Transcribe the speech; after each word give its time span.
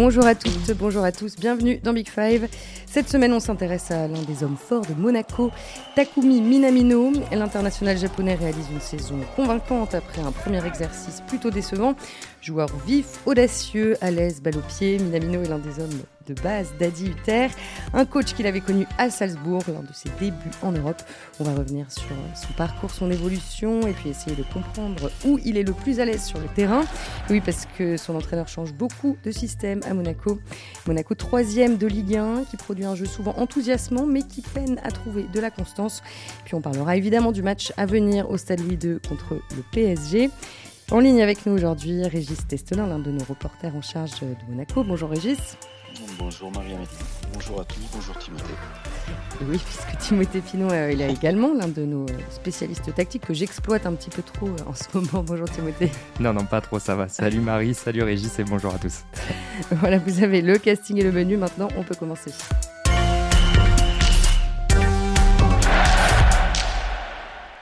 Bonjour 0.00 0.24
à 0.26 0.36
toutes, 0.36 0.70
bonjour 0.78 1.02
à 1.02 1.10
tous, 1.10 1.34
bienvenue 1.34 1.80
dans 1.82 1.92
Big 1.92 2.08
Five. 2.08 2.46
Cette 2.86 3.08
semaine, 3.08 3.32
on 3.32 3.40
s'intéresse 3.40 3.90
à 3.90 4.06
l'un 4.06 4.22
des 4.22 4.44
hommes 4.44 4.56
forts 4.56 4.86
de 4.86 4.94
Monaco, 4.94 5.50
Takumi 5.96 6.40
Minamino. 6.40 7.10
L'international 7.32 7.98
japonais 7.98 8.36
réalise 8.36 8.68
une 8.70 8.80
saison 8.80 9.18
convaincante 9.34 9.96
après 9.96 10.22
un 10.22 10.30
premier 10.30 10.64
exercice 10.64 11.20
plutôt 11.26 11.50
décevant. 11.50 11.96
Joueur 12.40 12.68
vif, 12.86 13.18
audacieux, 13.26 13.96
à 14.00 14.12
l'aise, 14.12 14.40
balle 14.40 14.58
au 14.58 14.62
pied, 14.68 14.98
Minamino 14.98 15.42
est 15.42 15.48
l'un 15.48 15.58
des 15.58 15.82
hommes 15.82 16.00
de 16.28 16.34
base 16.34 16.68
d'Adi 16.78 17.08
Hutter, 17.08 17.48
un 17.94 18.04
coach 18.04 18.34
qu'il 18.34 18.46
avait 18.46 18.60
connu 18.60 18.86
à 18.98 19.10
Salzbourg 19.10 19.62
lors 19.68 19.82
de 19.82 19.92
ses 19.92 20.10
débuts 20.20 20.50
en 20.62 20.72
Europe. 20.72 21.02
On 21.40 21.44
va 21.44 21.54
revenir 21.54 21.90
sur 21.90 22.14
son 22.34 22.52
parcours, 22.54 22.90
son 22.90 23.10
évolution 23.10 23.86
et 23.86 23.92
puis 23.92 24.10
essayer 24.10 24.36
de 24.36 24.42
comprendre 24.42 25.10
où 25.24 25.38
il 25.44 25.56
est 25.56 25.62
le 25.62 25.72
plus 25.72 26.00
à 26.00 26.04
l'aise 26.04 26.24
sur 26.24 26.38
le 26.38 26.48
terrain. 26.48 26.84
Oui, 27.30 27.40
parce 27.40 27.66
que 27.76 27.96
son 27.96 28.14
entraîneur 28.14 28.48
change 28.48 28.72
beaucoup 28.72 29.16
de 29.24 29.30
système 29.30 29.80
à 29.88 29.94
Monaco. 29.94 30.38
Monaco 30.86 31.14
troisième 31.14 31.76
de 31.76 31.86
Ligue 31.86 32.16
1 32.16 32.44
qui 32.44 32.56
produit 32.56 32.84
un 32.84 32.94
jeu 32.94 33.06
souvent 33.06 33.34
enthousiasmant 33.36 34.06
mais 34.06 34.22
qui 34.22 34.42
peine 34.42 34.80
à 34.84 34.90
trouver 34.90 35.24
de 35.32 35.40
la 35.40 35.50
constance. 35.50 36.02
Puis 36.44 36.54
on 36.54 36.60
parlera 36.60 36.96
évidemment 36.96 37.32
du 37.32 37.42
match 37.42 37.72
à 37.76 37.86
venir 37.86 38.30
au 38.30 38.36
Stade 38.36 38.60
Louis 38.60 38.78
II 38.82 38.98
contre 39.06 39.34
le 39.34 39.62
PSG. 39.72 40.30
En 40.90 41.00
ligne 41.00 41.22
avec 41.22 41.44
nous 41.44 41.52
aujourd'hui, 41.52 42.02
Régis 42.04 42.46
Testelin, 42.46 42.86
l'un 42.86 42.98
de 42.98 43.10
nos 43.10 43.24
reporters 43.24 43.76
en 43.76 43.82
charge 43.82 44.20
de 44.20 44.34
Monaco. 44.48 44.84
Bonjour 44.84 45.10
Régis. 45.10 45.58
Bonjour 46.18 46.52
Marie-Amélie. 46.52 46.88
Bonjour 47.32 47.60
à 47.60 47.64
tous. 47.64 47.80
Bonjour 47.92 48.16
Timothée. 48.18 48.54
Oui, 49.42 49.58
puisque 49.58 49.98
Timothée 49.98 50.40
Pinot 50.40 50.70
euh, 50.70 50.92
il 50.92 51.00
est 51.00 51.10
également 51.10 51.52
l'un 51.54 51.68
de 51.68 51.84
nos 51.84 52.06
spécialistes 52.30 52.94
tactiques 52.94 53.26
que 53.26 53.34
j'exploite 53.34 53.84
un 53.86 53.94
petit 53.94 54.10
peu 54.10 54.22
trop 54.22 54.46
euh, 54.46 54.56
en 54.68 54.74
ce 54.74 54.84
moment. 54.94 55.24
Bonjour 55.24 55.50
Timothée. 55.50 55.90
Non, 56.20 56.32
non, 56.32 56.44
pas 56.44 56.60
trop, 56.60 56.78
ça 56.78 56.94
va. 56.94 57.08
Salut 57.08 57.40
Marie, 57.40 57.74
salut 57.74 58.02
Régis 58.02 58.38
et 58.38 58.44
bonjour 58.44 58.74
à 58.74 58.78
tous. 58.78 59.02
voilà, 59.72 59.98
vous 59.98 60.22
avez 60.22 60.40
le 60.40 60.58
casting 60.58 60.98
et 60.98 61.02
le 61.02 61.12
menu. 61.12 61.36
Maintenant, 61.36 61.68
on 61.76 61.82
peut 61.82 61.96
commencer. 61.96 62.30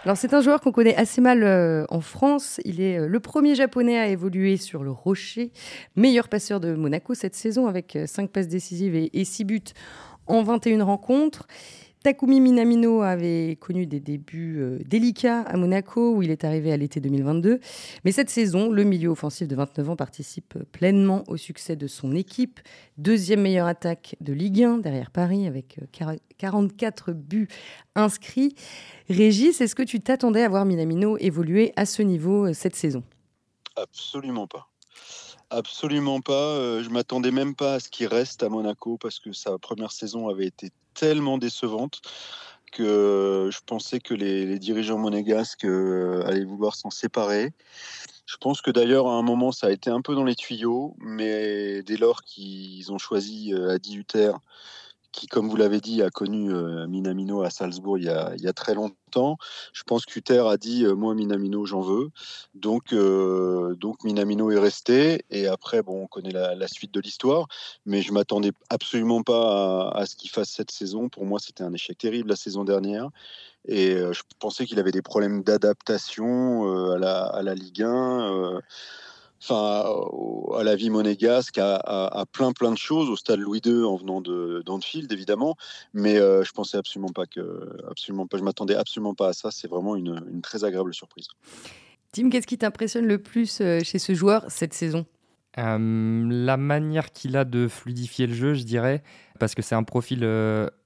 Alors 0.06 0.16
c'est 0.16 0.34
un 0.34 0.40
joueur 0.40 0.60
qu'on 0.60 0.70
connaît 0.70 0.94
assez 0.94 1.20
mal 1.20 1.42
euh, 1.42 1.84
en 1.88 2.00
France. 2.00 2.60
Il 2.64 2.80
est 2.80 2.96
euh, 2.96 3.08
le 3.08 3.18
premier 3.18 3.56
japonais 3.56 3.98
à 3.98 4.06
évoluer 4.06 4.56
sur 4.56 4.84
le 4.84 4.92
rocher, 4.92 5.50
meilleur 5.96 6.28
passeur 6.28 6.60
de 6.60 6.76
Monaco 6.76 7.14
cette 7.14 7.34
saison 7.34 7.66
avec 7.66 7.98
5 8.06 8.22
euh, 8.22 8.26
passes 8.28 8.46
décisives 8.46 8.94
et, 8.94 9.10
et 9.14 9.24
6 9.24 9.44
buts 9.44 9.62
en 10.28 10.44
21 10.44 10.84
rencontres. 10.84 11.48
Takumi 12.06 12.40
Minamino 12.40 13.02
avait 13.02 13.56
connu 13.56 13.84
des 13.84 13.98
débuts 13.98 14.58
euh, 14.60 14.78
délicats 14.86 15.40
à 15.40 15.56
Monaco, 15.56 16.14
où 16.14 16.22
il 16.22 16.30
est 16.30 16.44
arrivé 16.44 16.72
à 16.72 16.76
l'été 16.76 17.00
2022. 17.00 17.58
Mais 18.04 18.12
cette 18.12 18.30
saison, 18.30 18.70
le 18.70 18.84
milieu 18.84 19.08
offensif 19.08 19.48
de 19.48 19.56
29 19.56 19.90
ans 19.90 19.96
participe 19.96 20.56
pleinement 20.70 21.24
au 21.26 21.36
succès 21.36 21.74
de 21.74 21.88
son 21.88 22.14
équipe. 22.14 22.60
Deuxième 22.96 23.40
meilleure 23.40 23.66
attaque 23.66 24.14
de 24.20 24.32
Ligue 24.32 24.62
1 24.62 24.78
derrière 24.78 25.10
Paris, 25.10 25.48
avec 25.48 25.80
44 26.38 27.10
euh, 27.10 27.12
buts 27.12 27.48
inscrits. 27.96 28.54
Régis, 29.10 29.60
est-ce 29.60 29.74
que 29.74 29.82
tu 29.82 29.98
t'attendais 29.98 30.44
à 30.44 30.48
voir 30.48 30.64
Minamino 30.64 31.18
évoluer 31.18 31.72
à 31.74 31.86
ce 31.86 32.02
niveau 32.02 32.46
euh, 32.46 32.52
cette 32.52 32.76
saison? 32.76 33.02
Absolument 33.74 34.46
pas. 34.46 34.68
Absolument 35.50 36.20
pas. 36.20 36.82
Je 36.82 36.88
m'attendais 36.88 37.30
même 37.30 37.54
pas 37.54 37.74
à 37.74 37.80
ce 37.80 37.88
qu'il 37.88 38.08
reste 38.08 38.42
à 38.42 38.48
Monaco 38.48 38.98
parce 38.98 39.20
que 39.20 39.32
sa 39.32 39.58
première 39.58 39.92
saison 39.92 40.28
avait 40.28 40.46
été 40.46 40.70
tellement 40.94 41.38
décevante 41.38 42.00
que 42.72 43.48
je 43.52 43.58
pensais 43.64 44.00
que 44.00 44.12
les, 44.12 44.58
dirigeants 44.58 44.98
monégasques 44.98 45.64
euh, 45.64 46.22
allaient 46.26 46.44
vouloir 46.44 46.74
s'en 46.74 46.90
séparer. 46.90 47.52
Je 48.26 48.36
pense 48.36 48.60
que 48.60 48.70
d'ailleurs, 48.70 49.06
à 49.06 49.12
un 49.12 49.22
moment, 49.22 49.52
ça 49.52 49.68
a 49.68 49.70
été 49.70 49.88
un 49.88 50.02
peu 50.02 50.14
dans 50.14 50.24
les 50.24 50.34
tuyaux, 50.34 50.94
mais 50.98 51.82
dès 51.82 51.96
lors 51.96 52.22
qu'ils 52.22 52.92
ont 52.92 52.98
choisi 52.98 53.54
euh, 53.54 53.70
Adi 53.70 53.96
Hutter 53.96 54.32
qui, 55.16 55.26
comme 55.26 55.48
vous 55.48 55.56
l'avez 55.56 55.80
dit, 55.80 56.02
a 56.02 56.10
connu 56.10 56.52
euh, 56.52 56.86
Minamino 56.86 57.42
à 57.42 57.48
Salzbourg 57.50 57.98
il 57.98 58.04
y 58.04 58.08
a, 58.10 58.52
très 58.52 58.74
longtemps. 58.74 59.38
Je 59.72 59.82
pense 59.82 60.04
qu'Uther 60.04 60.46
a 60.46 60.58
dit 60.58 60.84
euh, 60.84 60.94
Moi, 60.94 61.14
Minamino, 61.14 61.64
j'en 61.64 61.80
veux. 61.80 62.10
Donc, 62.54 62.92
euh, 62.92 63.74
donc, 63.76 64.04
Minamino 64.04 64.50
est 64.50 64.58
resté. 64.58 65.24
Et 65.30 65.46
après, 65.46 65.82
bon, 65.82 66.02
on 66.02 66.06
connaît 66.06 66.30
la, 66.30 66.68
suite 66.68 66.92
de 66.92 67.00
l'histoire. 67.00 67.48
Mais 67.86 68.02
je 68.02 68.12
m'attendais 68.12 68.52
absolument 68.68 69.22
pas 69.22 69.88
à, 69.88 70.04
ce 70.04 70.16
qu'il 70.16 70.30
fasse 70.30 70.50
cette 70.50 70.70
saison. 70.70 71.08
Pour 71.08 71.24
moi, 71.24 71.40
c'était 71.40 71.64
un 71.64 71.72
échec 71.72 71.96
terrible 71.96 72.28
la 72.28 72.36
saison 72.36 72.64
dernière. 72.64 73.08
Et 73.66 73.96
je 73.96 74.22
pensais 74.38 74.66
qu'il 74.66 74.78
avait 74.78 74.92
des 74.92 75.02
problèmes 75.02 75.42
d'adaptation 75.42 76.92
à 76.92 76.98
la, 76.98 77.24
à, 77.24 77.42
la, 77.42 77.54
Ligue 77.54 77.82
1 77.82 78.60
enfin, 79.42 79.84
à 80.58 80.62
la 80.62 80.76
vie 80.76 80.90
monégasque, 80.90 81.58
à, 81.58 82.24
plein 82.32 82.52
plein 82.52 82.72
de 82.72 82.78
choses 82.78 83.08
au 83.08 83.16
stade 83.16 83.40
Louis 83.40 83.60
II 83.64 83.84
en 83.84 83.96
venant 83.96 84.20
d'Anfield 84.20 85.10
évidemment, 85.12 85.56
mais 85.94 86.16
euh, 86.16 86.44
je 86.44 86.52
pensais 86.52 86.76
absolument 86.76 87.12
pas 87.12 87.26
que, 87.26 87.76
absolument 87.90 88.26
pas, 88.26 88.38
je 88.38 88.42
m'attendais 88.42 88.74
absolument 88.74 89.14
pas 89.14 89.28
à 89.28 89.32
ça. 89.32 89.50
C'est 89.50 89.68
vraiment 89.68 89.96
une, 89.96 90.22
une, 90.30 90.42
très 90.42 90.64
agréable 90.64 90.94
surprise. 90.94 91.28
Tim, 92.12 92.30
qu'est-ce 92.30 92.46
qui 92.46 92.58
t'impressionne 92.58 93.06
le 93.06 93.18
plus 93.18 93.60
euh, 93.60 93.80
chez 93.80 93.98
ce 93.98 94.14
joueur 94.14 94.44
cette 94.48 94.74
saison? 94.74 95.06
Euh, 95.58 96.26
La 96.28 96.56
manière 96.56 97.12
qu'il 97.12 97.36
a 97.36 97.44
de 97.44 97.68
fluidifier 97.68 98.26
le 98.26 98.34
jeu, 98.34 98.54
je 98.54 98.64
dirais, 98.64 99.02
parce 99.38 99.54
que 99.54 99.62
c'est 99.62 99.74
un 99.74 99.82
profil 99.82 100.28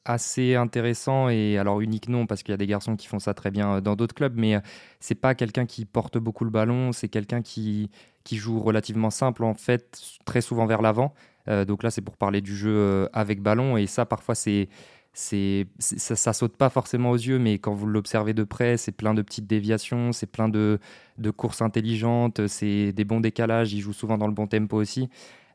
assez 0.05 0.57
intéressant 0.57 1.29
et 1.29 1.59
alors 1.59 1.81
unique 1.81 2.09
non 2.09 2.27
parce 2.27 2.43
qu'il 2.43 2.53
y 2.53 2.55
a 2.55 2.57
des 2.57 2.67
garçons 2.67 2.97
qui 2.97 3.07
font 3.07 3.21
ça 3.21 3.33
très 3.33 3.51
bien 3.51 3.81
dans 3.81 3.95
d'autres 3.95 4.15
clubs 4.15 4.33
mais 4.35 4.57
c'est 4.99 5.15
pas 5.15 5.37
quelqu'un 5.37 5.67
qui 5.67 5.85
porte 5.85 6.19
beaucoup 6.19 6.45
le 6.45 6.51
ballon 6.51 6.91
c'est 6.91 7.09
quelqu'un 7.09 7.43
qui 7.43 7.91
qui 8.25 8.37
joue 8.37 8.61
relativement 8.61 9.11
simple 9.11 9.45
en 9.45 9.55
fait, 9.55 10.01
très 10.25 10.41
souvent 10.41 10.67
vers 10.67 10.83
l'avant. 10.83 11.15
Euh, 11.49 11.65
donc 11.65 11.83
là, 11.83 11.91
c'est 11.91 12.03
pour 12.03 12.17
parler 12.17 12.41
du 12.41 12.55
jeu 12.55 12.71
euh, 12.73 13.09
avec 13.13 13.41
ballon 13.41 13.77
et 13.77 13.87
ça, 13.87 14.05
parfois, 14.05 14.35
c'est 14.35 14.69
c'est 15.13 15.67
ça, 15.79 16.33
saute 16.33 16.57
pas 16.57 16.71
forcément 16.71 17.11
aux 17.11 17.17
yeux, 17.17 17.39
mais 17.39 17.59
quand 17.59 17.75
vous 17.75 17.87
l'observez 17.87 18.33
de 18.33 18.45
près, 18.45 18.77
c'est 18.77 18.93
plein 18.93 19.13
de 19.13 19.23
petites 19.23 19.47
déviations, 19.47 20.13
c'est 20.13 20.27
plein 20.27 20.49
de, 20.49 20.79
de, 21.19 21.31
courses 21.31 21.63
intelligentes, 21.63 22.47
c'est 22.47 22.93
des 22.93 23.05
bons 23.05 23.21
décalages. 23.21 23.73
Il 23.73 23.81
joue 23.81 23.93
souvent 23.93 24.19
dans 24.19 24.29
le 24.29 24.35
bon 24.35 24.47
tempo 24.47 24.77
aussi. 24.77 25.09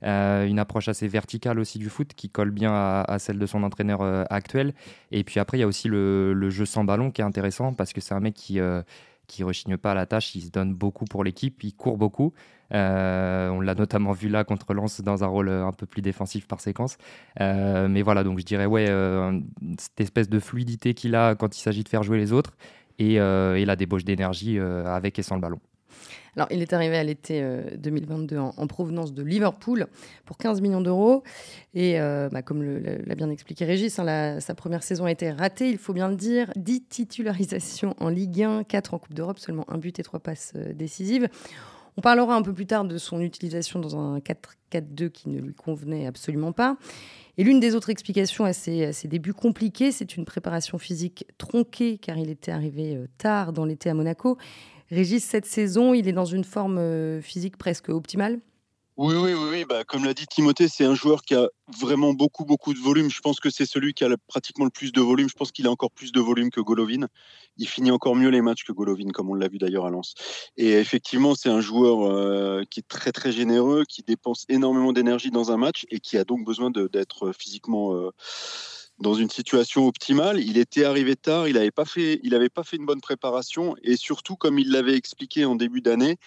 Euh, 0.03 0.45
une 0.45 0.59
approche 0.59 0.89
assez 0.89 1.07
verticale 1.07 1.57
aussi 1.57 1.79
du 1.79 1.89
foot 1.89 2.13
qui 2.16 2.29
colle 2.29 2.51
bien 2.51 2.73
à, 2.73 3.17
celle 3.17 3.39
de 3.39 3.45
son 3.45 3.63
entraîneur 3.63 4.01
actuel. 4.29 4.73
Et 5.11 5.23
puis 5.23 5.39
après, 5.39 5.57
il 5.57 5.61
y 5.61 5.63
a 5.63 5.67
aussi 5.67 5.87
le, 5.87 6.33
le, 6.33 6.49
jeu 6.49 6.66
sans 6.66 6.83
ballon 6.83 7.09
qui 7.09 7.22
est 7.22 7.25
intéressant 7.25 7.73
parce 7.73 7.93
que 7.93 8.01
c'est 8.01 8.13
un 8.13 8.19
mec 8.19 8.33
qui 8.33 8.59
qui 9.27 9.43
rechigne 9.43 9.77
pas 9.77 9.91
à 9.91 9.95
la 9.95 10.05
tâche, 10.05 10.35
il 10.35 10.41
se 10.41 10.49
donne 10.49 10.73
beaucoup 10.73 11.05
pour 11.05 11.23
l'équipe, 11.23 11.63
il 11.63 11.73
court 11.73 11.97
beaucoup. 11.97 12.33
Euh, 12.73 13.49
on 13.49 13.61
l'a 13.61 13.75
notamment 13.75 14.11
vu 14.11 14.27
là 14.27 14.43
contre 14.43 14.73
Lens 14.73 15.01
dans 15.01 15.23
un 15.23 15.27
rôle 15.27 15.49
un 15.49 15.71
peu 15.71 15.85
plus 15.85 16.01
défensif 16.01 16.47
par 16.47 16.59
séquence. 16.61 16.97
Euh, 17.39 17.87
mais 17.87 18.01
voilà, 18.01 18.23
donc 18.23 18.39
je 18.39 18.45
dirais, 18.45 18.65
ouais, 18.65 18.85
euh, 18.89 19.39
cette 19.77 20.01
espèce 20.01 20.29
de 20.29 20.39
fluidité 20.39 20.93
qu'il 20.93 21.15
a 21.15 21.35
quand 21.35 21.57
il 21.57 21.61
s'agit 21.61 21.83
de 21.83 21.89
faire 21.89 22.03
jouer 22.03 22.17
les 22.17 22.33
autres 22.33 22.55
et, 22.97 23.15
et 23.15 23.65
la 23.65 23.75
débauche 23.75 24.05
d'énergie 24.05 24.57
avec 24.59 25.19
et 25.19 25.23
sans 25.23 25.35
le 25.35 25.41
ballon. 25.41 25.59
Alors, 26.35 26.47
il 26.51 26.62
est 26.62 26.73
arrivé 26.73 26.97
à 26.97 27.03
l'été 27.03 27.46
2022 27.78 28.38
en, 28.38 28.68
provenance 28.68 29.13
de 29.13 29.23
Liverpool 29.23 29.88
pour 30.25 30.38
15 30.38 30.62
millions 30.62 30.81
d'euros. 30.81 31.23
Et 31.73 31.97
bah, 31.97 32.41
comme 32.41 32.62
l'a 32.63 33.16
bien 33.16 33.29
expliqué 33.29 33.63
Régis, 33.63 33.97
hein, 34.00 34.40
sa 34.40 34.53
première 34.56 34.84
saison 34.84 35.06
a 35.06 35.12
été 35.12 35.31
ratée, 35.31 35.69
il 35.69 35.78
faut 35.78 35.94
bien 35.94 36.09
le 36.09 36.16
dire. 36.16 36.51
10 36.57 36.84
titularisations 36.88 37.96
en 38.00 38.09
Ligue 38.09 38.44
1, 38.44 38.63
4 38.66 38.94
en 38.94 39.00
Coupe 39.00 39.13
d'Europe, 39.13 39.40
seulement 39.40 39.66
un 39.69 39.78
but 39.78 39.97
et 40.00 40.03
trois 40.03 40.19
passes 40.19 40.53
décisives. 40.73 41.29
On 41.97 42.01
parlera 42.01 42.35
un 42.35 42.41
peu 42.41 42.53
plus 42.53 42.66
tard 42.66 42.84
de 42.84 42.97
son 42.97 43.22
utilisation 43.22 43.79
dans 43.79 43.97
un 43.97 44.19
4-4-2 44.19 45.09
qui 45.09 45.29
ne 45.29 45.40
lui 45.40 45.53
convenait 45.53 46.07
absolument 46.07 46.52
pas. 46.52 46.78
Et 47.38 47.44
l'une 47.44 47.59
des 47.59 47.75
autres 47.75 47.90
explications 47.90 48.46
à 48.46 48.53
ses, 48.53 48.91
débuts 49.06 49.34
compliqués, 49.34 49.91
c'est 49.91 50.16
une 50.16 50.25
préparation 50.25 50.78
physique 50.78 51.25
tronquée, 51.38 51.97
car 51.97 52.17
il 52.17 52.29
était 52.29 52.52
arrivé 52.52 52.96
euh, 52.96 53.07
tard 53.17 53.53
dans 53.53 53.66
l'été 53.66 53.90
à 53.90 53.94
Monaco. 53.94 54.38
Régis, 54.91 55.23
cette 55.23 55.46
saison, 55.46 55.94
il 55.94 56.07
est 56.07 56.13
dans 56.13 56.25
une 56.25 56.44
forme 56.44 56.78
euh, 56.78 57.22
physique 57.22 57.58
presque 57.58 57.90
optimale? 57.90 58.40
Oui, 58.97 59.14
oui, 59.17 59.34
oui, 59.34 59.66
Bah, 59.67 59.84
comme 59.84 60.05
l'a 60.05 60.14
dit 60.14 60.26
Timothée, 60.26 60.70
c'est 60.70 60.85
un 60.85 60.96
joueur 60.96 61.23
qui 61.23 61.35
a 61.35 61.49
vraiment 61.67 62.14
beaucoup, 62.14 62.46
beaucoup 62.46 62.73
de 62.73 62.79
volume. 62.79 63.09
Je 63.09 63.20
pense 63.20 63.41
que 63.41 63.49
c'est 63.49 63.66
celui 63.66 63.93
qui 63.93 64.05
a 64.05 64.09
pratiquement 64.28 64.64
le 64.64 64.72
plus 64.72 64.93
de 64.93 65.02
volume. 65.02 65.28
Je 65.28 65.34
pense 65.34 65.52
qu'il 65.52 65.67
a 65.67 65.70
encore 65.72 65.91
plus 65.91 66.14
de 66.14 66.22
volume 66.22 66.49
que 66.49 66.61
Golovin. 66.61 67.08
Il 67.58 67.67
finit 67.67 67.91
encore 67.91 68.16
mieux 68.16 68.29
les 68.29 68.41
matchs 68.41 68.64
que 68.64 68.72
Golovin, 68.72 69.09
comme 69.09 69.29
on 69.29 69.34
l'a 69.34 69.49
vu 69.49 69.58
d'ailleurs 69.58 69.85
à 69.85 69.90
Lens. 69.90 70.14
Et 70.55 70.73
effectivement, 70.73 71.35
c'est 71.35 71.49
un 71.49 71.59
joueur 71.59 72.09
euh, 72.09 72.64
qui 72.70 72.79
est 72.79 72.88
très, 72.88 73.11
très 73.11 73.34
généreux, 73.34 73.84
qui 73.84 74.02
dépense 74.02 74.46
énormément 74.47 74.93
d'énergie 74.93 75.29
dans 75.29 75.52
un 75.52 75.58
match 75.58 75.85
et 75.90 75.99
qui 75.99 76.17
a 76.17 76.23
donc 76.23 76.46
besoin 76.46 76.72
d'être 76.72 77.34
physiquement. 77.34 77.96
Euh, 77.96 78.11
dans 78.99 79.13
une 79.13 79.29
situation 79.29 79.87
optimale. 79.87 80.39
Il 80.39 80.57
était 80.57 80.85
arrivé 80.85 81.15
tard, 81.15 81.47
il 81.47 81.55
n'avait 81.55 81.71
pas 81.71 81.85
fait, 81.85 82.21
pas 82.53 82.63
fait 82.63 82.77
une 82.77 82.85
bonne 82.85 83.01
préparation 83.01 83.75
et 83.83 83.97
surtout, 83.97 84.35
comme 84.35 84.57
il 84.59 84.71
l'avait 84.71 84.95
expliqué 84.95 85.45
en 85.45 85.55
début 85.55 85.81
d'année, 85.81 86.17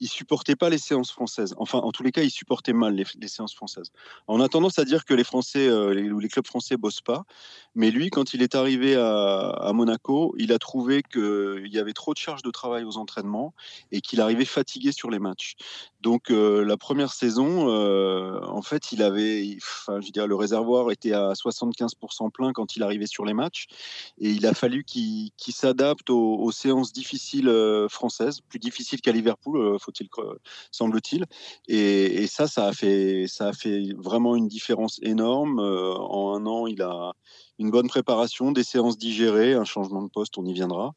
il 0.00 0.08
supportait 0.08 0.56
pas 0.56 0.68
les 0.68 0.78
séances 0.78 1.10
françaises. 1.10 1.54
Enfin, 1.56 1.78
en 1.78 1.92
tous 1.92 2.02
les 2.02 2.12
cas, 2.12 2.22
il 2.22 2.30
supportait 2.30 2.72
mal 2.72 2.94
les, 2.94 3.28
séances 3.28 3.54
françaises. 3.54 3.90
On 4.26 4.40
a 4.40 4.48
tendance 4.48 4.78
à 4.78 4.84
dire 4.84 5.04
que 5.04 5.14
les 5.14 5.24
Français 5.24 5.66
euh, 5.68 5.94
les, 5.94 6.28
clubs 6.28 6.46
français 6.46 6.76
bossent 6.76 7.00
pas, 7.00 7.24
mais 7.74 7.90
lui, 7.90 8.10
quand 8.10 8.34
il 8.34 8.42
est 8.42 8.54
arrivé 8.54 8.96
à, 8.96 9.70
Monaco, 9.72 10.34
il 10.38 10.52
a 10.52 10.58
trouvé 10.58 11.02
qu'il 11.02 11.68
y 11.70 11.78
avait 11.78 11.92
trop 11.92 12.12
de 12.12 12.18
charges 12.18 12.42
de 12.42 12.50
travail 12.50 12.84
aux 12.84 12.96
entraînements 12.96 13.54
et 13.92 14.00
qu'il 14.00 14.20
arrivait 14.20 14.44
fatigué 14.44 14.92
sur 14.92 15.10
les 15.10 15.18
matchs. 15.18 15.54
Donc 16.00 16.30
euh, 16.30 16.64
la 16.64 16.76
première 16.76 17.12
saison, 17.12 17.68
euh, 17.70 18.40
en 18.42 18.62
fait, 18.62 18.92
il 18.92 19.02
avait, 19.02 19.56
enfin, 19.56 20.00
je 20.00 20.10
dirais, 20.10 20.26
le 20.26 20.34
réservoir 20.34 20.90
était 20.90 21.12
à 21.12 21.32
75% 21.32 22.17
plein 22.30 22.52
quand 22.52 22.76
il 22.76 22.82
arrivait 22.82 23.06
sur 23.06 23.24
les 23.24 23.34
matchs, 23.34 23.66
et 24.18 24.30
il 24.30 24.46
a 24.46 24.54
fallu 24.54 24.84
qu'il 24.84 25.32
s'adapte 25.48 26.10
aux, 26.10 26.50
séances 26.52 26.92
difficiles 26.92 27.48
euh, 27.48 27.88
françaises, 27.88 28.40
plus 28.40 28.58
difficiles 28.58 29.00
qu'à 29.00 29.12
Liverpool, 29.12 29.78
faut-il 29.78 30.08
semble-t-il. 30.70 31.24
Et, 31.68 32.26
ça, 32.26 32.46
ça 32.46 32.66
a 32.66 32.72
fait, 32.72 33.26
vraiment 33.96 34.36
une 34.36 34.48
différence 34.48 34.98
énorme. 35.02 35.60
en 35.60 36.34
un 36.34 36.46
an, 36.46 36.66
il 36.66 36.82
a 36.82 37.12
une 37.58 37.70
bonne 37.70 37.88
préparation, 37.88 38.52
des 38.52 38.62
séances 38.62 38.98
digérées, 38.98 39.54
un 39.54 39.64
changement 39.64 40.02
de 40.02 40.08
poste, 40.08 40.38
on 40.38 40.44
y 40.44 40.52
viendra. 40.52 40.94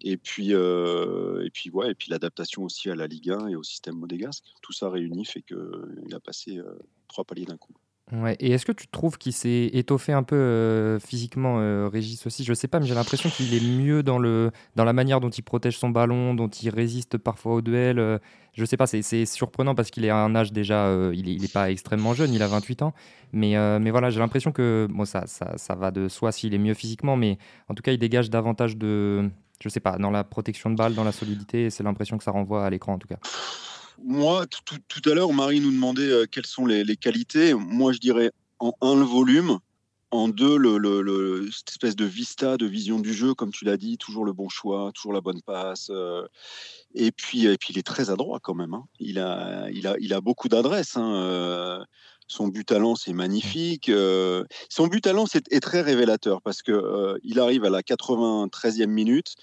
Et 0.00 0.16
puis, 0.16 0.54
euh, 0.54 1.44
et 1.44 1.50
puis, 1.50 1.70
ouais, 1.70 1.90
et 1.90 1.94
puis 1.94 2.10
l'adaptation 2.10 2.64
aussi 2.64 2.90
à 2.90 2.94
la 2.94 3.06
Ligue 3.06 3.30
1 3.30 3.48
et 3.48 3.56
au 3.56 3.62
système 3.62 3.96
modégasque. 3.96 4.44
Tout 4.62 4.72
ça 4.72 4.88
réuni 4.88 5.24
fait 5.24 5.42
qu'il 5.42 6.14
a 6.14 6.20
passé 6.20 6.58
euh, 6.58 6.78
trois 7.08 7.24
paliers 7.24 7.44
d'un 7.44 7.58
coup. 7.58 7.74
Ouais. 8.12 8.36
Et 8.40 8.52
est-ce 8.52 8.64
que 8.64 8.72
tu 8.72 8.86
trouves 8.86 9.18
qu'il 9.18 9.34
s'est 9.34 9.70
étoffé 9.72 10.12
un 10.12 10.22
peu 10.22 10.36
euh, 10.36 10.98
physiquement, 10.98 11.56
euh, 11.58 11.88
Régis 11.92 12.26
aussi? 12.26 12.42
Je 12.42 12.54
sais 12.54 12.68
pas, 12.68 12.80
mais 12.80 12.86
j'ai 12.86 12.94
l'impression 12.94 13.28
qu'il 13.28 13.52
est 13.54 13.60
mieux 13.60 14.02
dans, 14.02 14.18
le, 14.18 14.50
dans 14.76 14.84
la 14.84 14.94
manière 14.94 15.20
dont 15.20 15.28
il 15.28 15.42
protège 15.42 15.76
son 15.76 15.90
ballon, 15.90 16.34
dont 16.34 16.48
il 16.48 16.70
résiste 16.70 17.18
parfois 17.18 17.54
au 17.54 17.60
duel. 17.60 17.98
Euh, 17.98 18.18
je 18.54 18.64
sais 18.64 18.76
pas, 18.76 18.86
c'est 18.86 19.26
surprenant 19.26 19.74
parce 19.74 19.90
qu'il 19.90 20.04
est 20.04 20.10
à 20.10 20.16
un 20.16 20.34
âge 20.34 20.52
déjà, 20.52 20.90
il 21.12 21.26
n'est 21.26 21.44
est 21.44 21.52
pas 21.52 21.70
extrêmement 21.70 22.12
jeune, 22.12 22.32
il 22.34 22.42
a 22.42 22.48
28 22.48 22.82
ans. 22.82 22.92
Mais, 23.32 23.54
mais 23.78 23.92
voilà, 23.92 24.10
j'ai 24.10 24.18
l'impression 24.18 24.50
que 24.50 24.88
bon, 24.90 25.04
ça, 25.04 25.28
ça, 25.28 25.52
ça 25.56 25.76
va 25.76 25.92
de 25.92 26.08
soi 26.08 26.32
s'il 26.32 26.54
est 26.54 26.58
mieux 26.58 26.74
physiquement, 26.74 27.16
mais 27.16 27.38
en 27.68 27.74
tout 27.74 27.84
cas, 27.84 27.92
il 27.92 27.98
dégage 27.98 28.30
davantage 28.30 28.76
de, 28.76 29.30
je 29.62 29.68
sais 29.68 29.78
pas, 29.78 29.96
dans 29.98 30.10
la 30.10 30.24
protection 30.24 30.70
de 30.70 30.74
balle, 30.74 30.94
dans 30.94 31.04
la 31.04 31.12
solidité. 31.12 31.70
C'est 31.70 31.84
l'impression 31.84 32.18
que 32.18 32.24
ça 32.24 32.32
renvoie 32.32 32.64
à 32.64 32.70
l'écran 32.70 32.94
en 32.94 32.98
tout 32.98 33.06
cas. 33.06 33.18
Moi, 34.04 34.46
tout, 34.46 35.10
à 35.10 35.14
l'heure, 35.14 35.32
Marie 35.32 35.60
nous 35.60 35.72
demandait 35.72 36.10
euh, 36.10 36.26
quelles 36.30 36.46
sont 36.46 36.66
les, 36.66 36.96
qualités. 36.96 37.54
Moi, 37.54 37.92
je 37.92 37.98
dirais 37.98 38.30
en 38.58 38.72
un, 38.80 38.94
le 38.94 39.04
volume. 39.04 39.58
En 40.10 40.28
deux, 40.28 40.56
cette 41.52 41.68
espèce 41.68 41.94
de 41.94 42.06
vista, 42.06 42.56
de 42.56 42.64
vision 42.64 42.98
du 42.98 43.12
jeu, 43.12 43.34
comme 43.34 43.52
tu 43.52 43.66
l'as 43.66 43.76
dit, 43.76 43.98
toujours 43.98 44.24
le 44.24 44.32
bon 44.32 44.48
choix, 44.48 44.90
toujours 44.94 45.12
la 45.12 45.20
bonne 45.20 45.42
passe. 45.42 45.90
Euh. 45.90 46.26
et, 46.94 47.12
puis, 47.12 47.44
et 47.44 47.58
puis, 47.58 47.74
il 47.74 47.78
est 47.78 47.86
très 47.86 48.08
adroit 48.08 48.40
quand 48.40 48.54
même. 48.54 48.72
Hein. 48.72 48.86
Il, 49.00 49.18
a, 49.18 49.68
il, 49.70 49.86
a, 49.86 49.96
il 50.00 50.14
a 50.14 50.22
beaucoup 50.22 50.48
d'adresse. 50.48 50.96
Hein, 50.96 51.14
euh. 51.14 51.84
son 52.26 52.48
but 52.48 52.72
à 52.72 52.78
lance 52.78 53.06
est 53.06 53.12
magnifique. 53.12 53.90
son 54.70 54.86
but 54.86 55.06
à 55.06 55.12
lance 55.12 55.34
est, 55.34 55.60
très 55.60 55.82
révélateur 55.82 56.40
parce 56.40 56.62
que 56.62 57.18
il 57.22 57.38
arrive 57.38 57.64
à 57.64 57.70
la 57.70 57.82
93e 57.82 58.86
minute. 58.86 59.34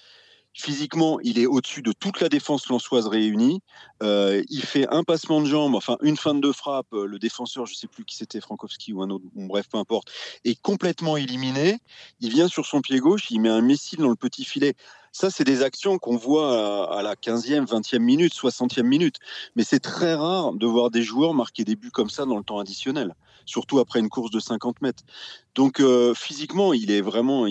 Physiquement, 0.58 1.20
il 1.20 1.38
est 1.38 1.44
au-dessus 1.44 1.82
de 1.82 1.92
toute 1.92 2.18
la 2.22 2.30
défense 2.30 2.70
lançoise 2.70 3.08
réunie. 3.08 3.60
Euh, 4.02 4.42
il 4.48 4.62
fait 4.62 4.88
un 4.88 5.04
passement 5.04 5.42
de 5.42 5.46
jambe, 5.46 5.74
enfin 5.74 5.98
une 6.00 6.16
fin 6.16 6.34
de 6.34 6.50
frappe. 6.50 6.86
Euh, 6.94 7.04
le 7.04 7.18
défenseur, 7.18 7.66
je 7.66 7.72
ne 7.72 7.76
sais 7.76 7.86
plus 7.86 8.06
qui 8.06 8.16
c'était, 8.16 8.40
Frankowski 8.40 8.94
ou 8.94 9.02
un 9.02 9.10
autre, 9.10 9.26
bref, 9.34 9.66
peu 9.70 9.76
importe, 9.76 10.10
est 10.46 10.58
complètement 10.62 11.18
éliminé. 11.18 11.76
Il 12.20 12.30
vient 12.30 12.48
sur 12.48 12.64
son 12.64 12.80
pied 12.80 13.00
gauche, 13.00 13.30
il 13.30 13.40
met 13.40 13.50
un 13.50 13.60
missile 13.60 13.98
dans 13.98 14.08
le 14.08 14.16
petit 14.16 14.46
filet. 14.46 14.72
Ça, 15.12 15.28
c'est 15.28 15.44
des 15.44 15.62
actions 15.62 15.98
qu'on 15.98 16.16
voit 16.16 16.90
à, 16.90 17.02
la 17.02 17.16
15e, 17.16 17.66
20e 17.66 17.98
minute, 17.98 18.32
60e 18.34 18.82
minute. 18.82 19.16
Mais 19.56 19.62
c'est 19.62 19.80
très 19.80 20.14
rare 20.14 20.54
de 20.54 20.66
voir 20.66 20.90
des 20.90 21.02
joueurs 21.02 21.34
marquer 21.34 21.64
des 21.64 21.76
buts 21.76 21.90
comme 21.90 22.08
ça 22.08 22.24
dans 22.24 22.38
le 22.38 22.44
temps 22.44 22.58
additionnel 22.58 23.14
surtout 23.46 23.78
après 23.78 24.00
une 24.00 24.08
course 24.08 24.30
de 24.30 24.40
50 24.40 24.82
mètres. 24.82 25.04
Donc 25.54 25.80
euh, 25.80 26.12
physiquement, 26.12 26.74
il 26.74 26.90
est 26.90 27.00
vraiment, 27.00 27.46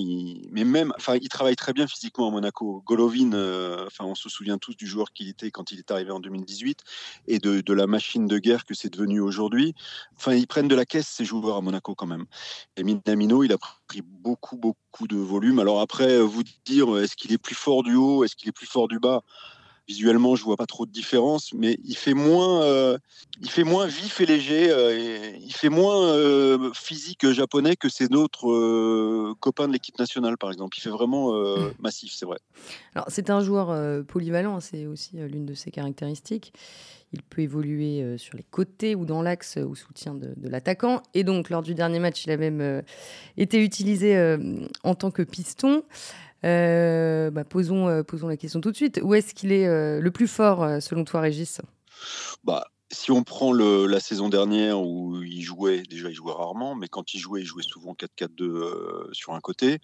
mais 0.51 0.63
même, 0.63 0.93
enfin, 0.95 1.15
il 1.19 1.27
travaille 1.27 1.55
très 1.55 1.73
bien 1.73 1.87
physiquement 1.87 2.27
à 2.27 2.31
Monaco. 2.31 2.83
Golovin, 2.85 3.33
euh, 3.33 3.87
on 3.99 4.13
se 4.13 4.29
souvient 4.29 4.59
tous 4.59 4.75
du 4.75 4.85
joueur 4.85 5.11
qu'il 5.11 5.27
était 5.27 5.49
quand 5.49 5.71
il 5.71 5.79
est 5.79 5.89
arrivé 5.89 6.11
en 6.11 6.19
2018 6.19 6.81
et 7.27 7.39
de, 7.39 7.73
la 7.73 7.87
machine 7.87 8.27
de 8.27 8.37
guerre 8.37 8.65
que 8.65 8.75
c'est 8.75 8.93
devenu 8.93 9.19
aujourd'hui. 9.19 9.73
Enfin, 10.15 10.35
ils 10.35 10.45
prennent 10.45 10.67
de 10.67 10.75
la 10.75 10.85
caisse 10.85 11.07
ces 11.07 11.25
joueurs 11.25 11.57
à 11.57 11.61
Monaco 11.61 11.95
quand 11.95 12.05
même. 12.05 12.25
Et 12.77 12.83
Minamino, 12.83 13.43
il 13.43 13.51
a 13.51 13.57
pris 13.87 14.01
beaucoup, 14.03 14.57
beaucoup 14.57 15.07
de 15.07 15.17
volume. 15.17 15.57
Alors 15.57 15.81
après, 15.81 16.19
vous 16.19 16.43
dire, 16.65 16.99
est-ce 16.99 17.15
qu'il 17.15 17.33
est 17.33 17.39
plus 17.39 17.55
fort 17.55 17.81
du 17.81 17.95
haut, 17.95 18.23
est-ce 18.23 18.35
qu'il 18.35 18.49
est 18.49 18.53
plus 18.53 18.67
fort 18.67 18.87
du 18.87 18.99
bas? 18.99 19.23
Visuellement, 19.87 20.35
je 20.35 20.43
vois 20.43 20.57
pas 20.57 20.65
trop 20.65 20.87
de 20.87 20.91
différence, 20.91 21.53
mais 21.53 21.77
il 21.83 21.95
fait 21.95 22.15
moins, 22.15 22.63
euh, 22.63 22.97
il 23.41 23.51
fait 23.51 23.63
moins 23.63 23.85
vif 23.85 24.19
et 24.19 24.25
léger. 24.25 24.71
Euh, 24.71 25.31
il 25.39 25.53
fait 25.53 25.69
moins 25.69 26.07
euh, 26.07 26.71
physique 26.73 27.29
japonais 27.29 27.75
que 27.75 27.87
ses 27.87 28.11
autres 28.13 29.33
copains 29.39 29.67
de 29.67 29.73
l'équipe 29.73 29.99
nationale, 29.99 30.37
par 30.37 30.51
exemple. 30.51 30.75
Il 30.77 30.81
fait 30.81 30.89
vraiment 30.89 31.33
mmh. 31.33 31.73
massif, 31.79 32.13
c'est 32.15 32.25
vrai. 32.25 32.39
Alors, 32.95 33.05
c'est 33.09 33.29
un 33.29 33.41
joueur 33.41 34.03
polyvalent, 34.05 34.59
c'est 34.59 34.87
aussi 34.87 35.17
l'une 35.17 35.45
de 35.45 35.53
ses 35.53 35.69
caractéristiques. 35.69 36.53
Il 37.13 37.21
peut 37.21 37.43
évoluer 37.43 38.17
sur 38.17 38.35
les 38.35 38.43
côtés 38.43 38.95
ou 38.95 39.05
dans 39.05 39.21
l'axe 39.21 39.57
au 39.57 39.75
soutien 39.75 40.15
de, 40.15 40.33
de 40.35 40.49
l'attaquant. 40.49 41.03
Et 41.13 41.23
donc, 41.23 41.51
lors 41.51 41.61
du 41.61 41.75
dernier 41.75 41.99
match, 41.99 42.25
il 42.25 42.31
a 42.31 42.37
même 42.37 42.81
été 43.37 43.63
utilisé 43.63 44.37
en 44.83 44.95
tant 44.95 45.11
que 45.11 45.21
piston. 45.21 45.83
Euh, 46.43 47.31
bah, 47.31 47.43
posons, 47.43 47.87
euh, 47.87 48.03
posons 48.03 48.27
la 48.27 48.37
question 48.37 48.61
tout 48.61 48.71
de 48.71 48.75
suite. 48.75 48.99
Où 49.03 49.13
est-ce 49.13 49.33
qu'il 49.33 49.51
est, 49.51 49.67
euh, 49.67 49.99
le 49.99 50.11
plus 50.11 50.27
fort, 50.27 50.81
selon 50.81 51.03
toi, 51.03 51.21
Régis? 51.21 51.61
Bah, 52.43 52.67
Si 52.91 53.11
on 53.11 53.23
prend 53.23 53.51
la 53.51 53.99
saison 53.99 54.29
dernière 54.29 54.79
où 54.79 55.21
il 55.23 55.41
jouait, 55.41 55.81
déjà 55.81 56.09
il 56.09 56.13
jouait 56.13 56.33
rarement, 56.33 56.75
mais 56.75 56.87
quand 56.87 57.13
il 57.13 57.19
jouait, 57.19 57.41
il 57.41 57.45
jouait 57.45 57.63
souvent 57.63 57.95
4-4-2 57.95 59.09
sur 59.11 59.33
un 59.33 59.41
côté. 59.41 59.79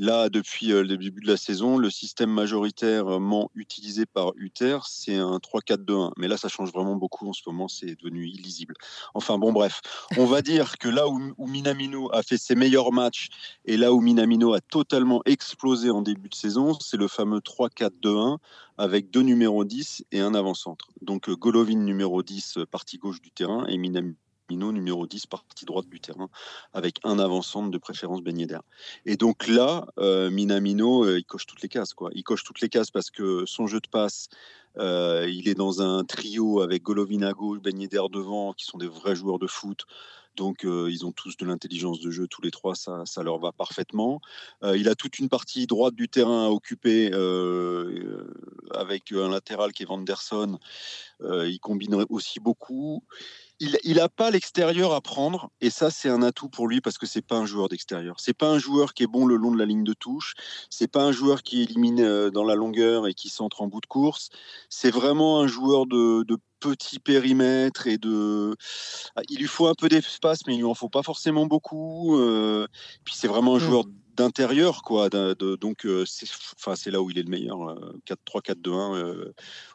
Là, 0.00 0.28
depuis 0.28 0.70
euh, 0.70 0.82
le 0.82 0.96
début 0.96 1.20
de 1.20 1.26
la 1.26 1.36
saison, 1.36 1.76
le 1.76 1.90
système 1.90 2.30
majoritairement 2.30 3.50
utilisé 3.56 4.06
par 4.06 4.30
Uther, 4.36 4.78
c'est 4.86 5.16
un 5.16 5.38
3-4-2-1. 5.38 6.12
Mais 6.16 6.28
là, 6.28 6.36
ça 6.36 6.46
change 6.46 6.72
vraiment 6.72 6.94
beaucoup 6.94 7.28
en 7.28 7.32
ce 7.32 7.42
moment, 7.48 7.66
c'est 7.66 7.96
devenu 7.96 8.24
illisible. 8.24 8.74
Enfin 9.14 9.38
bon, 9.38 9.52
bref, 9.52 9.80
on 10.16 10.24
va 10.24 10.40
dire 10.40 10.78
que 10.78 10.88
là 10.88 11.08
où, 11.08 11.34
Minamino 11.48 12.14
a 12.14 12.22
fait 12.22 12.38
ses 12.38 12.54
meilleurs 12.54 12.92
matchs 12.92 13.26
et 13.64 13.76
là 13.76 13.92
où 13.92 14.00
Minamino 14.00 14.54
a 14.54 14.60
totalement 14.60 15.20
explosé 15.24 15.90
en 15.90 16.00
début 16.00 16.28
de 16.28 16.34
saison, 16.36 16.74
c'est 16.78 16.96
le 16.96 17.08
fameux 17.08 17.40
3-4-2-1 17.40 18.38
avec 18.76 19.10
deux 19.10 19.22
numéros 19.22 19.64
10 19.64 20.04
et 20.12 20.20
un 20.20 20.32
avant-centre. 20.34 20.92
Donc 21.02 21.28
Golovin 21.28 21.74
numéro 21.74 22.22
10, 22.22 22.60
partie 22.70 22.98
gauche 22.98 23.20
du 23.20 23.32
terrain, 23.32 23.66
et 23.66 23.76
Minamino 23.76 24.14
Minamino, 24.48 24.72
numéro 24.72 25.06
10, 25.06 25.26
partie 25.26 25.64
droite 25.64 25.88
du 25.88 26.00
terrain, 26.00 26.28
avec 26.72 27.00
un 27.04 27.18
avant-centre 27.18 27.70
de 27.70 27.78
préférence 27.78 28.22
baigné. 28.22 28.46
Et 29.04 29.16
donc 29.16 29.46
là, 29.46 29.86
euh, 29.98 30.30
Minamino, 30.30 31.04
euh, 31.04 31.18
il 31.18 31.24
coche 31.24 31.46
toutes 31.46 31.62
les 31.62 31.68
cases. 31.68 31.92
Quoi. 31.92 32.10
Il 32.14 32.22
coche 32.22 32.44
toutes 32.44 32.60
les 32.60 32.68
cases 32.68 32.90
parce 32.90 33.10
que 33.10 33.44
son 33.46 33.66
jeu 33.66 33.80
de 33.80 33.88
passe, 33.88 34.28
euh, 34.78 35.26
il 35.28 35.48
est 35.48 35.54
dans 35.54 35.82
un 35.82 36.04
trio 36.04 36.60
avec 36.60 36.82
Golovin 36.82 37.22
à 37.22 37.32
gauche, 37.32 37.60
baigné 37.60 37.88
devant, 37.88 38.52
qui 38.54 38.64
sont 38.64 38.78
des 38.78 38.86
vrais 38.86 39.16
joueurs 39.16 39.38
de 39.38 39.46
foot. 39.46 39.84
Donc, 40.36 40.60
ils 40.62 41.04
ont 41.04 41.10
tous 41.10 41.36
de 41.36 41.44
l'intelligence 41.44 41.98
de 41.98 42.12
jeu, 42.12 42.28
tous 42.28 42.42
les 42.42 42.52
trois, 42.52 42.76
ça, 42.76 43.02
ça 43.06 43.24
leur 43.24 43.40
va 43.40 43.50
parfaitement. 43.50 44.20
il 44.62 44.88
a 44.88 44.94
toute 44.94 45.18
une 45.18 45.28
partie 45.28 45.66
droite 45.66 45.96
du 45.96 46.08
terrain 46.08 46.46
à 46.46 46.48
occuper 46.50 47.06
avec 48.70 49.10
un 49.10 49.30
latéral 49.30 49.72
qui 49.72 49.82
est 49.82 49.86
Vanderson. 49.86 50.60
il 51.20 51.58
combine 51.60 52.06
aussi 52.08 52.38
beaucoup 52.38 53.02
il 53.60 53.96
n'a 53.96 54.08
pas 54.08 54.30
l'extérieur 54.30 54.92
à 54.92 55.00
prendre, 55.00 55.50
et 55.60 55.70
ça 55.70 55.90
c'est 55.90 56.08
un 56.08 56.22
atout 56.22 56.48
pour 56.48 56.68
lui 56.68 56.80
parce 56.80 56.96
que 56.96 57.06
c'est 57.06 57.22
pas 57.22 57.36
un 57.36 57.46
joueur 57.46 57.68
d'extérieur. 57.68 58.16
C'est 58.20 58.36
pas 58.36 58.48
un 58.50 58.58
joueur 58.58 58.94
qui 58.94 59.02
est 59.02 59.08
bon 59.08 59.26
le 59.26 59.36
long 59.36 59.50
de 59.50 59.58
la 59.58 59.64
ligne 59.64 59.84
de 59.84 59.94
touche. 59.94 60.34
C'est 60.70 60.90
pas 60.90 61.02
un 61.02 61.12
joueur 61.12 61.42
qui 61.42 61.62
élimine 61.62 62.00
euh, 62.00 62.30
dans 62.30 62.44
la 62.44 62.54
longueur 62.54 63.06
et 63.08 63.14
qui 63.14 63.28
centre 63.28 63.62
en 63.62 63.66
bout 63.66 63.80
de 63.80 63.86
course. 63.86 64.30
C'est 64.68 64.90
vraiment 64.90 65.40
un 65.40 65.48
joueur 65.48 65.86
de, 65.86 66.24
petit 66.60 66.98
périmètre 66.98 67.86
et 67.86 67.98
de. 67.98 68.56
Ah, 69.16 69.22
il 69.28 69.38
lui 69.38 69.46
faut 69.46 69.66
un 69.66 69.74
peu 69.74 69.88
d'espace, 69.88 70.40
mais 70.46 70.54
il 70.54 70.58
lui 70.58 70.64
en 70.64 70.74
faut 70.74 70.88
pas 70.88 71.02
forcément 71.02 71.46
beaucoup. 71.46 72.16
Euh, 72.16 72.66
puis 73.04 73.14
c'est 73.16 73.28
vraiment 73.28 73.54
un 73.54 73.58
mmh. 73.58 73.60
joueur 73.60 73.84
d'intérieur, 74.16 74.82
quoi. 74.82 75.08
donc, 75.08 75.86
c'est 76.06 76.90
là 76.90 77.00
où 77.00 77.10
il 77.10 77.18
est 77.18 77.22
le 77.22 77.30
meilleur. 77.30 77.58
4-3-4-2-1, 78.06 79.32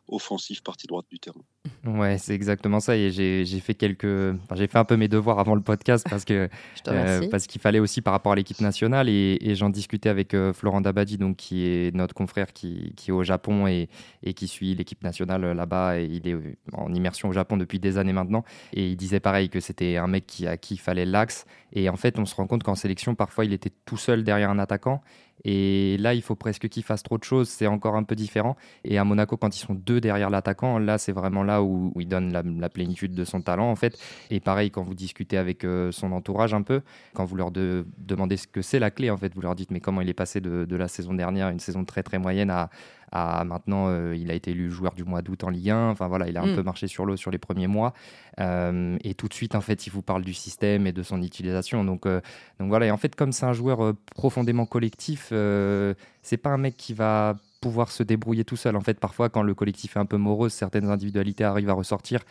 offensif, 0.09 0.61
partie 0.61 0.87
droite 0.87 1.05
du 1.09 1.19
terrain. 1.19 1.41
Ouais, 1.85 2.17
c'est 2.17 2.33
exactement 2.33 2.81
ça. 2.81 2.97
Et 2.97 3.09
j'ai 3.11 3.59
fait 3.59 3.73
quelques. 3.73 4.35
j'ai 4.55 4.67
fait 4.67 4.77
un 4.77 4.83
peu 4.83 4.97
mes 4.97 5.07
devoirs 5.07 5.39
avant 5.39 5.55
le 5.55 5.61
podcast 5.61 6.05
parce 6.09 6.25
que 6.25 6.49
parce 7.31 7.47
qu'il 7.47 7.61
fallait 7.61 7.79
aussi 7.79 8.01
par 8.01 8.11
rapport 8.13 8.33
à 8.33 8.35
l'équipe 8.35 8.59
nationale. 8.59 9.07
Et, 9.09 9.55
j'en 9.55 9.69
discutais 9.69 10.09
avec 10.09 10.35
Florent 10.53 10.81
Dabadji, 10.81 11.17
donc, 11.17 11.37
qui 11.37 11.65
est 11.65 11.95
notre 11.95 12.13
confrère 12.13 12.51
qui, 12.51 12.93
qui 12.97 13.11
est 13.11 13.13
au 13.13 13.23
Japon 13.23 13.67
et, 13.67 13.89
et 14.23 14.33
qui 14.33 14.47
suit 14.47 14.75
l'équipe 14.75 15.03
nationale 15.03 15.53
là-bas. 15.53 15.99
Et 15.99 16.05
il 16.05 16.27
est 16.27 16.35
en 16.73 16.93
immersion 16.93 17.29
au 17.29 17.33
Japon 17.33 17.55
depuis 17.55 17.79
des 17.79 17.97
années 17.97 18.13
maintenant. 18.13 18.43
Et 18.73 18.87
il 18.87 18.97
disait 18.97 19.21
pareil 19.21 19.49
que 19.49 19.59
c'était 19.59 19.95
un 19.95 20.07
mec 20.07 20.25
qui, 20.27 20.47
à 20.47 20.57
qui 20.57 20.73
il 20.73 20.79
fallait 20.79 21.05
l'axe. 21.05 21.45
Et 21.71 21.89
en 21.89 21.95
fait, 21.95 22.19
on 22.19 22.25
se 22.25 22.35
rend 22.35 22.47
compte 22.47 22.63
qu'en 22.63 22.75
sélection, 22.75 23.15
parfois, 23.15 23.45
il 23.45 23.53
était 23.53 23.71
tout 23.85 23.97
seul 23.97 24.23
derrière 24.23 24.49
un 24.49 24.59
attaquant. 24.59 25.01
Et 25.45 25.97
là, 25.99 26.13
il 26.13 26.21
faut 26.21 26.35
presque 26.35 26.69
qu'il 26.69 26.83
fasse 26.83 27.03
trop 27.03 27.17
de 27.17 27.23
choses. 27.23 27.49
C'est 27.49 27.67
encore 27.67 27.95
un 27.95 28.03
peu 28.03 28.15
différent. 28.15 28.55
Et 28.83 28.97
à 28.97 29.03
Monaco, 29.03 29.37
quand 29.37 29.55
ils 29.55 29.59
sont 29.59 29.73
deux 29.73 29.99
derrière 29.99 30.29
l'attaquant, 30.29 30.79
là, 30.79 30.97
c'est 30.97 31.11
vraiment 31.11 31.43
là 31.43 31.61
où, 31.61 31.91
il 31.99 32.07
donne 32.07 32.31
la, 32.31 32.69
plénitude 32.69 33.13
de 33.13 33.25
son 33.25 33.41
talent, 33.41 33.69
en 33.69 33.75
fait. 33.75 33.97
Et 34.29 34.39
pareil, 34.39 34.71
quand 34.71 34.83
vous 34.83 34.95
discutez 34.95 35.37
avec 35.37 35.63
euh, 35.63 35.91
son 35.91 36.11
entourage 36.11 36.53
un 36.53 36.61
peu, 36.61 36.81
quand 37.13 37.25
vous 37.25 37.35
leur 37.35 37.51
demandez 37.51 38.37
ce 38.37 38.47
que 38.47 38.61
c'est 38.61 38.79
la 38.79 38.89
clé, 38.89 39.09
en 39.09 39.17
fait, 39.17 39.33
vous 39.35 39.41
leur 39.41 39.55
dites, 39.55 39.71
mais 39.71 39.79
comment 39.79 40.01
il 40.01 40.09
est 40.09 40.13
passé 40.13 40.41
de, 40.41 40.65
de 40.65 40.75
la 40.75 40.87
saison 40.87 41.13
dernière, 41.13 41.49
une 41.49 41.59
saison 41.59 41.83
très 41.83 42.03
très 42.03 42.19
moyenne, 42.19 42.49
à, 42.49 42.69
maintenant, 43.13 43.87
euh, 43.89 44.15
il 44.15 44.31
a 44.31 44.33
été 44.33 44.51
élu 44.51 44.71
joueur 44.71 44.93
du 44.93 45.03
mois 45.03 45.21
d'août 45.21 45.43
en 45.43 45.49
Ligue 45.49 45.69
1. 45.69 45.89
Enfin 45.89 46.07
voilà, 46.07 46.27
il 46.27 46.37
a 46.37 46.41
un 46.41 46.51
mm. 46.51 46.55
peu 46.55 46.63
marché 46.63 46.87
sur 46.87 47.05
l'eau 47.05 47.15
sur 47.15 47.31
les 47.31 47.37
premiers 47.37 47.67
mois. 47.67 47.93
Euh, 48.39 48.97
et 49.03 49.13
tout 49.13 49.27
de 49.27 49.33
suite, 49.33 49.55
en 49.55 49.61
fait, 49.61 49.85
il 49.85 49.91
vous 49.91 50.01
parle 50.01 50.23
du 50.23 50.33
système 50.33 50.87
et 50.87 50.91
de 50.91 51.03
son 51.03 51.21
utilisation. 51.21 51.83
Donc, 51.83 52.05
euh, 52.05 52.21
donc 52.59 52.69
voilà, 52.69 52.87
et 52.87 52.91
en 52.91 52.97
fait, 52.97 53.15
comme 53.15 53.31
c'est 53.31 53.45
un 53.45 53.53
joueur 53.53 53.93
profondément 54.15 54.65
collectif, 54.65 55.31
c'est 56.21 56.37
pas 56.37 56.49
un 56.49 56.57
mec 56.57 56.75
qui 56.77 56.93
va 56.93 57.35
pouvoir 57.61 57.91
se 57.91 58.03
débrouiller 58.03 58.43
tout 58.43 58.57
seul. 58.57 58.75
En 58.75 58.81
fait, 58.81 58.99
parfois, 58.99 59.29
quand 59.29 59.43
le 59.43 59.53
collectif 59.53 59.95
est 59.95 59.99
un 59.99 60.05
peu 60.05 60.17
morose, 60.17 60.51
certaines 60.51 60.89
individualités 60.89 61.43
arrivent 61.43 61.69
à 61.69 61.73
ressortir 61.73 62.21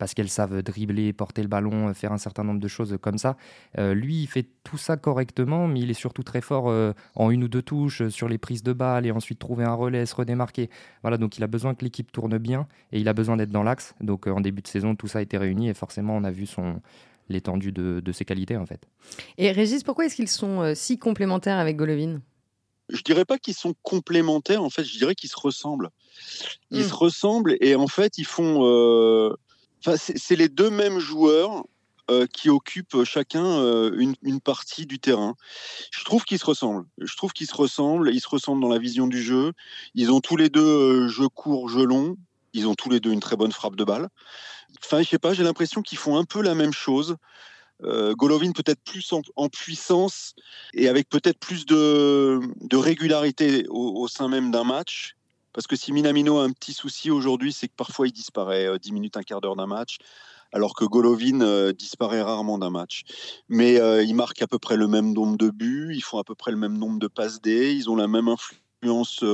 parce 0.00 0.14
qu'elles 0.14 0.30
savent 0.30 0.62
dribbler, 0.62 1.12
porter 1.12 1.42
le 1.42 1.48
ballon, 1.48 1.92
faire 1.92 2.10
un 2.10 2.18
certain 2.18 2.42
nombre 2.42 2.58
de 2.58 2.68
choses 2.68 2.96
comme 3.02 3.18
ça. 3.18 3.36
Euh, 3.78 3.92
lui, 3.92 4.22
il 4.22 4.26
fait 4.26 4.46
tout 4.64 4.78
ça 4.78 4.96
correctement, 4.96 5.68
mais 5.68 5.80
il 5.80 5.90
est 5.90 5.94
surtout 5.94 6.22
très 6.22 6.40
fort 6.40 6.70
euh, 6.70 6.94
en 7.16 7.30
une 7.30 7.44
ou 7.44 7.48
deux 7.48 7.60
touches 7.60 8.08
sur 8.08 8.26
les 8.26 8.38
prises 8.38 8.62
de 8.62 8.72
balles 8.72 9.04
et 9.04 9.10
ensuite 9.10 9.38
trouver 9.38 9.64
un 9.64 9.74
relais, 9.74 10.06
se 10.06 10.14
redémarquer. 10.14 10.70
Voilà, 11.02 11.18
donc 11.18 11.36
il 11.36 11.44
a 11.44 11.46
besoin 11.46 11.74
que 11.74 11.84
l'équipe 11.84 12.10
tourne 12.10 12.38
bien 12.38 12.66
et 12.92 12.98
il 12.98 13.08
a 13.08 13.12
besoin 13.12 13.36
d'être 13.36 13.50
dans 13.50 13.62
l'axe. 13.62 13.94
Donc 14.00 14.26
euh, 14.26 14.30
en 14.30 14.40
début 14.40 14.62
de 14.62 14.68
saison, 14.68 14.96
tout 14.96 15.06
ça 15.06 15.18
a 15.18 15.22
été 15.22 15.36
réuni 15.36 15.68
et 15.68 15.74
forcément, 15.74 16.16
on 16.16 16.24
a 16.24 16.30
vu 16.30 16.46
son 16.46 16.80
l'étendue 17.28 17.70
de, 17.70 18.12
ses 18.12 18.24
qualités 18.24 18.56
en 18.56 18.66
fait. 18.66 18.88
Et 19.36 19.52
Régis, 19.52 19.84
pourquoi 19.84 20.06
est-ce 20.06 20.16
qu'ils 20.16 20.28
sont 20.28 20.72
si 20.74 20.98
complémentaires 20.98 21.58
avec 21.58 21.76
Golovin? 21.76 22.22
Je 22.88 23.02
dirais 23.02 23.24
pas 23.24 23.38
qu'ils 23.38 23.54
sont 23.54 23.74
complémentaires, 23.82 24.64
en 24.64 24.70
fait, 24.70 24.82
je 24.82 24.98
dirais 24.98 25.14
qu'ils 25.14 25.30
se 25.30 25.38
ressemblent. 25.38 25.90
Ils 26.72 26.80
hmm. 26.80 26.88
se 26.88 26.94
ressemblent 26.94 27.56
et 27.60 27.76
en 27.76 27.86
fait, 27.86 28.18
ils 28.18 28.26
font, 28.26 28.64
c'est 29.82 30.36
les 30.36 30.48
deux 30.48 30.70
mêmes 30.70 30.98
joueurs 30.98 31.64
euh, 32.10 32.26
qui 32.26 32.50
occupent 32.50 33.04
chacun 33.04 33.44
euh, 33.44 33.92
une, 34.22 34.40
partie 34.40 34.84
du 34.84 34.98
terrain. 34.98 35.36
Je 35.92 36.02
trouve 36.02 36.24
qu'ils 36.24 36.40
se 36.40 36.44
ressemblent. 36.44 36.84
Je 36.98 37.16
trouve 37.16 37.32
qu'ils 37.32 37.46
se 37.46 37.54
ressemblent. 37.54 38.10
Ils 38.12 38.20
se 38.20 38.28
ressemblent 38.28 38.60
dans 38.60 38.68
la 38.68 38.78
vision 38.78 39.06
du 39.06 39.22
jeu. 39.22 39.52
Ils 39.94 40.10
ont 40.10 40.20
tous 40.20 40.36
les 40.36 40.48
deux 40.48 40.60
euh, 40.60 41.08
jeu 41.08 41.28
court, 41.28 41.68
jeu 41.68 41.84
long. 41.84 42.16
Ils 42.52 42.66
ont 42.66 42.74
tous 42.74 42.90
les 42.90 42.98
deux 42.98 43.12
une 43.12 43.20
très 43.20 43.36
bonne 43.36 43.52
frappe 43.52 43.76
de 43.76 43.84
balle. 43.84 44.08
Enfin, 44.82 45.02
je 45.02 45.08
sais 45.08 45.20
pas. 45.20 45.34
J'ai 45.34 45.44
l'impression 45.44 45.82
qu'ils 45.82 45.98
font 45.98 46.16
un 46.16 46.24
peu 46.24 46.42
la 46.42 46.54
même 46.54 46.72
chose. 46.72 47.16
Golovin 47.82 48.52
peut-être 48.52 48.82
plus 48.84 49.10
en, 49.36 49.48
puissance 49.48 50.34
et 50.74 50.86
avec 50.88 51.08
peut-être 51.08 51.38
plus 51.38 51.64
de, 51.64 52.38
régularité 52.74 53.64
au 53.70 54.06
sein 54.06 54.28
même 54.28 54.50
d'un 54.50 54.64
match 54.64 55.16
parce 55.52 55.66
que 55.66 55.76
si 55.76 55.92
Minamino 55.92 56.38
a 56.38 56.44
un 56.44 56.50
petit 56.50 56.72
souci 56.72 57.10
aujourd'hui, 57.10 57.52
c'est 57.52 57.68
que 57.68 57.74
parfois 57.76 58.06
il 58.06 58.12
disparaît 58.12 58.78
10 58.78 58.90
euh, 58.90 58.92
minutes, 58.92 59.16
un 59.16 59.22
quart 59.22 59.40
d'heure 59.40 59.56
d'un 59.56 59.66
match, 59.66 59.98
alors 60.52 60.74
que 60.74 60.84
Golovin 60.84 61.40
euh, 61.40 61.72
disparaît 61.72 62.22
rarement 62.22 62.58
d'un 62.58 62.70
match. 62.70 63.02
Mais 63.48 63.80
euh, 63.80 64.02
ils 64.02 64.14
marquent 64.14 64.42
à 64.42 64.46
peu 64.46 64.58
près 64.58 64.76
le 64.76 64.88
même 64.88 65.12
nombre 65.12 65.36
de 65.36 65.50
buts, 65.50 65.92
ils 65.94 66.02
font 66.02 66.18
à 66.18 66.24
peu 66.24 66.34
près 66.34 66.50
le 66.50 66.56
même 66.56 66.78
nombre 66.78 66.98
de 66.98 67.08
passes 67.08 67.40
D, 67.40 67.72
ils 67.72 67.90
ont 67.90 67.96
la 67.96 68.08
même 68.08 68.28
influence 68.28 69.24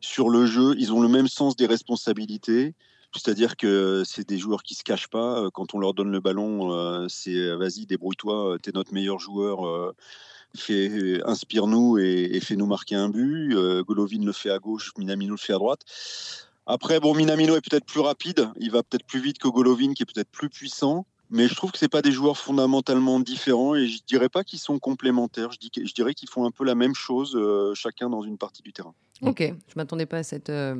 sur 0.00 0.30
le 0.30 0.46
jeu, 0.46 0.74
ils 0.78 0.92
ont 0.92 1.00
le 1.00 1.08
même 1.08 1.28
sens 1.28 1.56
des 1.56 1.66
responsabilités. 1.66 2.74
C'est-à-dire 3.14 3.58
que 3.58 4.02
c'est 4.06 4.26
des 4.26 4.38
joueurs 4.38 4.62
qui 4.62 4.74
se 4.74 4.82
cachent 4.82 5.08
pas. 5.08 5.50
Quand 5.52 5.74
on 5.74 5.78
leur 5.78 5.92
donne 5.92 6.10
le 6.10 6.20
ballon, 6.20 7.06
c'est 7.10 7.54
vas-y, 7.56 7.84
débrouille-toi, 7.84 8.56
t'es 8.62 8.72
notre 8.72 8.94
meilleur 8.94 9.18
joueur 9.18 9.92
inspire-nous 11.24 11.98
et, 11.98 12.40
fais-nous 12.40 12.66
marquer 12.66 12.94
un 12.94 13.08
but. 13.08 13.54
Euh, 13.54 13.82
Golovin 13.82 14.24
le 14.24 14.32
fait 14.32 14.50
à 14.50 14.58
gauche, 14.58 14.92
Minamino 14.98 15.32
le 15.32 15.38
fait 15.38 15.52
à 15.52 15.58
droite. 15.58 15.80
Après, 16.66 17.00
bon, 17.00 17.14
Minamino 17.14 17.56
est 17.56 17.60
peut-être 17.60 17.86
plus 17.86 18.00
rapide, 18.00 18.48
il 18.56 18.70
va 18.70 18.82
peut-être 18.82 19.04
plus 19.04 19.20
vite 19.20 19.38
que 19.38 19.48
Golovin, 19.48 19.94
qui 19.94 20.04
est 20.04 20.06
peut-être 20.06 20.30
plus 20.30 20.48
puissant. 20.48 21.06
Mais 21.34 21.48
je 21.48 21.54
trouve 21.54 21.72
que 21.72 21.78
ce 21.78 21.86
pas 21.86 22.02
des 22.02 22.12
joueurs 22.12 22.36
fondamentalement 22.36 23.18
différents 23.18 23.74
et 23.74 23.86
je 23.86 24.02
dirais 24.06 24.28
pas 24.28 24.44
qu'ils 24.44 24.58
sont 24.58 24.78
complémentaires. 24.78 25.50
Je, 25.50 25.58
dis, 25.58 25.70
je 25.74 25.94
dirais 25.94 26.12
qu'ils 26.12 26.28
font 26.28 26.44
un 26.44 26.50
peu 26.50 26.62
la 26.62 26.74
même 26.74 26.94
chose, 26.94 27.34
euh, 27.34 27.72
chacun 27.74 28.10
dans 28.10 28.20
une 28.20 28.36
partie 28.36 28.60
du 28.60 28.74
terrain. 28.74 28.94
Ok, 29.22 29.40
je 29.40 29.72
m'attendais 29.76 30.04
pas 30.04 30.18
à 30.18 30.22
cette, 30.24 30.50
euh, 30.50 30.76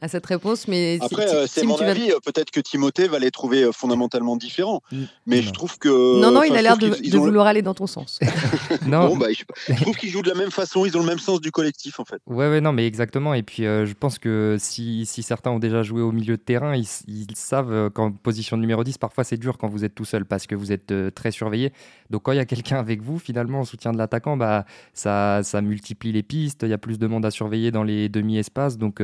à 0.00 0.08
cette 0.08 0.26
réponse. 0.26 0.68
Mais 0.68 0.98
Après, 1.00 1.28
euh, 1.28 1.46
c'est 1.46 1.64
mon 1.64 1.78
avis. 1.78 2.10
Euh, 2.10 2.18
peut-être 2.24 2.50
que 2.50 2.60
Timothée 2.60 3.08
va 3.08 3.18
les 3.18 3.30
trouver 3.30 3.62
euh, 3.62 3.72
fondamentalement 3.72 4.36
différents. 4.36 4.82
Mm. 4.92 5.02
Mais 5.26 5.42
je 5.42 5.50
trouve 5.50 5.78
que. 5.78 6.20
Non, 6.20 6.30
non, 6.30 6.42
il 6.42 6.54
a 6.54 6.62
l'air 6.62 6.78
de, 6.78 7.18
vouloir 7.18 7.46
aller 7.46 7.62
dans 7.62 7.74
ton 7.74 7.86
sens. 7.86 8.20
non. 8.86 9.16
Bah, 9.16 9.26
je, 9.32 9.74
trouve 9.74 9.96
qu'ils 9.96 10.10
jouent 10.10 10.22
de 10.22 10.28
la 10.28 10.34
même 10.34 10.50
façon. 10.50 10.84
Ils 10.86 10.96
ont 10.96 11.00
le 11.00 11.06
même 11.06 11.18
sens 11.18 11.40
du 11.40 11.50
collectif, 11.50 12.00
en 12.00 12.04
fait. 12.04 12.20
Ouais, 12.26 12.48
ouais, 12.48 12.60
non, 12.60 12.72
mais 12.72 12.86
exactement. 12.86 13.34
Et 13.34 13.42
puis, 13.42 13.64
je 13.64 13.92
pense 13.92 14.18
que 14.18 14.56
si, 14.58 15.06
si, 15.06 15.22
certains 15.22 15.50
ont 15.50 15.58
déjà 15.58 15.82
joué 15.82 16.02
au 16.02 16.12
milieu 16.12 16.36
de 16.36 16.42
terrain, 16.42 16.74
ils, 16.76 16.86
savent 17.34 17.90
qu'en 17.90 18.12
position 18.12 18.56
numéro 18.56 18.84
10, 18.84 18.98
parfois 18.98 19.24
c'est 19.24 19.36
dur 19.36 19.58
quand 19.58 19.68
vous 19.68 19.84
êtes 19.84 19.94
tout 19.94 20.04
seul 20.04 20.24
parce 20.24 20.46
que 20.46 20.54
vous 20.54 20.72
êtes 20.72 20.92
très 21.14 21.30
surveillé. 21.30 21.72
Donc, 22.10 22.22
quand 22.22 22.32
il 22.32 22.36
y 22.36 22.40
a 22.40 22.44
quelqu'un 22.44 22.78
avec 22.78 23.02
vous, 23.02 23.18
finalement, 23.18 23.60
en 23.60 23.64
soutien 23.64 23.92
de 23.92 23.98
l'attaquant, 23.98 24.36
bah, 24.36 24.64
ça, 24.94 25.42
ça 25.42 25.60
multiplie 25.60 26.12
les 26.12 26.22
pistes. 26.22 26.62
Il 26.62 26.70
y 26.70 26.74
a 26.74 26.78
plus 26.78 26.98
de 26.98 27.06
monde 27.06 27.24
à 27.24 27.30
surveiller 27.30 27.70
dans 27.70 27.84
les 27.84 28.08
demi-espaces. 28.08 28.78
Donc, 28.78 29.02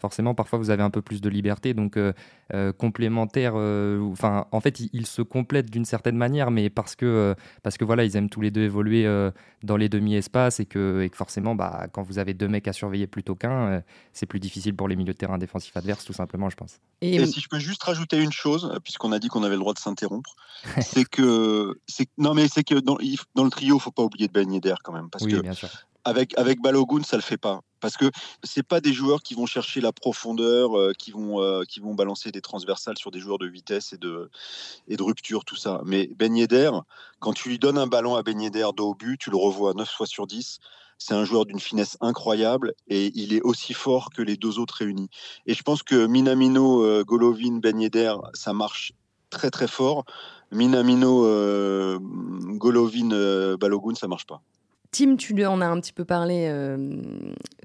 forcément, 0.00 0.34
parfois 0.38 0.58
vous 0.60 0.70
avez 0.70 0.84
un 0.84 0.90
peu 0.90 1.02
plus 1.02 1.20
de 1.20 1.28
liberté. 1.28 1.74
Donc 1.74 1.96
euh, 1.96 2.12
euh, 2.54 2.72
complémentaire, 2.72 3.54
euh, 3.56 4.00
enfin 4.12 4.46
en 4.52 4.60
fait 4.60 4.78
ils, 4.80 5.06
se 5.06 5.20
complètent 5.20 5.68
d'une 5.70 5.84
certaine 5.84 6.16
manière, 6.16 6.52
mais 6.52 6.70
parce 6.70 6.94
que 6.94 7.34
parce 7.64 7.76
que 7.76 7.84
voilà 7.84 8.04
ils 8.04 8.16
aiment 8.16 8.30
tous 8.30 8.40
les 8.40 8.52
deux 8.52 8.62
évoluer 8.62 9.04
dans 9.64 9.76
les 9.76 9.88
demi-espaces 9.88 10.60
et 10.60 10.66
que, 10.66 11.02
et 11.02 11.10
que 11.10 11.16
forcément 11.16 11.56
bah, 11.56 11.88
quand 11.92 12.02
vous 12.02 12.20
avez 12.20 12.34
deux 12.34 12.46
mecs 12.46 12.68
à 12.68 12.72
surveiller 12.72 13.08
plutôt 13.08 13.34
qu'un, 13.34 13.82
c'est 14.12 14.26
plus 14.26 14.38
difficile 14.38 14.76
pour 14.76 14.86
les 14.86 14.94
milieux 14.94 15.12
de 15.12 15.18
terrain 15.18 15.38
défensifs 15.38 15.76
adverses 15.76 16.04
tout 16.04 16.12
simplement 16.12 16.48
je 16.48 16.56
pense. 16.56 16.78
Et, 17.00 17.24
si 17.26 17.40
je 17.40 17.48
peux 17.48 17.58
juste 17.58 17.82
rajouter 17.82 18.22
une 18.22 18.32
chose, 18.32 18.72
puisqu'on 18.84 19.12
a 19.12 19.18
dit 19.18 19.28
qu'on 19.28 19.42
avait 19.42 19.56
le 19.56 19.60
droit 19.60 19.74
de 19.74 19.78
s'interrompre, 19.78 20.36
c'est 20.80 21.08
que 21.08 21.80
c'est 21.88 22.08
non 22.16 22.34
mais 22.34 22.46
c'est 22.46 22.64
que 22.64 22.76
dans, 22.76 22.98
dans 23.34 23.44
le 23.44 23.50
trio 23.50 23.78
faut 23.80 23.90
pas 23.90 24.04
oublier 24.04 24.28
de 24.28 24.32
baigner 24.32 24.60
d'air 24.60 24.78
quand 24.84 24.92
même 24.92 25.10
parce 25.10 25.26
que 25.26 25.40
bien 25.40 25.54
sûr 25.54 25.68
avec, 26.08 26.36
avec 26.38 26.60
Balogun, 26.60 27.02
ça 27.02 27.16
le 27.16 27.22
fait 27.22 27.36
pas. 27.36 27.60
Parce 27.80 27.96
que 27.96 28.10
c'est 28.42 28.62
pas 28.62 28.80
des 28.80 28.92
joueurs 28.92 29.22
qui 29.22 29.34
vont 29.34 29.46
chercher 29.46 29.80
la 29.80 29.92
profondeur, 29.92 30.78
euh, 30.78 30.92
qui, 30.96 31.10
vont, 31.10 31.40
euh, 31.40 31.62
qui 31.64 31.80
vont 31.80 31.94
balancer 31.94 32.30
des 32.30 32.40
transversales 32.40 32.98
sur 32.98 33.10
des 33.10 33.20
joueurs 33.20 33.38
de 33.38 33.46
vitesse 33.46 33.92
et 33.92 33.98
de, 33.98 35.02
rupture, 35.02 35.44
tout 35.44 35.56
ça. 35.56 35.80
Mais 35.84 36.10
Ben 36.16 36.34
quand 37.20 37.32
tu 37.32 37.48
lui 37.48 37.58
donnes 37.58 37.78
un 37.78 37.86
ballon 37.86 38.16
à 38.16 38.22
Ben 38.22 38.40
Yedder 38.40 38.68
dos 38.76 38.90
au 38.90 38.94
but, 38.94 39.18
tu 39.18 39.30
le 39.30 39.36
revois 39.36 39.74
9 39.74 39.88
fois 39.88 40.06
sur 40.06 40.26
10. 40.26 40.58
C'est 41.00 41.14
un 41.14 41.24
joueur 41.24 41.46
d'une 41.46 41.60
finesse 41.60 41.96
incroyable 42.00 42.74
et 42.88 43.12
il 43.14 43.32
est 43.32 43.40
aussi 43.42 43.72
fort 43.72 44.10
que 44.10 44.20
les 44.20 44.36
deux 44.36 44.58
autres 44.58 44.78
réunis. 44.78 45.08
Et 45.46 45.54
je 45.54 45.62
pense 45.62 45.84
que 45.84 46.06
Minamino, 46.06 46.84
euh, 46.84 47.04
Golovin, 47.04 47.58
Ben 47.58 47.88
ça 48.34 48.52
marche 48.52 48.92
très 49.30 49.50
très 49.50 49.68
fort. 49.68 50.04
Minamino, 50.50 51.22
Golovin, 52.56 53.56
Balogun, 53.56 53.94
ça 53.94 54.08
marche 54.08 54.26
pas. 54.26 54.42
Tim, 54.90 55.16
tu 55.16 55.44
en 55.44 55.60
as 55.60 55.66
un 55.66 55.80
petit 55.80 55.92
peu 55.92 56.04
parlé 56.04 56.46
euh, 56.48 56.96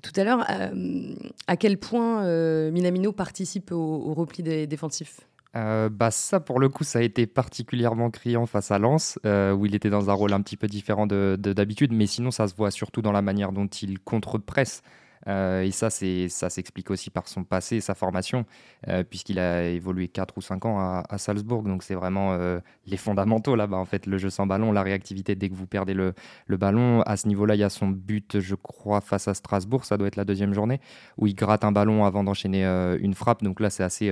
tout 0.01 0.11
à 0.19 0.23
l'heure. 0.23 0.45
Euh, 0.49 1.13
à 1.47 1.55
quel 1.55 1.77
point 1.77 2.25
euh, 2.25 2.69
Minamino 2.71 3.13
participe 3.13 3.71
au, 3.71 4.13
repli 4.13 4.43
des 4.43 4.67
défensifs? 4.67 5.21
Bah 5.55 6.09
ça, 6.09 6.39
pour 6.39 6.59
le 6.59 6.67
coup, 6.67 6.83
ça 6.83 6.97
a 6.97 7.01
été 7.03 7.27
particulièrement 7.27 8.09
criant 8.09 8.47
face 8.47 8.71
à 8.71 8.79
Lens, 8.79 9.19
où 9.23 9.65
il 9.67 9.75
était 9.75 9.91
dans 9.91 10.09
un 10.09 10.13
rôle 10.13 10.33
un 10.33 10.41
petit 10.41 10.57
peu 10.57 10.65
différent 10.65 11.05
de 11.05 11.37
d'habitude, 11.37 11.93
mais 11.93 12.07
sinon, 12.07 12.31
ça 12.31 12.47
se 12.47 12.55
voit 12.55 12.71
surtout 12.71 13.03
dans 13.03 13.11
la 13.11 13.21
manière 13.21 13.51
dont 13.51 13.67
il 13.67 13.99
contre-presse. 13.99 14.81
Euh, 15.27 15.61
et 15.61 15.71
ça, 15.71 15.89
ça 15.89 16.49
s'explique 16.49 16.91
aussi 16.91 17.09
par 17.09 17.27
son 17.27 17.43
passé, 17.43 17.79
sa 17.81 17.95
formation, 17.95 18.45
euh, 18.87 19.03
puisqu'il 19.03 19.39
a 19.39 19.63
évolué 19.63 20.07
4 20.07 20.37
ou 20.37 20.41
5 20.41 20.65
ans 20.65 21.03
à, 21.07 21.17
Salzbourg. 21.17 21.63
Donc 21.63 21.83
c'est 21.83 21.95
vraiment 21.95 22.33
euh, 22.33 22.59
les 22.85 22.97
fondamentaux 22.97 23.55
là-bas, 23.55 23.77
en 23.77 23.85
fait, 23.85 24.05
le 24.05 24.17
jeu 24.17 24.29
sans 24.29 24.47
ballon, 24.47 24.71
la 24.71 24.83
réactivité 24.83 25.35
dès 25.35 25.49
que 25.49 25.55
vous 25.55 25.67
perdez 25.67 25.93
le, 25.93 26.13
le 26.47 26.57
ballon. 26.57 27.01
À 27.03 27.17
ce 27.17 27.27
niveau-là, 27.27 27.55
il 27.55 27.59
y 27.59 27.63
a 27.63 27.69
son 27.69 27.87
but, 27.87 28.39
je 28.39 28.55
crois, 28.55 29.01
face 29.01 29.27
à 29.27 29.33
Strasbourg, 29.33 29.85
ça 29.85 29.97
doit 29.97 30.07
être 30.07 30.15
la 30.15 30.25
deuxième 30.25 30.53
journée, 30.53 30.79
où 31.17 31.27
il 31.27 31.35
gratte 31.35 31.63
un 31.63 31.71
ballon 31.71 32.05
avant 32.05 32.23
d'enchaîner 32.23 32.65
une 32.65 33.13
frappe. 33.13 33.43
Donc 33.43 33.59
là, 33.59 33.69
c'est 33.69 33.83
assez 33.83 34.11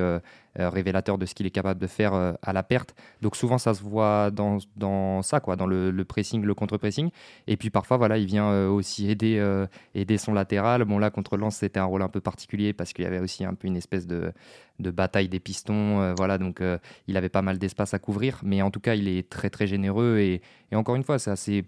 révélateur 0.55 1.17
de 1.17 1.25
ce 1.25 1.33
qu'il 1.33 1.45
est 1.45 1.51
capable 1.51 1.79
de 1.79 1.87
faire 1.87 2.13
à 2.13 2.53
la 2.53 2.63
perte. 2.63 2.95
Donc 3.21 3.35
souvent, 3.35 3.57
ça 3.57 3.73
se 3.73 3.81
voit 3.81 4.31
dans, 4.31 4.57
dans 4.75 5.21
ça, 5.21 5.39
quoi, 5.39 5.55
dans 5.55 5.65
le, 5.65 6.03
pressing, 6.03 6.43
le 6.43 6.53
contre-pressing. 6.53 7.09
Et 7.47 7.57
puis 7.57 7.69
parfois, 7.69 7.97
voilà, 7.97 8.17
il 8.17 8.25
vient 8.25 8.67
aussi 8.67 9.09
aider, 9.09 9.41
aider 9.95 10.17
son 10.17 10.33
latéral. 10.33 10.83
Bon, 10.85 10.99
là, 10.99 11.09
contre 11.09 11.37
Lens, 11.37 11.57
c'était 11.57 11.79
un 11.79 11.85
rôle 11.85 12.01
un 12.01 12.09
peu 12.09 12.21
particulier 12.21 12.73
parce 12.73 12.93
qu'il 12.93 13.03
y 13.05 13.07
avait 13.07 13.19
aussi 13.19 13.45
un 13.45 13.53
peu 13.53 13.67
une 13.67 13.77
espèce 13.77 14.07
de, 14.07 14.33
de 14.79 14.91
bataille 14.91 15.29
des 15.29 15.39
pistons. 15.39 16.13
voilà, 16.15 16.37
donc 16.37 16.61
il 17.07 17.17
avait 17.17 17.29
pas 17.29 17.41
mal 17.41 17.57
d'espace 17.57 17.93
à 17.93 17.99
couvrir. 17.99 18.41
Mais 18.43 18.61
en 18.61 18.71
tout 18.71 18.79
cas, 18.79 18.95
il 18.95 19.07
est 19.07 19.29
très, 19.29 19.49
très 19.49 19.67
généreux. 19.67 20.19
Et, 20.19 20.41
encore 20.73 20.95
une 20.95 21.03
fois, 21.03 21.19
c'est 21.19 21.31
assez. 21.31 21.65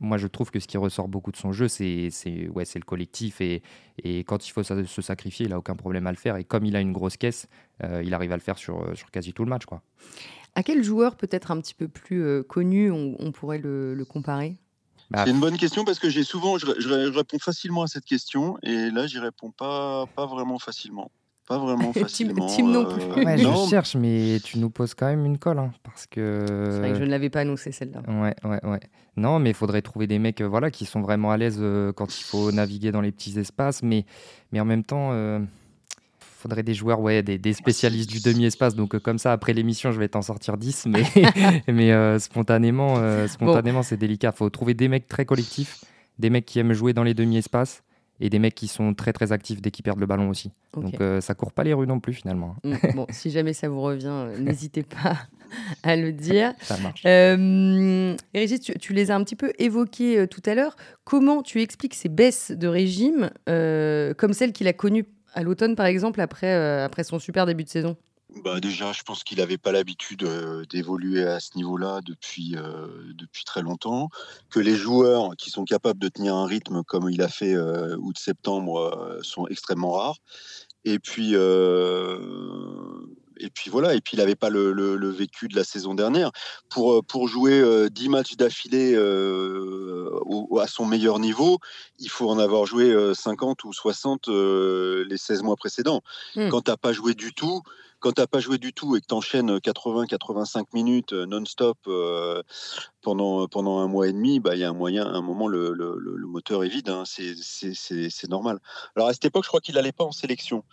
Moi, 0.00 0.16
je 0.16 0.26
trouve 0.26 0.50
que 0.50 0.60
ce 0.60 0.66
qui 0.66 0.76
ressort 0.76 1.08
beaucoup 1.08 1.32
de 1.32 1.36
son 1.36 1.52
jeu, 1.52 1.68
c'est 1.68 2.10
ouais, 2.54 2.64
le 2.74 2.84
collectif. 2.84 3.40
Et, 3.40 3.62
et, 4.02 4.24
quand 4.24 4.46
il 4.46 4.52
faut 4.52 4.62
se 4.62 5.02
sacrifier, 5.02 5.46
il 5.46 5.50
n'a 5.50 5.58
aucun 5.58 5.74
problème 5.74 6.06
à 6.06 6.10
le 6.10 6.16
faire. 6.16 6.36
Et 6.36 6.44
comme 6.44 6.64
il 6.64 6.76
a 6.76 6.80
une 6.80 6.92
grosse 6.92 7.16
caisse, 7.16 7.48
euh, 7.82 8.02
il 8.04 8.14
arrive 8.14 8.32
à 8.32 8.36
le 8.36 8.42
faire 8.42 8.58
sur, 8.58 8.82
euh, 8.82 8.94
sur 8.94 9.10
quasi 9.10 9.32
tout 9.32 9.44
le 9.44 9.50
match. 9.50 9.66
Quoi. 9.66 9.82
À 10.54 10.62
quel 10.62 10.82
joueur 10.82 11.16
peut-être 11.16 11.50
un 11.50 11.60
petit 11.60 11.74
peu 11.74 11.88
plus 11.88 12.22
euh, 12.22 12.42
connu 12.42 12.90
on, 12.90 13.32
pourrait 13.32 13.58
le, 13.58 14.04
comparer? 14.08 14.56
Bah, 15.10 15.24
C'est 15.24 15.30
une 15.30 15.40
bonne 15.40 15.56
question 15.56 15.84
parce 15.84 15.98
que 15.98 16.10
j'ai 16.10 16.24
souvent, 16.24 16.58
je, 16.58 16.66
je, 16.78 17.08
réponds 17.10 17.38
facilement 17.38 17.82
à 17.82 17.86
cette 17.86 18.04
question 18.04 18.58
et 18.62 18.90
là, 18.90 19.06
j'y 19.06 19.18
réponds 19.18 19.50
pas, 19.50 20.06
pas 20.14 20.26
vraiment 20.26 20.58
facilement. 20.58 21.10
Pas 21.48 21.56
vraiment 21.56 21.92
facilement. 21.94 22.46
Tim, 22.46 22.68
non 22.68 22.84
plus. 22.84 23.02
Euh, 23.02 23.36
je 23.36 23.70
cherche, 23.70 23.96
mais 23.96 24.38
tu 24.44 24.58
nous 24.58 24.68
poses 24.68 24.94
quand 24.94 25.06
même 25.06 25.24
une 25.24 25.38
colle. 25.38 25.58
Hein, 25.58 25.72
parce 25.82 26.06
que... 26.06 26.44
C'est 26.46 26.78
vrai 26.78 26.92
que 26.92 26.98
je 26.98 27.04
ne 27.04 27.10
l'avais 27.10 27.30
pas 27.30 27.40
annoncé 27.40 27.72
celle-là. 27.72 28.02
Ouais, 28.06 28.34
ouais, 28.44 28.60
ouais. 28.64 28.80
Non, 29.16 29.38
mais 29.38 29.50
il 29.50 29.54
faudrait 29.54 29.80
trouver 29.80 30.06
des 30.06 30.18
mecs 30.18 30.42
euh, 30.42 30.46
voilà, 30.46 30.70
qui 30.70 30.84
sont 30.84 31.00
vraiment 31.00 31.30
à 31.30 31.38
l'aise 31.38 31.56
euh, 31.58 31.92
quand 31.92 32.18
il 32.18 32.22
faut 32.22 32.52
naviguer 32.52 32.92
dans 32.92 33.00
les 33.00 33.12
petits 33.12 33.38
espaces. 33.38 33.82
Mais, 33.82 34.04
mais 34.52 34.60
en 34.60 34.66
même 34.66 34.84
temps, 34.84 35.12
il 35.14 35.46
faudrait 36.20 36.62
des 36.62 36.74
joueurs, 36.74 37.00
ouais, 37.00 37.22
des, 37.22 37.38
des 37.38 37.54
spécialistes 37.54 38.10
du 38.10 38.20
demi-espace. 38.20 38.74
Donc, 38.74 38.98
comme 38.98 39.18
ça, 39.18 39.32
après 39.32 39.54
l'émission, 39.54 39.90
je 39.90 39.98
vais 39.98 40.08
t'en 40.08 40.22
sortir 40.22 40.58
10. 40.58 40.86
Mais, 40.88 41.02
mais 41.72 42.18
spontanément, 42.18 42.96
spontanément 43.26 43.82
c'est 43.82 43.96
délicat. 43.96 44.32
Il 44.34 44.36
faut 44.36 44.50
trouver 44.50 44.74
des 44.74 44.88
mecs 44.88 45.08
très 45.08 45.24
collectifs, 45.24 45.82
des 46.18 46.28
mecs 46.28 46.44
qui 46.44 46.58
aiment 46.58 46.74
jouer 46.74 46.92
dans 46.92 47.04
les 47.04 47.14
demi-espaces 47.14 47.82
et 48.20 48.30
des 48.30 48.38
mecs 48.38 48.54
qui 48.54 48.68
sont 48.68 48.94
très 48.94 49.12
très 49.12 49.32
actifs 49.32 49.62
dès 49.62 49.70
qu'ils 49.70 49.82
perdent 49.82 50.00
le 50.00 50.06
ballon 50.06 50.28
aussi. 50.28 50.50
Donc 50.74 51.00
euh, 51.00 51.20
ça 51.20 51.34
court 51.34 51.52
pas 51.52 51.64
les 51.64 51.72
rues 51.72 51.86
non 51.86 52.00
plus 52.00 52.12
finalement. 52.12 52.56
Mm, 52.64 52.74
bon, 52.94 53.06
si 53.10 53.30
jamais 53.30 53.52
ça 53.52 53.68
vous 53.68 53.80
revient, 53.80 54.06
euh, 54.08 54.38
n'hésitez 54.38 54.82
pas 54.82 55.16
à 55.82 55.96
le 55.96 56.12
dire. 56.12 56.52
Ça 56.60 56.76
marche. 56.78 57.02
Euh, 57.06 58.14
Régis, 58.34 58.60
tu, 58.60 58.92
les 58.92 59.10
as 59.10 59.16
un 59.16 59.24
petit 59.24 59.36
peu 59.36 59.52
évoqués 59.58 60.26
tout 60.28 60.42
à 60.44 60.54
l'heure. 60.54 60.76
Comment 61.04 61.42
tu 61.42 61.62
expliques 61.62 61.94
ces 61.94 62.10
baisses 62.10 62.50
de 62.50 62.68
régime, 62.68 63.30
comme 63.46 64.34
celle 64.34 64.52
qu'il 64.52 64.68
a 64.68 64.74
connues 64.74 65.06
à 65.32 65.42
l'automne 65.42 65.74
par 65.74 65.86
exemple, 65.86 66.20
après, 66.20 66.52
après 66.82 67.02
son 67.02 67.18
super 67.18 67.46
début 67.46 67.64
de 67.64 67.70
saison? 67.70 67.96
Bah 68.42 68.60
déjà, 68.60 68.92
je 68.92 69.02
pense 69.02 69.24
qu'il 69.24 69.38
n'avait 69.38 69.58
pas 69.58 69.72
l'habitude 69.72 70.26
d'évoluer 70.70 71.24
à 71.24 71.40
ce 71.40 71.56
niveau-là 71.56 72.00
depuis, 72.04 72.56
depuis 73.14 73.44
très 73.44 73.62
longtemps. 73.62 74.08
Que 74.50 74.60
les 74.60 74.76
joueurs 74.76 75.36
qui 75.36 75.50
sont 75.50 75.64
capables 75.64 76.00
de 76.00 76.08
tenir 76.08 76.34
un 76.34 76.46
rythme 76.46 76.82
comme 76.84 77.10
il 77.10 77.22
a 77.22 77.28
fait 77.28 77.56
août-septembre 77.56 79.18
sont 79.22 79.46
extrêmement 79.46 79.92
rares. 79.92 80.18
Et 80.84 80.98
puis, 80.98 81.34
et 83.40 83.50
puis 83.50 83.70
voilà, 83.70 83.94
et 83.94 84.00
puis 84.00 84.16
il 84.16 84.20
n'avait 84.20 84.36
pas 84.36 84.50
le, 84.50 85.08
vécu 85.10 85.48
de 85.48 85.56
la 85.56 85.64
saison 85.64 85.94
dernière. 85.94 86.30
Pour, 86.68 87.04
pour 87.04 87.28
jouer 87.28 87.88
10 87.90 88.08
matchs 88.08 88.36
d'affilée 88.36 88.94
à 88.96 90.66
son 90.66 90.86
meilleur 90.86 91.18
niveau, 91.18 91.58
il 91.98 92.10
faut 92.10 92.28
en 92.28 92.38
avoir 92.38 92.66
joué 92.66 92.94
50 93.14 93.64
ou 93.64 93.72
60 93.72 94.28
les 94.28 95.16
16 95.16 95.42
mois 95.42 95.56
précédents. 95.56 96.02
Mmh. 96.36 96.48
Quand 96.48 96.62
tu 96.62 96.70
n'as 96.70 96.76
pas 96.76 96.92
joué 96.92 97.14
du 97.14 97.32
tout, 97.32 97.62
quand 98.00 98.12
tu 98.12 98.20
n'as 98.20 98.26
pas 98.26 98.40
joué 98.40 98.58
du 98.58 98.72
tout 98.72 98.96
et 98.96 99.00
que 99.00 99.06
tu 99.06 99.14
enchaînes 99.14 99.58
80-85 99.58 100.66
minutes 100.72 101.12
euh, 101.12 101.26
non-stop 101.26 101.78
euh, 101.88 102.42
pendant, 103.02 103.46
pendant 103.48 103.78
un 103.78 103.88
mois 103.88 104.08
et 104.08 104.12
demi, 104.12 104.40
bah, 104.40 104.54
il 104.54 104.60
y 104.60 104.64
a 104.64 104.70
un 104.70 104.74
moyen, 104.74 105.06
un 105.06 105.22
moment, 105.22 105.48
le, 105.48 105.74
moteur 106.26 106.64
est 106.64 106.68
vide. 106.68 106.88
Hein, 106.88 107.04
c'est 107.06 108.28
normal. 108.28 108.60
Alors 108.96 109.08
à 109.08 109.12
cette 109.12 109.24
époque, 109.24 109.44
je 109.44 109.48
crois 109.48 109.60
qu'il 109.60 109.74
n'allait 109.74 109.92
pas 109.92 110.04
en 110.04 110.12
sélection. 110.12 110.64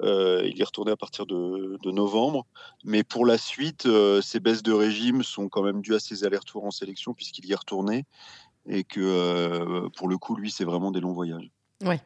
Euh, 0.00 0.42
il 0.46 0.58
y 0.58 0.64
retourné 0.64 0.90
à 0.90 0.96
partir 0.96 1.26
de, 1.26 1.78
novembre. 1.90 2.46
Mais 2.84 3.04
pour 3.04 3.26
la 3.26 3.38
suite, 3.38 3.86
ces 4.22 4.40
baisses 4.40 4.62
de 4.62 4.72
régime 4.72 5.22
sont 5.22 5.48
quand 5.48 5.62
même 5.62 5.80
dues 5.80 5.94
à 5.94 6.00
ses 6.00 6.24
allers-retours 6.24 6.64
en 6.64 6.70
sélection, 6.70 7.14
puisqu'il 7.14 7.46
y 7.46 7.52
est 7.52 7.56
retourné. 7.56 8.06
Et 8.68 8.82
que 8.82 9.88
pour 9.96 10.08
le 10.08 10.18
coup, 10.18 10.34
lui, 10.34 10.50
c'est 10.50 10.64
vraiment 10.64 10.90
des 10.90 11.00
longs 11.00 11.12
voyages. 11.12 11.50
Ouais. 11.84 12.00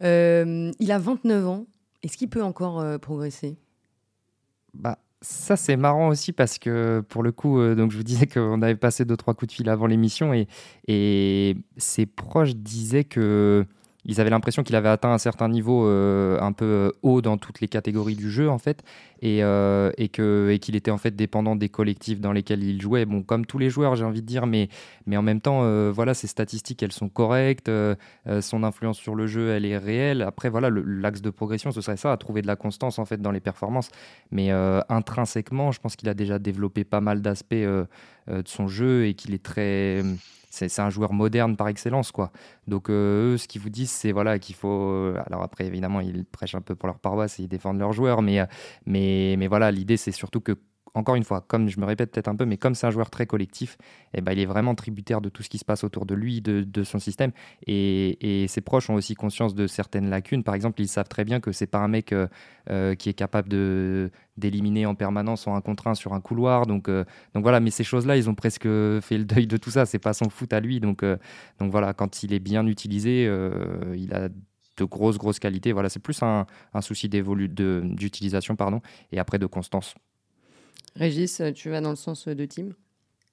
il 0.00 0.92
a 0.92 0.98
29 0.98 1.46
ans. 1.46 1.66
Est-ce 2.02 2.16
qu'il 2.16 2.28
peut 2.28 2.42
encore 2.42 2.82
progresser? 3.00 3.58
Bah, 4.74 4.98
ça, 5.20 5.56
c'est 5.56 5.76
marrant 5.76 6.08
aussi 6.08 6.32
parce 6.32 6.58
que 6.58 7.02
pour 7.08 7.22
le 7.22 7.32
coup, 7.32 7.58
euh, 7.58 7.74
donc 7.74 7.90
je 7.90 7.96
vous 7.96 8.02
disais 8.02 8.26
qu'on 8.26 8.60
avait 8.62 8.76
passé 8.76 9.04
deux, 9.04 9.16
trois 9.16 9.34
coups 9.34 9.48
de 9.48 9.52
fil 9.54 9.68
avant 9.68 9.86
l'émission 9.86 10.34
et, 10.34 10.46
et 10.86 11.56
ses 11.76 12.06
proches 12.06 12.54
disaient 12.54 13.04
que 13.04 13.64
ils 14.04 14.20
avaient 14.20 14.30
l'impression 14.30 14.62
qu'il 14.62 14.76
avait 14.76 14.88
atteint 14.88 15.12
un 15.12 15.18
certain 15.18 15.48
niveau 15.48 15.86
euh, 15.86 16.38
un 16.40 16.52
peu 16.52 16.64
euh, 16.64 16.90
haut 17.02 17.22
dans 17.22 17.38
toutes 17.38 17.60
les 17.60 17.68
catégories 17.68 18.16
du 18.16 18.30
jeu 18.30 18.50
en 18.50 18.58
fait 18.58 18.82
et, 19.22 19.42
euh, 19.42 19.90
et 19.96 20.08
que 20.08 20.50
et 20.50 20.58
qu'il 20.58 20.76
était 20.76 20.90
en 20.90 20.98
fait 20.98 21.16
dépendant 21.16 21.56
des 21.56 21.68
collectifs 21.68 22.20
dans 22.20 22.32
lesquels 22.32 22.62
il 22.62 22.80
jouait. 22.80 23.06
Bon 23.06 23.22
comme 23.22 23.46
tous 23.46 23.58
les 23.58 23.70
joueurs 23.70 23.96
j'ai 23.96 24.04
envie 24.04 24.20
de 24.20 24.26
dire 24.26 24.46
mais 24.46 24.68
mais 25.06 25.16
en 25.16 25.22
même 25.22 25.40
temps 25.40 25.62
voilà 25.90 26.14
ses 26.14 26.26
statistiques 26.26 26.82
elles 26.82 26.92
sont 26.92 27.08
correctes 27.08 27.70
son 28.40 28.62
influence 28.62 28.98
sur 28.98 29.14
le 29.14 29.26
jeu 29.26 29.50
elle 29.50 29.64
est 29.64 29.78
réelle. 29.78 30.22
Après 30.22 30.50
voilà 30.50 30.68
l'axe 30.70 31.22
de 31.22 31.30
progression 31.30 31.72
ce 31.72 31.80
serait 31.80 31.96
ça 31.96 32.12
à 32.12 32.16
trouver 32.16 32.42
de 32.42 32.46
la 32.46 32.56
constance 32.56 32.98
en 32.98 33.04
fait 33.04 33.20
dans 33.20 33.32
les 33.32 33.40
performances. 33.40 33.90
Mais 34.30 34.50
intrinsèquement 34.50 35.72
je 35.72 35.80
pense 35.80 35.96
qu'il 35.96 36.08
a 36.08 36.14
déjà 36.14 36.38
développé 36.38 36.84
pas 36.84 37.00
mal 37.00 37.22
d'aspects 37.22 37.54
de 37.54 37.86
son 38.44 38.68
jeu 38.68 39.06
et 39.06 39.14
qu'il 39.14 39.34
est 39.34 39.42
très 39.42 40.02
c'est 40.54 40.80
un 40.80 40.90
joueur 40.90 41.12
moderne 41.12 41.56
par 41.56 41.68
excellence 41.68 42.12
quoi. 42.12 42.30
Donc 42.68 42.88
euh, 42.90 43.34
eux 43.34 43.36
ce 43.36 43.48
qu'ils 43.48 43.60
vous 43.60 43.70
disent 43.70 43.90
c'est 43.90 44.12
voilà 44.12 44.38
qu'il 44.38 44.54
faut 44.54 44.90
euh, 44.90 45.22
alors 45.26 45.42
après 45.42 45.66
évidemment 45.66 46.00
ils 46.00 46.24
prêchent 46.24 46.54
un 46.54 46.60
peu 46.60 46.74
pour 46.74 46.86
leur 46.86 46.98
paroisse 46.98 47.40
et 47.40 47.44
ils 47.44 47.48
défendent 47.48 47.78
leurs 47.78 47.92
joueurs 47.92 48.22
mais 48.22 48.40
euh, 48.40 48.46
mais 48.86 49.36
mais 49.38 49.48
voilà 49.48 49.70
l'idée 49.70 49.96
c'est 49.96 50.12
surtout 50.12 50.40
que 50.40 50.56
encore 50.94 51.16
une 51.16 51.24
fois, 51.24 51.40
comme 51.40 51.68
je 51.68 51.80
me 51.80 51.84
répète 51.84 52.12
peut-être 52.12 52.28
un 52.28 52.36
peu, 52.36 52.44
mais 52.44 52.56
comme 52.56 52.76
c'est 52.76 52.86
un 52.86 52.90
joueur 52.90 53.10
très 53.10 53.26
collectif, 53.26 53.76
eh 54.14 54.20
ben, 54.20 54.32
il 54.32 54.38
est 54.38 54.46
vraiment 54.46 54.76
tributaire 54.76 55.20
de 55.20 55.28
tout 55.28 55.42
ce 55.42 55.48
qui 55.48 55.58
se 55.58 55.64
passe 55.64 55.82
autour 55.82 56.06
de 56.06 56.14
lui, 56.14 56.40
de, 56.40 56.84
son 56.84 57.00
système. 57.00 57.32
Et, 57.66 58.46
ses 58.48 58.60
proches 58.60 58.90
ont 58.90 58.94
aussi 58.94 59.14
conscience 59.14 59.54
de 59.54 59.66
certaines 59.66 60.08
lacunes. 60.08 60.44
Par 60.44 60.54
exemple, 60.54 60.80
ils 60.80 60.88
savent 60.88 61.08
très 61.08 61.24
bien 61.24 61.40
que 61.40 61.50
c'est 61.50 61.66
pas 61.66 61.78
un 61.78 61.88
mec 61.88 62.12
euh, 62.12 62.28
euh, 62.70 62.94
qui 62.94 63.08
est 63.08 63.14
capable 63.14 63.48
de 63.48 64.10
d'éliminer 64.36 64.84
en 64.84 64.96
permanence 64.96 65.46
en 65.46 65.54
un 65.54 65.60
contre 65.60 65.86
un 65.86 65.94
sur 65.94 66.12
un 66.12 66.20
couloir. 66.20 66.66
Donc, 66.66 66.88
euh, 66.88 67.04
donc 67.34 67.42
voilà, 67.42 67.60
mais 67.60 67.70
ces 67.70 67.84
choses-là, 67.84 68.16
ils 68.16 68.28
ont 68.28 68.34
presque 68.34 68.64
fait 69.00 69.18
le 69.18 69.24
deuil 69.24 69.46
de 69.46 69.56
tout 69.56 69.70
ça. 69.70 69.86
C'est 69.86 69.98
pas 69.98 70.12
son 70.12 70.28
foot 70.28 70.52
à 70.52 70.60
lui. 70.60 70.80
Donc, 70.80 71.04
donc 71.58 71.70
voilà, 71.70 71.92
quand 71.92 72.22
il 72.22 72.32
est 72.32 72.40
bien 72.40 72.66
utilisé, 72.66 73.24
il 73.96 74.12
a 74.14 74.28
de 74.28 74.84
grosses, 74.84 75.18
grosses 75.18 75.38
qualités. 75.38 75.72
Voilà, 75.72 75.88
c'est 75.88 76.00
plus 76.00 76.22
un, 76.22 76.46
un 76.72 76.80
souci 76.80 77.08
d'utilisation, 77.08 78.56
pardon, 78.56 78.80
et 79.12 79.18
après 79.18 79.38
de 79.38 79.46
constance. 79.46 79.94
Régis, 80.96 81.42
tu 81.54 81.70
vas 81.70 81.80
dans 81.80 81.90
le 81.90 81.96
sens 81.96 82.28
de 82.28 82.44
Tim? 82.46 82.70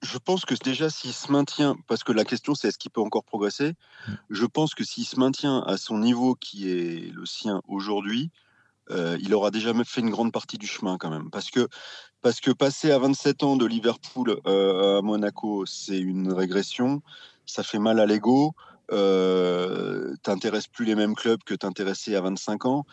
Je 0.01 0.17
pense 0.17 0.45
que 0.45 0.55
déjà, 0.55 0.89
s'il 0.89 1.13
se 1.13 1.31
maintient, 1.31 1.75
parce 1.87 2.03
que 2.03 2.11
la 2.11 2.25
question 2.25 2.55
c'est 2.55 2.69
est-ce 2.69 2.79
qu'il 2.79 2.89
peut 2.89 3.01
encore 3.01 3.23
progresser, 3.23 3.73
mmh. 4.07 4.11
je 4.31 4.45
pense 4.45 4.73
que 4.73 4.83
s'il 4.83 5.05
se 5.05 5.19
maintient 5.19 5.59
à 5.61 5.77
son 5.77 5.99
niveau 5.99 6.33
qui 6.33 6.71
est 6.71 7.13
le 7.13 7.25
sien 7.27 7.61
aujourd'hui, 7.67 8.31
euh, 8.89 9.17
il 9.21 9.33
aura 9.33 9.51
déjà 9.51 9.73
fait 9.85 10.01
une 10.01 10.09
grande 10.09 10.31
partie 10.31 10.57
du 10.57 10.67
chemin 10.67 10.97
quand 10.97 11.09
même. 11.09 11.29
Parce 11.29 11.49
que, 11.49 11.67
parce 12.21 12.39
que 12.39 12.51
passer 12.51 12.91
à 12.91 12.99
27 12.99 13.43
ans 13.43 13.55
de 13.55 13.65
Liverpool 13.65 14.37
euh, 14.47 14.99
à 14.99 15.01
Monaco, 15.01 15.65
c'est 15.65 15.99
une 15.99 16.33
régression, 16.33 17.01
ça 17.45 17.63
fait 17.63 17.79
mal 17.79 17.99
à 17.99 18.05
l'ego, 18.05 18.53
euh, 18.91 20.15
t'intéresses 20.23 20.67
plus 20.67 20.85
les 20.85 20.95
mêmes 20.95 21.15
clubs 21.15 21.41
que 21.43 21.53
t'intéressais 21.53 22.15
à 22.15 22.21
25 22.21 22.65
ans 22.65 22.85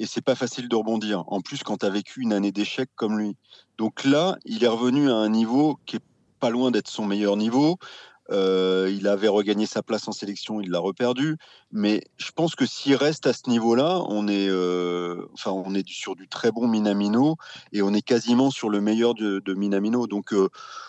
et 0.00 0.06
c'est 0.06 0.22
pas 0.22 0.34
facile 0.34 0.68
de 0.68 0.74
rebondir. 0.74 1.24
En 1.26 1.42
plus, 1.42 1.62
quand 1.62 1.76
tu 1.76 1.86
as 1.86 1.90
vécu 1.90 2.22
une 2.22 2.32
année 2.32 2.52
d'échec 2.52 2.88
comme 2.96 3.18
lui. 3.18 3.36
Donc 3.76 4.04
là, 4.04 4.38
il 4.46 4.64
est 4.64 4.68
revenu 4.68 5.10
à 5.10 5.14
un 5.14 5.28
niveau 5.28 5.78
qui 5.84 5.96
est 5.96 6.04
pas 6.40 6.48
loin 6.48 6.70
d'être 6.70 6.88
son 6.88 7.04
meilleur 7.04 7.36
niveau. 7.36 7.76
Euh, 8.30 8.90
il 8.96 9.06
avait 9.08 9.28
regagné 9.28 9.66
sa 9.66 9.82
place 9.82 10.08
en 10.08 10.12
sélection, 10.12 10.62
il 10.62 10.70
l'a 10.70 10.78
reperdu. 10.78 11.36
Mais 11.70 12.02
je 12.16 12.30
pense 12.32 12.54
que 12.54 12.64
s'il 12.64 12.94
reste 12.94 13.26
à 13.26 13.34
ce 13.34 13.50
niveau-là, 13.50 14.02
on 14.08 14.26
est, 14.26 14.48
euh, 14.48 15.28
enfin, 15.34 15.50
on 15.50 15.74
est 15.74 15.86
sur 15.86 16.16
du 16.16 16.28
très 16.28 16.50
bon 16.50 16.66
Minamino 16.66 17.36
et 17.74 17.82
on 17.82 17.92
est 17.92 18.00
quasiment 18.02 18.50
sur 18.50 18.70
le 18.70 18.80
meilleur 18.80 19.12
de, 19.12 19.54
Minamino. 19.54 20.06
Donc 20.06 20.32
euh, 20.32 20.48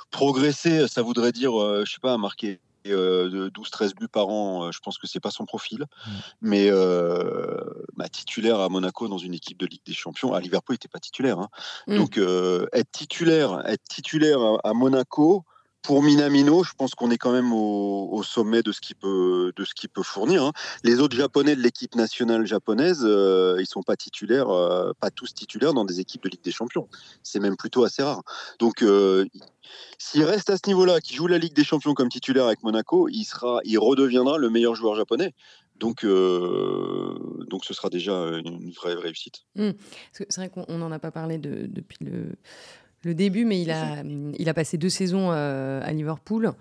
progresser, 0.10 0.88
ça 0.88 1.02
voudrait 1.02 1.34
dire, 1.34 1.52
je 1.52 1.91
sais 1.91 2.00
pas, 2.02 2.17
marquer 2.17 2.62
de 2.86 3.50
12-13 3.50 3.96
buts 3.96 4.08
par 4.08 4.30
an, 4.30 4.72
je 4.72 4.80
pense 4.80 4.98
que 4.98 5.08
c'est 5.08 5.20
pas 5.20 5.32
son 5.32 5.46
profil. 5.46 5.82
Mmh. 5.82 6.10
Mais 6.41 6.67
euh, 6.70 7.58
bah, 7.96 8.10
titulaire 8.10 8.60
à 8.60 8.70
Monaco 8.70 9.08
dans 9.08 9.17
une 9.17 9.34
équipe 9.34 9.58
de 9.58 9.65
Ligue 9.65 9.86
des 9.86 9.94
Champions, 9.94 10.34
à 10.34 10.39
Liverpool, 10.39 10.76
il 10.76 10.78
n'était 10.78 10.88
pas 10.88 11.00
titulaire. 11.00 11.39
Hein. 11.39 11.50
Mmh. 11.88 11.98
Donc 11.98 12.17
être 12.17 12.91
titulaire, 12.91 13.62
être 13.67 13.84
titulaire 13.89 14.39
à, 14.63 14.74
Monaco, 14.74 15.46
pour 15.82 16.04
Minamino, 16.04 16.63
je 16.63 16.74
pense 16.78 16.94
qu'on 16.94 17.10
est 17.10 17.17
quand 17.17 17.32
même 17.32 17.52
au, 17.54 18.22
sommet 18.24 18.62
de 18.62 18.72
ce 18.72 18.82
qu'il 18.82 18.96
peut, 18.96 19.52
de 19.56 19.65
ce 19.65 19.74
peut 19.88 20.04
fournir. 20.04 20.44
Hein. 20.44 20.52
Les 20.84 21.00
autres 21.00 21.17
Japonais 21.17 21.56
de 21.56 21.62
l'équipe 21.62 21.96
nationale 21.96 22.46
japonaise, 22.46 23.02
euh, 23.04 23.58
ils 23.60 23.65
sont 23.65 23.82
pas 23.82 23.96
titulaires, 23.96 24.50
euh, 24.50 24.94
pas 25.00 25.10
tous 25.10 25.34
titulaires 25.34 25.74
dans 25.74 25.86
des 25.86 26.00
équipes 26.00 26.24
de 26.24 26.30
Ligue 26.30 26.44
des 26.44 26.52
Champions. 26.52 26.88
C'est 27.24 27.39
même 27.39 27.58
plutôt 27.58 27.84
assez 27.84 28.04
rare. 28.04 28.22
Donc, 28.60 28.84
euh, 28.84 29.26
s'il 29.98 30.24
reste 30.24 30.50
à 30.52 30.58
ce 30.58 30.67
niveau-là, 30.67 31.02
qui 31.02 31.15
joue 31.15 31.28
la 31.28 31.39
Ligue 31.39 31.56
des 31.56 31.63
Champions 31.63 31.94
comme 31.94 32.10
titulaire 32.10 32.46
avec 32.46 32.62
Monaco, 32.62 33.08
il 33.10 33.24
sera, 33.24 33.62
il 33.63 33.80
redeviendra 33.80 34.38
le 34.38 34.50
meilleur 34.50 34.76
joueur 34.76 34.96
japonais. 34.96 35.34
Donc, 35.80 36.06
donc 36.06 37.65
ce 37.65 37.74
sera 37.74 37.89
déjà 37.89 38.13
une 38.13 38.70
vraie 38.70 38.94
réussite. 38.94 39.46
Mmh. 39.56 39.72
C'est 40.12 40.36
vrai 40.36 40.50
qu'on 40.50 40.78
n'en 40.78 40.91
a 40.91 41.00
pas 41.00 41.10
parlé 41.10 41.39
depuis 41.39 41.98
le, 42.02 42.36
le 43.04 43.14
début, 43.14 43.46
mais 43.46 43.62
il 43.62 43.72
a, 43.72 44.04
il 44.38 44.50
a 44.50 44.54
passé 44.54 44.78
deux 44.78 44.90
saisons 44.90 45.30
euh, 45.32 45.82
à 45.84 45.92
Liverpool 45.92 46.52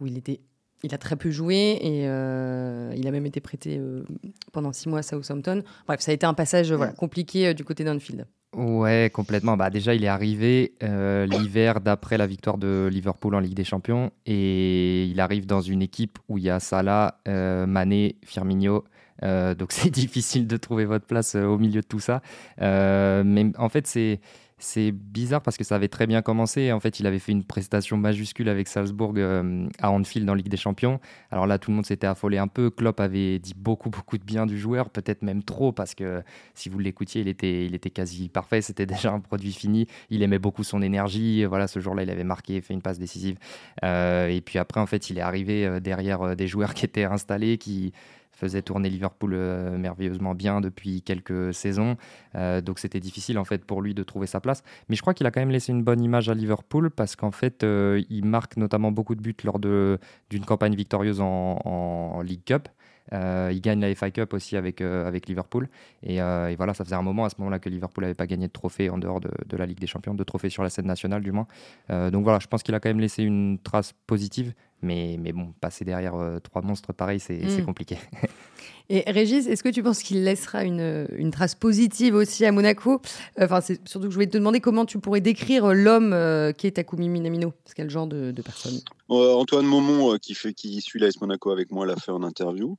où 0.00 0.06
il 0.06 0.18
était 0.18 0.40
il 0.82 0.94
a 0.94 0.98
très 0.98 1.16
peu 1.16 1.30
joué 1.30 1.78
et 1.82 2.08
euh, 2.08 2.90
il 2.96 3.06
a 3.06 3.10
même 3.10 3.26
été 3.26 3.40
prêté 3.40 3.76
euh, 3.78 4.02
pendant 4.50 4.72
six 4.72 4.88
mois 4.88 5.00
à 5.00 5.02
Southampton. 5.02 5.62
Bref, 5.86 6.00
ça 6.00 6.10
a 6.10 6.14
été 6.14 6.24
un 6.24 6.32
passage 6.32 6.72
voilà, 6.72 6.92
compliqué 6.92 7.52
du 7.52 7.64
côté 7.64 7.84
d'Anfield. 7.84 8.26
Ouais, 8.56 9.10
complètement. 9.12 9.58
Bah, 9.58 9.68
déjà, 9.68 9.94
il 9.94 10.02
est 10.04 10.08
arrivé 10.08 10.72
l'hiver 10.80 11.82
d'après 11.82 12.16
la 12.16 12.26
victoire 12.26 12.56
de 12.56 12.88
Liverpool 12.90 13.34
en 13.34 13.40
Ligue 13.40 13.54
des 13.54 13.64
Champions 13.64 14.10
et 14.24 15.04
il 15.04 15.20
arrive 15.20 15.44
dans 15.44 15.60
une 15.60 15.82
équipe 15.82 16.18
où 16.28 16.38
il 16.38 16.44
y 16.44 16.50
a 16.50 16.60
Salah, 16.60 17.20
Mané, 17.26 18.16
Firmino. 18.24 18.84
donc 19.22 19.68
c'est 19.72 19.90
difficile 19.90 20.46
de 20.46 20.56
trouver 20.56 20.86
votre 20.86 21.04
place 21.04 21.34
au 21.34 21.58
milieu 21.58 21.82
de 21.82 21.86
tout 21.86 22.00
ça. 22.00 22.22
mais 22.58 23.52
en 23.58 23.68
fait, 23.68 23.86
c'est 23.86 24.20
c'est 24.60 24.92
bizarre 24.92 25.40
parce 25.40 25.56
que 25.56 25.64
ça 25.64 25.74
avait 25.74 25.88
très 25.88 26.06
bien 26.06 26.22
commencé. 26.22 26.70
En 26.70 26.80
fait, 26.80 27.00
il 27.00 27.06
avait 27.06 27.18
fait 27.18 27.32
une 27.32 27.44
prestation 27.44 27.96
majuscule 27.96 28.48
avec 28.48 28.68
Salzbourg 28.68 29.14
euh, 29.16 29.66
à 29.80 29.90
Anfield 29.90 30.28
en 30.28 30.34
Ligue 30.34 30.48
des 30.48 30.56
Champions. 30.58 31.00
Alors 31.30 31.46
là, 31.46 31.58
tout 31.58 31.70
le 31.70 31.76
monde 31.76 31.86
s'était 31.86 32.06
affolé 32.06 32.36
un 32.36 32.46
peu. 32.46 32.70
Klopp 32.70 33.00
avait 33.00 33.38
dit 33.38 33.54
beaucoup, 33.56 33.88
beaucoup 33.88 34.18
de 34.18 34.24
bien 34.24 34.46
du 34.46 34.58
joueur, 34.58 34.90
peut-être 34.90 35.22
même 35.22 35.42
trop, 35.42 35.72
parce 35.72 35.94
que 35.94 36.22
si 36.54 36.68
vous 36.68 36.78
l'écoutiez, 36.78 37.22
il 37.22 37.28
était, 37.28 37.64
il 37.64 37.74
était 37.74 37.90
quasi 37.90 38.28
parfait. 38.28 38.60
C'était 38.60 38.86
déjà 39.00 39.12
un 39.12 39.20
produit 39.20 39.52
fini. 39.52 39.86
Il 40.10 40.22
aimait 40.22 40.38
beaucoup 40.38 40.62
son 40.62 40.82
énergie. 40.82 41.44
Voilà, 41.46 41.66
ce 41.66 41.80
jour-là, 41.80 42.02
il 42.02 42.10
avait 42.10 42.24
marqué, 42.24 42.60
fait 42.60 42.74
une 42.74 42.82
passe 42.82 42.98
décisive. 42.98 43.38
Euh, 43.82 44.28
et 44.28 44.42
puis 44.42 44.58
après, 44.58 44.80
en 44.80 44.86
fait, 44.86 45.08
il 45.08 45.18
est 45.18 45.22
arrivé 45.22 45.66
euh, 45.66 45.80
derrière 45.80 46.36
des 46.36 46.46
joueurs 46.46 46.74
qui 46.74 46.84
étaient 46.84 47.04
installés, 47.04 47.56
qui 47.56 47.92
faisait 48.40 48.62
tourner 48.62 48.88
Liverpool 48.88 49.34
euh, 49.34 49.76
merveilleusement 49.76 50.34
bien 50.34 50.60
depuis 50.60 51.02
quelques 51.02 51.52
saisons. 51.52 51.96
Euh, 52.34 52.60
donc 52.60 52.78
c'était 52.78 53.00
difficile 53.00 53.38
en 53.38 53.44
fait 53.44 53.64
pour 53.64 53.82
lui 53.82 53.94
de 53.94 54.02
trouver 54.02 54.26
sa 54.26 54.40
place. 54.40 54.62
Mais 54.88 54.96
je 54.96 55.02
crois 55.02 55.14
qu'il 55.14 55.26
a 55.26 55.30
quand 55.30 55.40
même 55.40 55.50
laissé 55.50 55.72
une 55.72 55.82
bonne 55.82 56.00
image 56.00 56.28
à 56.28 56.34
Liverpool 56.34 56.90
parce 56.90 57.16
qu'en 57.16 57.30
fait 57.30 57.62
euh, 57.62 58.02
il 58.08 58.24
marque 58.24 58.56
notamment 58.56 58.90
beaucoup 58.90 59.14
de 59.14 59.20
buts 59.20 59.36
lors 59.44 59.58
d'une 59.58 60.44
campagne 60.46 60.74
victorieuse 60.74 61.20
en, 61.20 61.60
en 61.64 62.22
League 62.22 62.44
Cup. 62.44 62.68
Euh, 63.12 63.50
il 63.52 63.60
gagne 63.60 63.80
la 63.80 63.94
FA 63.94 64.10
Cup 64.10 64.32
aussi 64.34 64.56
avec, 64.56 64.80
euh, 64.80 65.06
avec 65.06 65.28
Liverpool. 65.28 65.68
Euh, 66.08 66.48
et, 66.48 66.56
voilà, 66.56 66.74
ça 66.74 66.84
faisait 66.84 66.96
un 66.96 67.02
moment 67.02 67.24
à 67.24 67.30
ce 67.30 67.36
moment-là 67.38 67.58
que 67.58 67.68
Liverpool 67.68 68.04
n'avait 68.04 68.14
pas 68.14 68.26
gagné 68.26 68.46
de 68.46 68.52
trophée 68.52 68.90
en 68.90 68.98
dehors 68.98 69.20
de, 69.20 69.30
de, 69.46 69.56
la 69.56 69.66
Ligue 69.66 69.80
des 69.80 69.86
Champions, 69.86 70.14
de 70.14 70.24
trophée 70.24 70.50
sur 70.50 70.62
la 70.62 70.70
scène 70.70 70.86
nationale 70.86 71.22
du 71.22 71.32
moins. 71.32 71.46
donc 71.88 72.24
voilà, 72.24 72.38
je 72.40 72.46
pense 72.46 72.62
qu'il 72.62 72.74
a 72.74 72.80
quand 72.80 72.88
même 72.88 73.00
laissé 73.00 73.22
une 73.22 73.58
trace 73.58 73.94
positive. 74.06 74.52
Mais, 74.82 75.18
mais 75.20 75.32
bon, 75.32 75.52
passer 75.60 75.84
derrière 75.84 76.14
trois 76.42 76.62
monstres 76.62 76.94
pareils, 76.94 77.20
c'est 77.20 77.34
mm. 77.34 77.64
compliqué. 77.66 77.98
Et 78.88 79.04
Régis, 79.06 79.46
est-ce 79.46 79.62
que 79.62 79.68
tu 79.68 79.82
penses 79.82 80.02
qu'il 80.02 80.24
laissera 80.24 80.64
une, 80.64 81.06
une, 81.16 81.30
trace 81.30 81.54
positive 81.54 82.14
aussi 82.14 82.44
à 82.44 82.50
Monaco? 82.50 83.00
Enfin, 83.38 83.60
c'est 83.60 83.86
surtout 83.86 84.06
que 84.06 84.10
je 84.10 84.16
voulais 84.16 84.26
te 84.26 84.36
demander 84.36 84.60
comment 84.60 84.86
tu 84.86 84.98
pourrais 84.98 85.20
décrire 85.20 85.72
l'homme 85.74 86.10
qui 86.54 86.66
est 86.66 86.72
Takumi 86.72 87.08
Minamino. 87.08 87.52
C'est 87.66 87.74
quel 87.74 87.90
genre 87.90 88.06
de, 88.06 88.32
de 88.32 88.42
personne 88.42 88.80
Antoine 89.10 89.66
Maumont, 89.66 90.16
qui, 90.18 90.34
fait, 90.34 90.54
qui 90.54 90.80
suit 90.80 91.00
l'AS 91.00 91.20
Monaco 91.20 91.50
avec 91.50 91.70
moi, 91.70 91.86
l'a 91.86 91.96
fait 91.96 92.12
en 92.12 92.22
interview. 92.22 92.76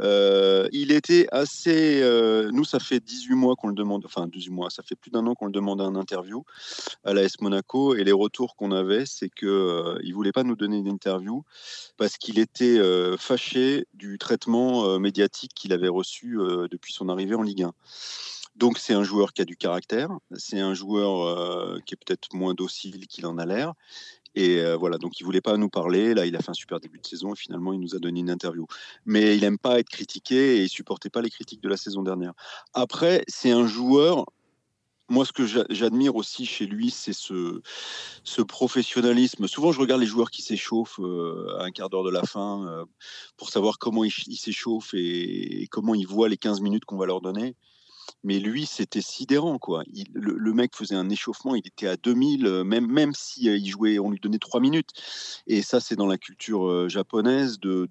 Euh, 0.00 0.68
il 0.72 0.92
était 0.92 1.26
assez. 1.32 2.00
Euh, 2.02 2.50
nous, 2.52 2.64
ça 2.64 2.78
fait 2.78 3.00
18 3.00 3.34
mois 3.34 3.56
qu'on 3.56 3.68
le 3.68 3.74
demande, 3.74 4.04
enfin 4.04 4.26
18 4.26 4.50
mois, 4.50 4.70
ça 4.70 4.82
fait 4.82 4.94
plus 4.94 5.10
d'un 5.10 5.26
an 5.26 5.34
qu'on 5.34 5.46
le 5.46 5.52
demande 5.52 5.80
en 5.80 5.94
interview 5.94 6.44
à 7.04 7.14
l'AS 7.14 7.40
Monaco. 7.40 7.94
Et 7.94 8.04
les 8.04 8.12
retours 8.12 8.56
qu'on 8.56 8.72
avait, 8.72 9.06
c'est 9.06 9.30
qu'il 9.30 9.48
euh, 9.48 9.98
ne 10.02 10.12
voulait 10.12 10.32
pas 10.32 10.44
nous 10.44 10.56
donner 10.56 10.76
une 10.76 10.88
interview 10.88 11.44
parce 11.96 12.16
qu'il 12.16 12.38
était 12.38 12.80
fâché 13.18 13.86
du 13.94 14.18
traitement 14.18 14.98
médiatique 14.98 15.52
qu'il 15.54 15.72
avait 15.72 15.88
reçu 15.88 16.38
depuis 16.70 16.92
son 16.92 17.08
arrivée 17.08 17.34
en 17.34 17.42
Ligue 17.42 17.62
1. 17.62 17.72
Donc 18.56 18.78
c'est 18.78 18.94
un 18.94 19.02
joueur 19.02 19.32
qui 19.32 19.42
a 19.42 19.44
du 19.44 19.56
caractère, 19.56 20.10
c'est 20.36 20.60
un 20.60 20.74
joueur 20.74 21.80
qui 21.84 21.94
est 21.94 21.96
peut-être 22.04 22.34
moins 22.34 22.54
docile 22.54 23.06
qu'il 23.06 23.26
en 23.26 23.38
a 23.38 23.46
l'air, 23.46 23.74
et 24.34 24.58
euh, 24.58 24.76
voilà, 24.76 24.98
donc 24.98 25.20
il 25.20 25.24
voulait 25.24 25.40
pas 25.40 25.56
nous 25.56 25.68
parler. 25.68 26.14
Là, 26.14 26.26
il 26.26 26.34
a 26.36 26.40
fait 26.40 26.50
un 26.50 26.54
super 26.54 26.80
début 26.80 26.98
de 26.98 27.06
saison 27.06 27.32
et 27.32 27.36
finalement, 27.36 27.72
il 27.72 27.80
nous 27.80 27.94
a 27.94 27.98
donné 27.98 28.20
une 28.20 28.30
interview. 28.30 28.66
Mais 29.06 29.36
il 29.36 29.44
aime 29.44 29.58
pas 29.58 29.78
être 29.78 29.88
critiqué 29.88 30.56
et 30.56 30.62
il 30.64 30.68
supportait 30.68 31.10
pas 31.10 31.22
les 31.22 31.30
critiques 31.30 31.62
de 31.62 31.68
la 31.68 31.76
saison 31.76 32.02
dernière. 32.02 32.32
Après, 32.72 33.24
c'est 33.28 33.50
un 33.50 33.66
joueur. 33.66 34.26
Moi, 35.10 35.26
ce 35.26 35.32
que 35.32 35.44
j'admire 35.46 36.16
aussi 36.16 36.46
chez 36.46 36.64
lui, 36.64 36.90
c'est 36.90 37.12
ce, 37.12 37.60
professionnalisme. 38.48 39.46
Souvent, 39.46 39.70
je 39.70 39.78
regarde 39.78 40.00
les 40.00 40.06
joueurs 40.06 40.30
qui 40.30 40.40
s'échauffent 40.40 40.98
euh, 40.98 41.58
à 41.58 41.64
un 41.64 41.70
quart 41.70 41.90
d'heure 41.90 42.04
de 42.04 42.10
la 42.10 42.22
fin 42.22 42.66
euh, 42.66 42.84
pour 43.36 43.50
savoir 43.50 43.78
comment 43.78 44.02
ils 44.02 44.10
s'échauffent 44.10 44.94
et, 44.94 45.62
et, 45.62 45.66
comment 45.66 45.94
ils 45.94 46.06
voient 46.06 46.30
les 46.30 46.38
15 46.38 46.62
minutes 46.62 46.86
qu'on 46.86 46.96
va 46.96 47.04
leur 47.04 47.20
donner 47.20 47.54
mais 48.22 48.38
lui, 48.38 48.66
c'était 48.66 49.00
sidérant, 49.00 49.58
quoi. 49.58 49.82
le, 50.14 50.52
mec 50.52 50.74
faisait 50.74 50.94
un 50.94 51.08
échauffement, 51.10 51.54
il 51.54 51.66
était 51.66 51.86
à 51.86 51.96
2000, 51.96 52.46
euh, 52.46 52.64
même, 52.64 52.86
même 52.86 53.12
si 53.14 53.48
euh, 53.48 53.56
il 53.56 53.68
jouait, 53.68 53.98
on 53.98 54.10
lui 54.10 54.20
donnait 54.20 54.38
3 54.38 54.60
minutes. 54.60 54.90
Et 55.46 55.62
ça, 55.62 55.80
c'est 55.80 55.96
dans 55.96 56.06
la 56.06 56.18
culture 56.18 56.66
euh, 56.66 56.88
japonaise. 56.88 57.58
De, 57.60 57.88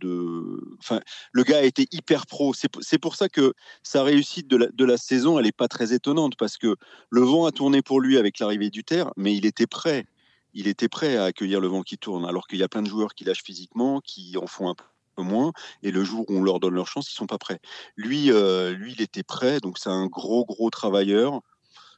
Enfin, 0.80 1.02
le 1.32 1.44
gars 1.44 1.60
a 1.60 1.64
été 1.64 1.88
hyper 1.92 2.26
pro. 2.26 2.54
C'est 2.54 3.00
pour 3.00 3.16
ça 3.16 3.30
que 3.30 3.54
sa 3.84 4.04
réussite 4.04 4.48
de 4.48 4.58
la, 4.58 4.68
de 4.68 4.86
la 4.86 4.98
saison, 4.98 5.38
elle 5.38 5.46
n'est 5.46 5.52
pas 5.52 5.68
très 5.68 5.94
étonnante, 5.94 6.36
parce 6.38 6.58
que 6.58 6.76
le 7.10 7.22
vent 7.22 7.46
a 7.46 7.52
tourné 7.52 7.82
pour 7.82 8.02
lui 8.02 8.18
avec 8.18 8.40
l'arrivée 8.40 8.70
du 8.70 8.84
terre, 8.84 9.12
mais 9.18 9.36
il 9.36 9.46
était 9.46 9.68
prêt. 9.68 10.06
Il 10.54 10.68
était 10.68 10.90
prêt 10.90 11.18
à 11.18 11.26
accueillir 11.26 11.60
le 11.62 11.68
vent 11.68 11.82
qui 11.82 11.98
tourne, 11.98 12.26
alors 12.26 12.48
qu'il 12.48 12.60
y 12.60 12.64
a 12.64 12.68
plein 12.68 12.84
de 12.84 12.90
joueurs 12.90 13.16
qui 13.16 13.24
lâchent 13.24 13.44
physiquement, 13.44 14.02
qui 14.02 14.38
en 14.38 14.48
font 14.48 14.70
un 14.70 14.76
peu 14.76 14.84
moins. 15.22 15.52
Et 15.84 15.92
le 15.92 16.04
jour 16.04 16.26
où 16.30 16.38
on 16.38 16.44
leur 16.44 16.60
donne 16.60 16.74
leur 16.74 16.88
chance, 16.88 17.12
ils 17.12 17.16
sont 17.16 17.28
pas 17.28 17.38
prêts. 17.38 17.60
Lui, 17.96 18.32
euh, 18.32 18.72
lui, 18.72 18.94
il 18.94 19.02
était 19.02 19.24
prêt. 19.24 19.60
Donc 19.60 19.78
c'est 19.78 19.90
un 19.90 20.08
gros, 20.08 20.46
gros 20.46 20.70
travailleur. 20.70 21.42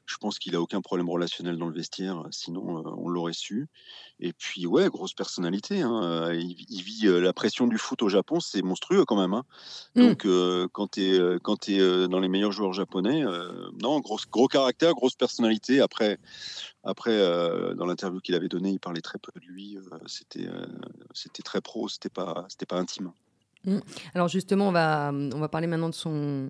Je 0.05 0.17
pense 0.17 0.39
qu'il 0.39 0.55
a 0.55 0.61
aucun 0.61 0.81
problème 0.81 1.09
relationnel 1.09 1.57
dans 1.57 1.67
le 1.67 1.73
vestiaire, 1.73 2.23
sinon 2.31 2.79
euh, 2.79 2.91
on 2.97 3.09
l'aurait 3.09 3.33
su. 3.33 3.67
Et 4.19 4.33
puis 4.33 4.65
ouais, 4.65 4.87
grosse 4.89 5.13
personnalité. 5.13 5.81
Hein. 5.81 6.01
Euh, 6.03 6.35
il, 6.35 6.81
vit 6.81 7.07
la 7.07 7.33
pression 7.33 7.67
du 7.67 7.77
foot 7.77 8.01
au 8.01 8.09
Japon, 8.09 8.39
c'est 8.39 8.61
monstrueux 8.61 9.05
quand 9.05 9.19
même. 9.19 9.33
Hein. 9.33 9.43
Mmh. 9.95 10.01
Donc 10.01 10.27
quand 10.71 10.91
tu 10.91 11.01
es, 11.01 11.39
quand 11.41 11.69
es 11.69 12.07
dans 12.07 12.19
les 12.19 12.29
meilleurs 12.29 12.51
joueurs 12.51 12.73
japonais, 12.73 13.23
non, 13.81 13.99
gros, 13.99 14.19
gros 14.31 14.47
caractère, 14.47 14.93
grosse 14.93 15.15
personnalité. 15.15 15.81
Après, 15.81 16.19
après, 16.83 17.17
dans 17.75 17.85
l'interview 17.85 18.19
qu'il 18.19 18.35
avait 18.35 18.47
donnée, 18.47 18.71
il 18.71 18.79
parlait 18.79 19.01
très 19.01 19.19
peu 19.19 19.31
de 19.39 19.45
lui. 19.45 19.77
c'était, 20.05 20.47
c'était 21.13 21.43
très 21.43 21.61
pro, 21.61 21.87
c'était 21.89 22.09
pas, 22.09 22.45
c'était 22.49 22.65
pas 22.65 22.77
intime. 22.77 23.11
Mmh. 23.65 23.80
Alors 24.13 24.28
justement, 24.28 24.69
on 24.69 24.71
va, 24.71 25.12
on 25.13 25.39
va 25.39 25.47
parler 25.49 25.67
maintenant 25.67 25.89
de 25.89 25.93
son, 25.93 26.49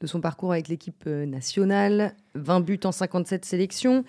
de 0.00 0.06
son 0.06 0.20
parcours 0.20 0.52
avec 0.52 0.68
l'équipe 0.68 1.06
nationale. 1.06 2.14
20 2.34 2.60
buts 2.60 2.80
en 2.84 2.92
57 2.92 3.44
sélections. 3.44 4.04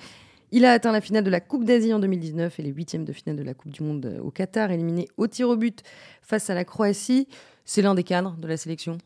Il 0.52 0.64
a 0.64 0.72
atteint 0.72 0.94
la 0.94 1.02
finale 1.02 1.26
de 1.26 1.30
la 1.30 1.42
Coupe 1.42 1.66
d'Asie 1.66 1.94
en 1.94 2.00
2019 2.00 2.60
et 2.60 2.64
les 2.64 2.72
huitièmes 2.72 3.04
de 3.04 3.12
finale 3.12 3.36
de 3.36 3.44
la 3.44 3.54
Coupe 3.54 3.72
du 3.72 3.84
Monde 3.84 4.20
au 4.24 4.32
Qatar, 4.32 4.72
éliminé 4.72 5.08
au 5.18 5.28
tir 5.28 5.50
au 5.50 5.58
but 5.58 5.84
face 6.22 6.50
à 6.50 6.56
la 6.56 6.64
Croatie. 6.64 7.28
C'est 7.66 7.82
l'un 7.82 7.96
des 7.96 8.04
cadres 8.04 8.38
de 8.38 8.48
la 8.48 8.56
sélection? 8.56 8.98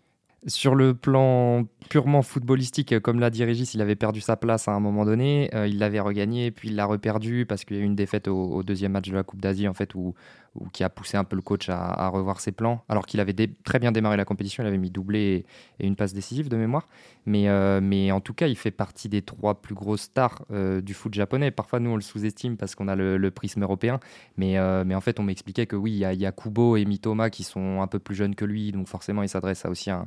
Sur 0.48 0.74
le 0.74 0.94
plan 0.94 1.66
purement 1.90 2.22
footballistique, 2.22 3.00
comme 3.00 3.20
l'a 3.20 3.30
dit 3.30 3.44
Régis, 3.44 3.74
il 3.74 3.82
avait 3.82 3.96
perdu 3.96 4.22
sa 4.22 4.36
place 4.36 4.68
à 4.68 4.72
un 4.72 4.80
moment 4.80 5.06
donné. 5.06 5.50
Euh, 5.54 5.68
il 5.68 5.78
l'avait 5.78 6.00
regagné, 6.00 6.52
puis 6.52 6.70
il 6.70 6.76
l'a 6.76 6.86
reperdu 6.86 7.46
parce 7.48 7.64
qu'il 7.64 7.78
y 7.78 7.80
a 7.80 7.84
eu 7.84 7.86
une 7.86 7.96
défaite 7.96 8.28
au, 8.28 8.64
deuxième 8.64 8.92
match 8.92 9.10
de 9.10 9.16
la 9.16 9.24
Coupe 9.24 9.42
d'Asie, 9.42 9.68
en 9.68 9.74
fait, 9.74 9.94
où, 9.94 10.16
ou 10.56 10.68
qui 10.70 10.84
a 10.84 10.90
poussé 10.90 11.16
un 11.18 11.24
peu 11.24 11.36
le 11.36 11.42
coach 11.42 11.70
à, 11.70 12.10
revoir 12.10 12.42
ses 12.42 12.52
plans, 12.52 12.84
alors 12.90 13.06
qu'il 13.06 13.20
avait 13.20 13.34
très 13.64 13.80
bien 13.80 13.92
démarré 13.92 14.18
la 14.18 14.26
compétition, 14.26 14.64
il 14.64 14.68
avait 14.68 14.78
mis 14.78 14.90
doublé 14.90 15.46
et, 15.80 15.88
une 15.88 15.96
passe 15.96 16.14
décisive 16.14 16.50
de 16.50 16.58
mémoire. 16.58 16.88
Mais, 17.26 17.48
euh, 17.48 17.80
mais 17.82 18.12
en 18.12 18.20
tout 18.20 18.34
cas, 18.34 18.48
il 18.48 18.58
fait 18.58 18.72
partie 18.72 19.08
des 19.08 19.22
trois 19.22 19.62
plus 19.62 19.76
grosses 19.76 20.02
stars 20.02 20.44
euh, 20.52 20.82
du 20.82 20.94
foot 20.94 21.14
japonais. 21.14 21.52
Parfois, 21.52 21.80
nous, 21.80 21.92
on 21.92 21.96
le 21.96 22.02
sous-estime 22.02 22.58
parce 22.58 22.76
qu'on 22.76 22.88
a 22.88 22.96
le, 22.96 23.32
prisme 23.32 23.64
européen, 23.64 24.00
mais, 24.36 24.58
euh, 24.58 24.84
mais 24.86 24.96
en 24.96 25.02
fait, 25.02 25.20
on 25.20 25.24
m'expliquait 25.24 25.68
que 25.68 25.76
oui, 25.78 25.94
il 25.94 26.00
y, 26.00 26.26
a, 26.26 26.32
Kubo 26.32 26.76
et 26.76 26.84
Mitoma 26.84 27.30
qui 27.30 27.44
sont 27.44 27.82
un 27.82 27.88
peu 27.88 28.00
plus 28.00 28.16
jeunes 28.16 28.36
que 28.36 28.46
lui, 28.46 28.72
donc 28.72 28.88
forcément, 28.88 29.24
il 29.24 29.30
s'adresse 29.30 29.66
à 29.66 29.70
aussi 29.70 29.90
un, 29.90 30.06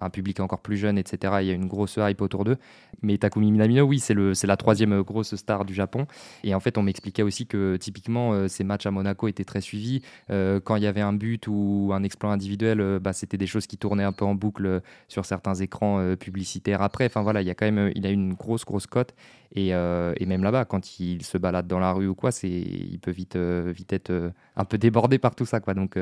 un 0.00 0.10
public 0.10 0.40
encore 0.40 0.60
plus 0.60 0.76
jeune, 0.76 0.98
etc. 0.98 1.34
Il 1.40 1.46
y 1.46 1.50
a 1.50 1.54
une 1.54 1.66
grosse 1.66 1.98
hype 2.00 2.20
autour 2.20 2.44
d'eux. 2.44 2.56
Mais 3.02 3.18
Takumi 3.18 3.50
Minamino, 3.52 3.84
oui, 3.84 4.00
c'est 4.00 4.46
la 4.46 4.56
troisième 4.56 5.02
grosse 5.02 5.34
star 5.36 5.64
du 5.64 5.74
Japon. 5.74 6.06
Et 6.42 6.54
en 6.54 6.60
fait, 6.60 6.78
on 6.78 6.82
m'expliquait 6.82 7.22
aussi 7.22 7.46
que 7.46 7.76
typiquement, 7.76 8.32
euh, 8.32 8.48
ces 8.48 8.64
matchs 8.64 8.86
à 8.86 8.90
Monaco 8.90 9.28
étaient 9.28 9.44
très 9.44 9.60
suivis. 9.60 10.02
Euh, 10.30 10.60
quand 10.60 10.76
il 10.76 10.82
y 10.82 10.86
avait 10.86 11.00
un 11.00 11.12
but 11.12 11.46
ou 11.46 11.90
un 11.92 12.02
exploit 12.02 12.32
individuel, 12.32 12.80
euh, 12.80 12.98
bah, 12.98 13.12
c'était 13.12 13.36
des 13.36 13.46
choses 13.46 13.66
qui 13.66 13.76
tournaient 13.76 14.04
un 14.04 14.12
peu 14.12 14.24
en 14.24 14.34
boucle 14.34 14.80
sur 15.08 15.24
certains 15.24 15.54
écrans 15.54 16.14
publicitaires 16.16 16.82
après. 16.82 17.06
Enfin 17.06 17.22
voilà, 17.22 17.42
il 17.42 17.46
y 17.46 17.50
a 17.50 17.54
quand 17.54 17.70
même 17.70 17.92
il 17.94 18.06
a 18.06 18.10
une 18.10 18.34
grosse, 18.34 18.64
grosse 18.64 18.86
cote. 18.86 19.14
Et, 19.56 19.68
et 19.68 20.26
même 20.26 20.42
là-bas, 20.42 20.64
quand 20.64 20.98
il 20.98 21.22
se 21.22 21.38
balade 21.38 21.68
dans 21.68 21.78
la 21.78 21.92
rue 21.92 22.08
ou 22.08 22.16
quoi, 22.16 22.30
il 22.42 22.98
peut 23.00 23.12
vite, 23.12 23.36
vite 23.36 23.92
être 23.92 24.32
un 24.56 24.64
peu 24.64 24.78
débordé 24.78 25.18
par 25.18 25.36
tout 25.36 25.46
ça. 25.46 25.60
Quoi. 25.60 25.74
Donc, 25.74 25.96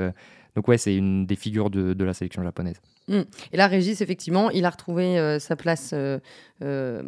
donc 0.55 0.69
ouais, 0.69 0.79
c'est 0.79 0.95
une 0.95 1.27
des 1.27 1.37
figures 1.37 1.71
de, 1.71 1.95
de 1.95 2.05
la 2.05 2.15
sélection 2.15 2.43
japonaise. 2.43 2.81
Mmh. 3.09 3.21
Et 3.53 3.57
là, 3.57 3.67
Régis, 3.67 4.01
effectivement, 4.01 4.51
il 4.51 4.65
a 4.65 4.71
retrouvé 4.71 5.19
euh, 5.19 5.39
sa 5.39 5.57
place 5.57 5.91
euh, 5.93 6.19
euh, 6.63 7.03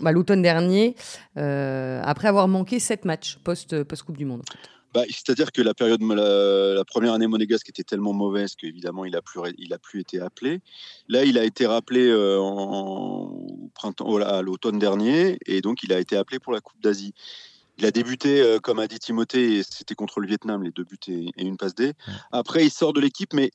bah, 0.00 0.12
l'automne 0.12 0.42
dernier, 0.42 0.96
après 1.36 2.28
avoir 2.28 2.48
manqué 2.48 2.78
sept 2.78 3.04
matchs 3.04 3.38
post-Coupe 3.44 4.16
du 4.16 4.24
Monde. 4.24 4.42
Bah, 4.92 5.02
C'est-à-dire 5.08 5.50
que 5.50 5.62
la 5.62 5.74
période, 5.74 6.02
la, 6.02 6.84
première 6.84 7.14
année 7.14 7.26
monégasque 7.26 7.68
était 7.68 7.82
tellement 7.82 8.12
mauvaise 8.12 8.54
qu'évidemment, 8.54 9.04
il 9.04 9.16
a 9.16 9.22
plus, 9.22 9.40
il 9.58 9.72
a 9.72 9.78
plus 9.78 10.00
été 10.00 10.20
appelé. 10.20 10.60
Là, 11.08 11.24
il 11.24 11.38
a 11.38 11.44
été 11.44 11.66
rappelé 11.66 12.12
en, 12.38 13.46
printemps, 13.74 14.16
à 14.18 14.42
l'automne 14.42 14.78
dernier, 14.78 15.38
et 15.46 15.60
donc 15.60 15.82
il 15.82 15.92
a 15.92 15.98
été 15.98 16.16
appelé 16.16 16.38
pour 16.38 16.52
la 16.52 16.60
Coupe 16.60 16.80
d'Asie. 16.80 17.14
Il 17.78 17.86
a 17.86 17.90
débuté, 17.90 18.58
comme 18.62 18.78
a 18.78 18.86
dit 18.86 18.98
Timothée, 18.98 19.62
c'était 19.68 19.94
contre 19.94 20.20
le 20.20 20.28
Vietnam, 20.28 20.62
les 20.62 20.70
deux 20.70 20.84
buts 20.84 20.96
et, 21.08 21.30
et 21.36 21.44
une 21.44 21.56
passe 21.56 21.74
D. 21.74 21.92
Après, 22.30 22.64
il 22.64 22.70
sort 22.70 22.92
de 22.92 23.00
l'équipe, 23.00 23.32
mais 23.32 23.50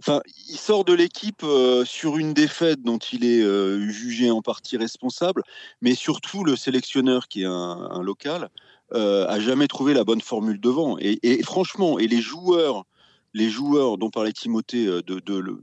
Enfin, 0.00 0.20
il 0.48 0.58
sort 0.58 0.84
de 0.84 0.92
l'équipe 0.92 1.44
euh, 1.44 1.84
sur 1.84 2.18
une 2.18 2.34
défaite 2.34 2.82
dont 2.82 2.98
il 2.98 3.24
est 3.24 3.42
euh, 3.42 3.88
jugé 3.88 4.30
en 4.30 4.42
partie 4.42 4.76
responsable, 4.76 5.42
mais 5.80 5.94
surtout 5.94 6.44
le 6.44 6.56
sélectionneur 6.56 7.28
qui 7.28 7.42
est 7.42 7.46
un, 7.46 8.02
local 8.02 8.50
euh, 8.92 9.26
a 9.28 9.38
jamais 9.38 9.68
trouvé 9.68 9.94
la 9.94 10.04
bonne 10.04 10.20
formule 10.20 10.60
devant. 10.60 10.96
Et, 10.98 11.42
franchement, 11.44 11.98
et 11.98 12.08
les 12.08 12.20
joueurs, 12.20 12.84
les 13.34 13.48
joueurs 13.48 13.96
dont 13.96 14.10
parlait 14.10 14.32
Timothée 14.32 14.86
de, 14.86 15.00
de 15.00 15.62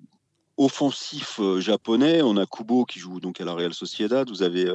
offensif 0.57 1.39
japonais, 1.59 2.21
on 2.21 2.37
a 2.37 2.45
Kubo 2.45 2.85
qui 2.85 2.99
joue 2.99 3.19
donc 3.19 3.41
à 3.41 3.45
la 3.45 3.53
Real 3.53 3.73
Sociedad, 3.73 4.29
vous 4.29 4.43
avez 4.43 4.71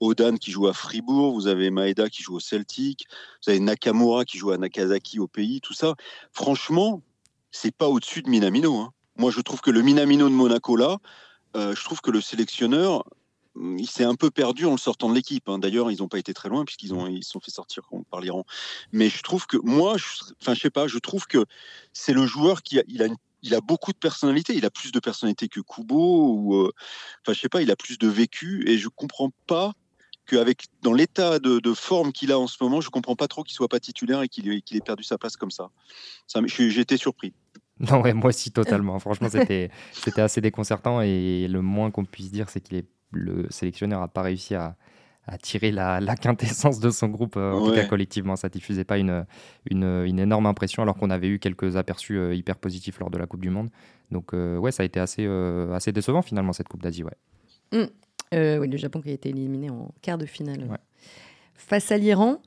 Odan 0.00 0.36
qui 0.36 0.50
joue 0.50 0.66
à 0.66 0.72
Fribourg, 0.72 1.34
vous 1.34 1.46
avez 1.46 1.70
Maeda 1.70 2.08
qui 2.10 2.22
joue 2.22 2.36
au 2.36 2.40
Celtic, 2.40 3.06
vous 3.44 3.50
avez 3.50 3.60
Nakamura 3.60 4.24
qui 4.24 4.38
joue 4.38 4.50
à 4.50 4.58
Nagasaki 4.58 5.18
au 5.18 5.28
pays, 5.28 5.60
tout 5.60 5.74
ça. 5.74 5.94
Franchement, 6.32 7.02
c'est 7.50 7.74
pas 7.74 7.88
au-dessus 7.88 8.22
de 8.22 8.28
Minamino. 8.28 8.76
Hein. 8.76 8.92
Moi, 9.16 9.30
je 9.30 9.40
trouve 9.40 9.60
que 9.60 9.70
le 9.70 9.82
Minamino 9.82 10.28
de 10.28 10.34
Monaco, 10.34 10.76
là, 10.76 10.98
euh, 11.56 11.74
je 11.74 11.84
trouve 11.84 12.00
que 12.00 12.10
le 12.10 12.20
sélectionneur, 12.20 13.04
mm, 13.54 13.78
il 13.78 13.88
s'est 13.88 14.04
un 14.04 14.16
peu 14.16 14.30
perdu 14.30 14.66
en 14.66 14.72
le 14.72 14.78
sortant 14.78 15.08
de 15.08 15.14
l'équipe. 15.14 15.48
Hein. 15.48 15.58
D'ailleurs, 15.58 15.90
ils 15.90 15.98
n'ont 15.98 16.08
pas 16.08 16.18
été 16.18 16.34
très 16.34 16.48
loin 16.48 16.64
puisqu'ils 16.64 16.92
ont 16.94 17.06
ils 17.06 17.24
sont 17.24 17.40
fait 17.40 17.52
sortir 17.52 17.82
par 18.10 18.20
l'Iran. 18.20 18.44
Mais 18.92 19.08
je 19.08 19.22
trouve 19.22 19.46
que 19.46 19.56
moi, 19.58 19.96
enfin, 20.42 20.54
je 20.54 20.60
sais 20.60 20.70
pas, 20.70 20.88
je 20.88 20.98
trouve 20.98 21.26
que 21.26 21.44
c'est 21.92 22.12
le 22.12 22.26
joueur 22.26 22.62
qui 22.62 22.80
a, 22.80 22.82
il 22.88 23.02
a 23.02 23.08
il 23.44 23.54
a 23.54 23.60
beaucoup 23.60 23.92
de 23.92 23.98
personnalité. 23.98 24.54
Il 24.56 24.64
a 24.64 24.70
plus 24.70 24.90
de 24.90 24.98
personnalité 24.98 25.48
que 25.48 25.60
Kubo 25.60 26.32
ou, 26.32 26.54
euh, 26.56 26.72
enfin, 27.20 27.34
je 27.34 27.40
sais 27.40 27.48
pas, 27.48 27.62
il 27.62 27.70
a 27.70 27.76
plus 27.76 27.98
de 27.98 28.08
vécu 28.08 28.64
et 28.68 28.78
je 28.78 28.88
comprends 28.88 29.30
pas 29.46 29.74
qu'avec 30.26 30.66
dans 30.82 30.92
l'état 30.92 31.38
de, 31.38 31.74
forme 31.74 32.12
qu'il 32.12 32.32
a 32.32 32.38
en 32.38 32.46
ce 32.46 32.62
moment, 32.62 32.80
je 32.80 32.90
comprends 32.90 33.16
pas 33.16 33.28
trop 33.28 33.42
qu'il 33.42 33.54
soit 33.54 33.68
pas 33.68 33.80
titulaire 33.80 34.22
et 34.22 34.28
qu'il 34.28 34.48
ait 34.48 34.80
perdu 34.80 35.02
sa 35.02 35.18
place 35.18 35.36
comme 35.36 35.50
ça. 35.50 35.70
été 36.36 36.96
surpris. 36.96 37.32
Non, 37.80 38.02
ouais, 38.02 38.12
moi 38.14 38.28
aussi, 38.28 38.52
totalement. 38.52 39.00
Franchement, 39.00 39.28
c'était 39.28 39.70
assez 40.20 40.40
déconcertant. 40.40 41.00
Et 41.00 41.48
le 41.48 41.60
moins 41.60 41.90
qu'on 41.90 42.04
puisse 42.04 42.30
dire, 42.30 42.48
c'est 42.48 42.60
que 42.60 42.84
le 43.10 43.46
sélectionneur 43.50 44.00
n'a 44.00 44.06
pas 44.06 44.22
réussi 44.22 44.54
à, 44.54 44.76
tirer 45.42 45.72
la, 45.72 46.00
quintessence 46.16 46.78
de 46.78 46.90
son 46.90 47.08
groupe, 47.08 47.36
euh, 47.36 47.52
en 47.52 47.66
tout 47.66 47.74
cas 47.74 47.86
collectivement. 47.86 48.36
Ça 48.36 48.48
diffusait 48.48 48.84
pas 48.84 48.98
une, 48.98 49.26
une, 49.70 50.18
énorme 50.20 50.46
impression, 50.46 50.82
alors 50.82 50.96
qu'on 50.96 51.10
avait 51.10 51.28
eu 51.28 51.40
quelques 51.40 51.76
aperçus 51.76 52.16
euh, 52.16 52.34
hyper 52.34 52.58
positifs 52.58 53.00
lors 53.00 53.10
de 53.10 53.18
la 53.18 53.26
Coupe 53.26 53.40
du 53.40 53.50
Monde. 53.50 53.70
Donc, 54.12 54.34
euh, 54.34 54.56
ouais, 54.56 54.70
ça 54.70 54.84
a 54.84 54.86
été 54.86 55.00
assez, 55.00 55.26
assez 55.72 55.90
décevant 55.90 56.22
finalement, 56.22 56.52
cette 56.52 56.68
Coupe 56.68 56.82
d'Asie. 56.82 57.02
Ouais. 57.02 57.16
Mmh. 57.72 57.86
Oui, 58.32 58.68
le 58.68 58.76
Japon 58.76 59.00
qui 59.00 59.10
a 59.10 59.12
été 59.12 59.28
éliminé 59.28 59.70
en 59.70 59.92
quart 60.02 60.18
de 60.18 60.26
finale 60.26 60.66
face 61.54 61.92
à 61.92 61.98
l'Iran. 61.98 62.40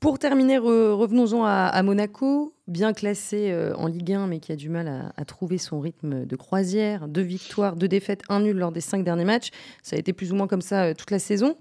Pour 0.00 0.18
terminer, 0.18 0.56
revenons-en 0.56 1.44
à, 1.44 1.82
Monaco, 1.82 2.54
bien 2.66 2.94
classé 2.94 3.50
euh, 3.50 3.74
en 3.76 3.86
Ligue 3.86 4.14
1, 4.14 4.28
mais 4.28 4.40
qui 4.40 4.50
a 4.50 4.56
du 4.56 4.70
mal 4.70 5.12
à, 5.14 5.24
trouver 5.26 5.58
son 5.58 5.78
rythme 5.78 6.24
de 6.24 6.36
croisière. 6.36 7.06
Deux 7.06 7.20
victoires, 7.20 7.76
deux 7.76 7.86
défaites, 7.86 8.22
un 8.30 8.40
nul 8.40 8.56
lors 8.56 8.72
des 8.72 8.80
cinq 8.80 9.04
derniers 9.04 9.26
matchs. 9.26 9.50
Ça 9.82 9.96
a 9.96 9.98
été 9.98 10.14
plus 10.14 10.32
ou 10.32 10.36
moins 10.36 10.46
comme 10.46 10.62
ça 10.62 10.84
euh, 10.84 10.94
toute 10.94 11.10
la 11.10 11.18
saison. 11.18 11.58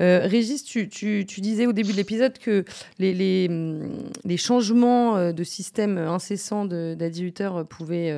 Euh, 0.00 0.20
Régis, 0.22 0.62
tu, 0.62 0.86
disais 0.86 1.66
au 1.66 1.72
début 1.72 1.90
de 1.90 1.96
l'épisode 1.96 2.38
que 2.38 2.64
les, 3.00 3.48
mm, 3.48 4.36
changements 4.36 5.32
de 5.32 5.44
système 5.44 5.98
incessants 5.98 6.66
d'Adi 6.66 7.24
Hutter 7.24 7.50
pouvaient 7.68 8.14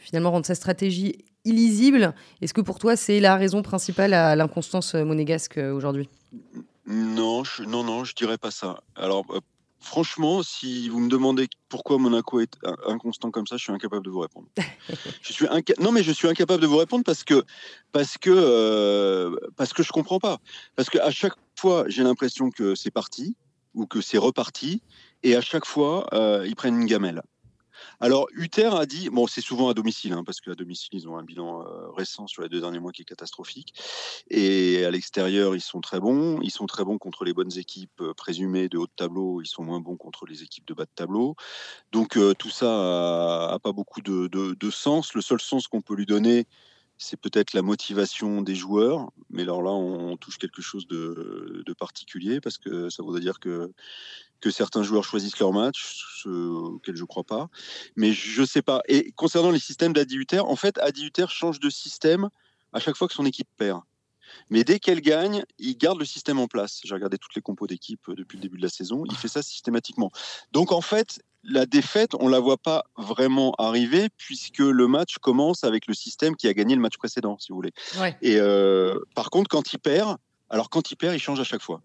finalement 0.00 0.32
rendre 0.32 0.46
sa 0.46 0.56
stratégie 0.56 1.24
illisible. 1.48 2.14
Est-ce 2.40 2.54
que 2.54 2.60
pour 2.60 2.78
toi, 2.78 2.96
c'est 2.96 3.20
la 3.20 3.36
raison 3.36 3.62
principale 3.62 4.14
à 4.14 4.36
l'inconstance 4.36 4.94
monégasque 4.94 5.58
aujourd'hui? 5.58 6.08
Non, 6.86 7.44
je, 7.44 7.62
non, 7.64 7.84
non, 7.84 8.04
je 8.04 8.14
dirais 8.14 8.38
pas 8.38 8.50
ça. 8.50 8.82
Alors, 8.96 9.26
euh, 9.30 9.40
franchement, 9.80 10.42
si 10.42 10.88
vous 10.88 11.00
me 11.00 11.08
demandez 11.08 11.48
pourquoi 11.68 11.98
Monaco 11.98 12.40
est 12.40 12.56
inconstant 12.86 13.30
comme 13.30 13.46
ça, 13.46 13.56
je 13.56 13.64
suis 13.64 13.72
incapable 13.72 14.04
de 14.04 14.10
vous 14.10 14.20
répondre. 14.20 14.48
je 15.22 15.32
suis 15.32 15.46
non, 15.80 15.92
mais 15.92 16.02
je 16.02 16.12
suis 16.12 16.28
incapable 16.28 16.62
de 16.62 16.66
vous 16.66 16.78
répondre 16.78 17.04
parce 17.04 17.24
que 17.24 17.44
parce 17.92 18.16
que 18.16 18.30
euh, 18.30 19.36
parce 19.56 19.72
que 19.72 19.82
je 19.82 19.92
comprends 19.92 20.18
pas. 20.18 20.38
Parce 20.76 20.88
qu'à 20.88 21.10
chaque 21.10 21.34
fois, 21.56 21.84
j'ai 21.88 22.02
l'impression 22.02 22.50
que 22.50 22.74
c'est 22.74 22.90
parti 22.90 23.36
ou 23.74 23.86
que 23.86 24.00
c'est 24.00 24.18
reparti, 24.18 24.82
et 25.22 25.36
à 25.36 25.40
chaque 25.40 25.66
fois, 25.66 26.06
euh, 26.14 26.44
ils 26.46 26.56
prennent 26.56 26.80
une 26.80 26.86
gamelle. 26.86 27.22
Alors, 28.00 28.28
Uther 28.32 28.70
a 28.74 28.86
dit, 28.86 29.10
bon, 29.10 29.26
c'est 29.26 29.40
souvent 29.40 29.68
à 29.68 29.74
domicile, 29.74 30.12
hein, 30.12 30.22
parce 30.24 30.40
qu'à 30.40 30.54
domicile, 30.54 30.90
ils 30.92 31.08
ont 31.08 31.16
un 31.16 31.24
bilan 31.24 31.62
euh, 31.62 31.90
récent 31.90 32.28
sur 32.28 32.42
les 32.42 32.48
deux 32.48 32.60
derniers 32.60 32.78
mois 32.78 32.92
qui 32.92 33.02
est 33.02 33.04
catastrophique. 33.04 33.74
Et 34.30 34.84
à 34.84 34.90
l'extérieur, 34.90 35.56
ils 35.56 35.60
sont 35.60 35.80
très 35.80 35.98
bons. 35.98 36.40
Ils 36.42 36.52
sont 36.52 36.66
très 36.66 36.84
bons 36.84 36.98
contre 36.98 37.24
les 37.24 37.32
bonnes 37.32 37.56
équipes 37.58 38.00
euh, 38.00 38.14
présumées 38.14 38.68
de 38.68 38.78
haut 38.78 38.86
de 38.86 38.92
tableau. 38.94 39.42
Ils 39.42 39.48
sont 39.48 39.64
moins 39.64 39.80
bons 39.80 39.96
contre 39.96 40.26
les 40.26 40.44
équipes 40.44 40.66
de 40.66 40.74
bas 40.74 40.84
de 40.84 40.90
tableau. 40.94 41.34
Donc, 41.90 42.16
euh, 42.16 42.34
tout 42.34 42.50
ça 42.50 43.52
a, 43.52 43.58
pas 43.58 43.72
beaucoup 43.72 44.00
de, 44.00 44.70
sens. 44.70 45.14
Le 45.14 45.20
seul 45.20 45.40
sens 45.40 45.66
qu'on 45.66 45.80
peut 45.80 45.94
lui 45.94 46.06
donner, 46.06 46.46
c'est 46.98 47.16
peut-être 47.16 47.52
la 47.52 47.62
motivation 47.62 48.42
des 48.42 48.56
joueurs, 48.56 49.10
mais 49.30 49.42
alors 49.42 49.62
là, 49.62 49.70
on 49.70 50.16
touche 50.16 50.36
quelque 50.38 50.60
chose 50.60 50.86
de, 50.88 51.64
particulier 51.78 52.40
parce 52.40 52.58
que 52.58 52.90
ça 52.90 53.02
voudrait 53.02 53.20
dire 53.20 53.38
que 53.38 53.72
que 54.40 54.50
certains 54.50 54.84
joueurs 54.84 55.04
choisissent 55.04 55.38
leur 55.40 55.52
match, 55.52 56.04
ce 56.22 56.28
auquel 56.28 56.96
je 56.96 57.02
ne 57.02 57.06
crois 57.06 57.24
pas. 57.24 57.48
Mais 57.96 58.12
je 58.12 58.40
ne 58.40 58.46
sais 58.46 58.62
pas. 58.62 58.82
Et 58.86 59.10
concernant 59.12 59.50
les 59.50 59.58
systèmes 59.58 59.92
d'Adi 59.92 60.18
en 60.38 60.56
fait, 60.56 60.78
Adi 60.78 61.10
change 61.28 61.58
de 61.58 61.70
système 61.70 62.28
à 62.72 62.80
chaque 62.80 62.96
fois 62.96 63.08
que 63.08 63.14
son 63.14 63.26
équipe 63.26 63.48
perd. 63.56 63.80
Mais 64.50 64.64
dès 64.64 64.78
qu'elle 64.78 65.00
gagne, 65.00 65.44
il 65.58 65.76
garde 65.76 65.98
le 65.98 66.04
système 66.04 66.38
en 66.38 66.46
place. 66.46 66.80
J'ai 66.84 66.94
regardé 66.94 67.18
toutes 67.18 67.34
les 67.34 67.42
compos 67.42 67.66
d'équipe 67.66 68.08
euh, 68.08 68.14
depuis 68.14 68.36
le 68.36 68.42
début 68.42 68.58
de 68.58 68.62
la 68.62 68.68
saison. 68.68 69.04
Il 69.06 69.16
fait 69.16 69.28
ça 69.28 69.42
systématiquement. 69.42 70.10
Donc 70.52 70.72
en 70.72 70.80
fait, 70.80 71.20
la 71.44 71.66
défaite, 71.66 72.10
on 72.18 72.28
la 72.28 72.40
voit 72.40 72.56
pas 72.56 72.84
vraiment 72.96 73.54
arriver 73.58 74.08
puisque 74.16 74.58
le 74.58 74.88
match 74.88 75.18
commence 75.18 75.64
avec 75.64 75.86
le 75.86 75.94
système 75.94 76.36
qui 76.36 76.48
a 76.48 76.54
gagné 76.54 76.74
le 76.74 76.80
match 76.80 76.96
précédent, 76.96 77.38
si 77.38 77.50
vous 77.50 77.56
voulez. 77.56 77.72
Et 78.22 78.36
euh, 78.36 78.98
par 79.14 79.30
contre, 79.30 79.48
quand 79.48 79.72
il 79.72 79.78
perd, 79.78 80.16
alors 80.50 80.70
quand 80.70 80.90
il 80.90 80.96
perd, 80.96 81.14
il 81.14 81.20
change 81.20 81.40
à 81.40 81.44
chaque 81.44 81.62
fois. 81.62 81.80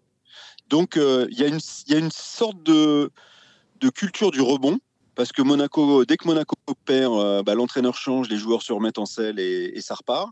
Donc 0.68 0.96
euh, 0.96 1.26
il 1.30 1.38
y, 1.38 1.44
a 1.44 1.98
une 1.98 2.10
sorte 2.10 2.62
de, 2.62 3.10
culture 3.94 4.30
du 4.30 4.40
rebond. 4.40 4.78
Parce 5.14 5.30
que 5.30 5.42
Monaco, 5.42 6.04
dès 6.04 6.16
que 6.16 6.26
Monaco 6.26 6.56
perd, 6.84 7.12
euh, 7.12 7.42
bah, 7.44 7.54
l'entraîneur 7.54 7.94
change, 7.94 8.28
les 8.28 8.36
joueurs 8.36 8.62
se 8.62 8.72
remettent 8.72 8.98
en 8.98 9.06
selle 9.06 9.38
et, 9.38 9.80
ça 9.80 9.94
repart. 9.94 10.30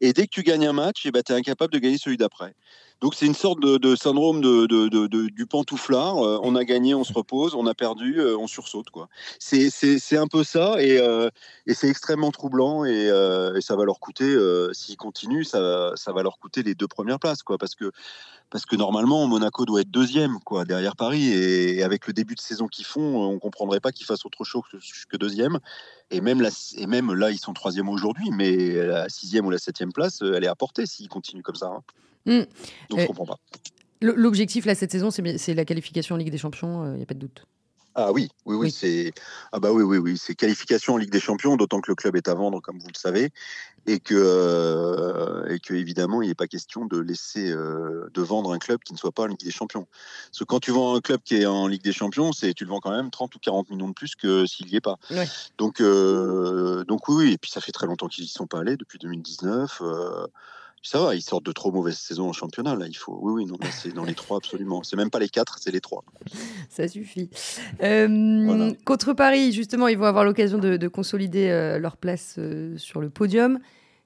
Et 0.00 0.12
dès 0.12 0.26
que 0.26 0.30
tu 0.30 0.44
gagnes 0.44 0.68
un 0.68 0.72
match, 0.72 1.04
eh 1.04 1.10
ben, 1.10 1.20
tu 1.20 1.32
es 1.32 1.34
incapable 1.34 1.72
de 1.72 1.80
gagner 1.80 1.98
celui 1.98 2.16
d'après. 2.16 2.54
Donc 3.00 3.14
c'est 3.14 3.26
une 3.26 3.34
sorte 3.34 3.60
de, 3.60 3.96
syndrome 3.96 4.42
de, 4.42 5.28
du 5.28 5.46
pantouflard. 5.46 6.18
Euh, 6.18 6.38
on 6.42 6.54
a 6.54 6.64
gagné, 6.64 6.94
on 6.94 7.04
se 7.04 7.12
repose, 7.12 7.54
on 7.54 7.66
a 7.66 7.74
perdu, 7.74 8.20
on 8.20 8.46
sursaute. 8.46 8.88
C'est 9.38 10.16
un 10.16 10.26
peu 10.26 10.44
ça 10.44 10.82
et, 10.82 11.00
c'est 11.72 11.88
extrêmement 11.88 12.30
troublant 12.30 12.84
et, 12.84 13.10
ça 13.60 13.76
va 13.76 13.84
leur 13.84 14.00
coûter, 14.00 14.36
s'ils 14.72 14.96
continuent, 14.96 15.44
ça, 15.44 15.94
va 16.06 16.22
leur 16.22 16.38
coûter 16.38 16.62
les 16.62 16.74
deux 16.74 16.88
premières 16.88 17.18
places. 17.18 17.40
Parce 18.50 18.66
que 18.66 18.76
normalement 18.76 19.26
Monaco 19.26 19.64
doit 19.64 19.80
être 19.80 19.90
deuxième 19.90 20.38
derrière 20.66 20.96
Paris 20.96 21.32
et 21.32 21.82
avec 21.82 22.06
le 22.06 22.12
début 22.12 22.34
de 22.34 22.40
saison 22.40 22.66
qu'ils 22.66 22.84
font 22.84 23.00
on 23.00 23.38
comprendrait 23.38 23.80
pas 23.80 23.92
qu'ils 23.92 24.06
fassent 24.06 24.26
autre 24.26 24.44
chose 24.44 24.64
que, 25.08 25.16
deuxième 25.16 25.60
et 26.10 26.20
même 26.20 26.40
là 26.40 26.48
et 26.76 26.86
même 26.88 27.14
là 27.14 27.30
ils 27.30 27.38
sont 27.38 27.52
troisième 27.52 27.88
aujourd'hui 27.88 28.30
mais 28.32 28.74
la 28.74 29.08
sixième 29.08 29.46
ou 29.46 29.50
la 29.50 29.58
septième 29.58 29.92
place 29.92 30.20
elle 30.22 30.42
est 30.42 30.48
à 30.48 30.56
portée 30.56 30.86
s'ils 30.86 31.08
continuent 31.08 31.42
comme 31.42 31.54
ça 31.54 31.66
hein. 31.66 31.82
Mmh. 32.26 32.40
donc 32.90 33.00
je 33.00 33.06
comprends 33.06 33.26
pas 33.26 33.38
l'objectif 34.02 34.64
là 34.64 34.74
cette 34.74 34.92
saison 34.92 35.10
c'est 35.10 35.54
la 35.54 35.64
qualification 35.64 36.14
en 36.14 36.18
Ligue 36.18 36.30
des 36.30 36.38
Champions 36.38 36.84
il 36.84 36.88
euh, 36.88 36.96
n'y 36.96 37.02
a 37.02 37.06
pas 37.06 37.14
de 37.14 37.20
doute 37.20 37.46
Ah 37.94 38.12
oui, 38.12 38.28
oui, 38.46 38.56
oui, 38.56 38.70
c'est 38.70 39.12
ah 39.52 39.60
bah 39.60 39.72
oui, 39.72 39.82
oui, 39.82 39.98
oui, 39.98 40.16
c'est 40.16 40.34
qualification 40.34 40.94
en 40.94 40.96
Ligue 40.96 41.10
des 41.10 41.20
Champions, 41.20 41.56
d'autant 41.56 41.80
que 41.80 41.90
le 41.90 41.96
club 41.96 42.16
est 42.16 42.28
à 42.28 42.34
vendre, 42.34 42.60
comme 42.60 42.78
vous 42.78 42.88
le 42.88 42.98
savez, 42.98 43.30
et 43.86 43.98
que 43.98 44.14
euh, 44.14 45.52
et 45.52 45.58
que 45.58 45.74
évidemment, 45.74 46.22
il 46.22 46.28
n'est 46.28 46.34
pas 46.34 46.46
question 46.46 46.86
de 46.86 46.98
laisser 46.98 47.50
euh, 47.50 48.08
de 48.14 48.22
vendre 48.22 48.52
un 48.52 48.58
club 48.58 48.80
qui 48.84 48.92
ne 48.92 48.98
soit 48.98 49.12
pas 49.12 49.24
en 49.24 49.26
Ligue 49.26 49.44
des 49.44 49.50
Champions. 49.50 49.86
Parce 50.28 50.38
que 50.38 50.44
quand 50.44 50.60
tu 50.60 50.70
vends 50.70 50.94
un 50.94 51.00
club 51.00 51.20
qui 51.24 51.36
est 51.36 51.46
en 51.46 51.66
Ligue 51.66 51.82
des 51.82 51.92
Champions, 51.92 52.32
c'est 52.32 52.54
tu 52.54 52.64
le 52.64 52.70
vends 52.70 52.80
quand 52.80 52.92
même 52.92 53.10
30 53.10 53.34
ou 53.34 53.38
40 53.38 53.70
millions 53.70 53.88
de 53.88 53.94
plus 53.94 54.14
que 54.14 54.46
s'il 54.46 54.66
n'y 54.66 54.76
est 54.76 54.80
pas. 54.80 54.96
Donc 55.58 55.80
euh, 55.80 56.84
donc 56.84 57.08
oui, 57.08 57.32
et 57.32 57.38
puis 57.38 57.50
ça 57.50 57.60
fait 57.60 57.72
très 57.72 57.86
longtemps 57.86 58.08
qu'ils 58.08 58.24
y 58.24 58.28
sont 58.28 58.46
pas 58.46 58.60
allés 58.60 58.76
depuis 58.76 58.98
2019 58.98 59.82
ça 60.82 60.98
va, 60.98 61.14
ils 61.14 61.22
sortent 61.22 61.44
de 61.44 61.52
trop 61.52 61.70
mauvaises 61.70 61.98
saisons 61.98 62.28
en 62.28 62.32
championnat. 62.32 62.74
Là, 62.74 62.86
il 62.88 62.96
faut. 62.96 63.18
Oui, 63.20 63.32
oui, 63.32 63.46
non, 63.46 63.58
c'est 63.70 63.92
dans 63.92 64.04
les 64.04 64.14
trois 64.14 64.38
absolument. 64.38 64.82
C'est 64.82 64.96
même 64.96 65.10
pas 65.10 65.18
les 65.18 65.28
quatre, 65.28 65.58
c'est 65.60 65.70
les 65.70 65.80
trois. 65.80 66.04
Ça 66.70 66.88
suffit. 66.88 67.28
Euh, 67.82 68.72
contre 68.84 69.12
Paris, 69.12 69.52
justement, 69.52 69.88
ils 69.88 69.98
vont 69.98 70.06
avoir 70.06 70.24
l'occasion 70.24 70.58
de, 70.58 70.88
consolider 70.88 71.48
euh, 71.50 71.78
leur 71.78 71.96
place 71.96 72.36
euh, 72.38 72.76
sur 72.78 73.00
le 73.00 73.10
podium. 73.10 73.58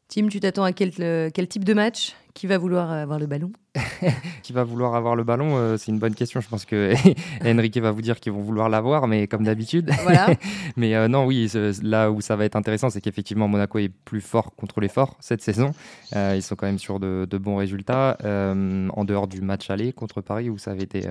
Tim, 0.08 0.28
tu 0.28 0.40
t'attends 0.40 0.64
à 0.64 0.72
quel, 0.72 0.90
quel 1.32 1.48
type 1.48 1.64
de 1.64 1.74
match? 1.74 2.14
Qui 2.34 2.48
va 2.48 2.58
vouloir 2.58 2.90
avoir 2.90 3.20
le 3.20 3.26
ballon? 3.26 3.52
Qui 4.42 4.52
va 4.52 4.64
vouloir 4.64 4.96
avoir 4.96 5.14
le 5.14 5.22
ballon 5.22 5.56
euh, 5.56 5.76
C'est 5.76 5.92
une 5.92 6.00
bonne 6.00 6.16
question. 6.16 6.40
Je 6.40 6.48
pense 6.48 6.64
que 6.64 6.92
Enrique 7.44 7.78
va 7.78 7.92
vous 7.92 8.02
dire 8.02 8.18
qu'ils 8.18 8.32
vont 8.32 8.42
vouloir 8.42 8.68
l'avoir, 8.68 9.06
mais 9.06 9.28
comme 9.28 9.44
d'habitude. 9.44 9.92
Voilà. 10.02 10.26
mais 10.76 10.96
euh, 10.96 11.06
non, 11.06 11.26
oui, 11.26 11.48
là 11.82 12.10
où 12.10 12.20
ça 12.20 12.34
va 12.34 12.44
être 12.44 12.56
intéressant, 12.56 12.90
c'est 12.90 13.00
qu'effectivement, 13.00 13.46
Monaco 13.46 13.78
est 13.78 13.88
plus 13.88 14.20
fort 14.20 14.52
contre 14.56 14.80
les 14.80 14.88
forts 14.88 15.16
cette 15.20 15.42
saison. 15.42 15.74
Euh, 16.16 16.32
ils 16.34 16.42
sont 16.42 16.56
quand 16.56 16.66
même 16.66 16.80
sur 16.80 16.98
de, 16.98 17.38
bons 17.38 17.56
résultats, 17.56 18.18
en 18.24 19.04
dehors 19.04 19.28
du 19.28 19.40
match 19.40 19.70
aller 19.70 19.92
contre 19.92 20.20
Paris 20.20 20.50
où 20.50 20.58
ça 20.58 20.72
avait 20.72 20.82
été, 20.82 21.02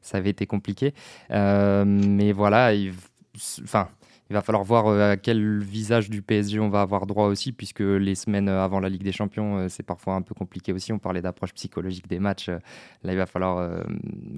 ça 0.00 0.18
avait 0.18 0.30
été 0.30 0.46
compliqué. 0.46 0.94
mais 1.30 2.32
voilà, 2.32 2.72
enfin 3.64 3.88
il 4.30 4.34
va 4.34 4.42
falloir 4.42 4.62
voir 4.62 4.86
euh, 4.86 5.12
à 5.12 5.16
quel 5.16 5.62
visage 5.62 6.10
du 6.10 6.20
PSG 6.20 6.60
on 6.60 6.68
va 6.68 6.82
avoir 6.82 7.06
droit 7.06 7.26
aussi, 7.26 7.52
puisque 7.52 7.80
les 7.80 8.14
semaines 8.14 8.48
euh, 8.48 8.62
avant 8.62 8.78
la 8.78 8.90
Ligue 8.90 9.02
des 9.02 9.12
Champions, 9.12 9.58
euh, 9.58 9.68
c'est 9.68 9.82
parfois 9.82 10.14
un 10.14 10.22
peu 10.22 10.34
compliqué 10.34 10.72
aussi. 10.72 10.92
On 10.92 10.98
parlait 10.98 11.22
d'approche 11.22 11.54
psychologique 11.54 12.08
des 12.08 12.18
matchs. 12.18 12.48
Là, 12.48 13.12
il 13.12 13.16
va 13.16 13.26
falloir 13.26 13.82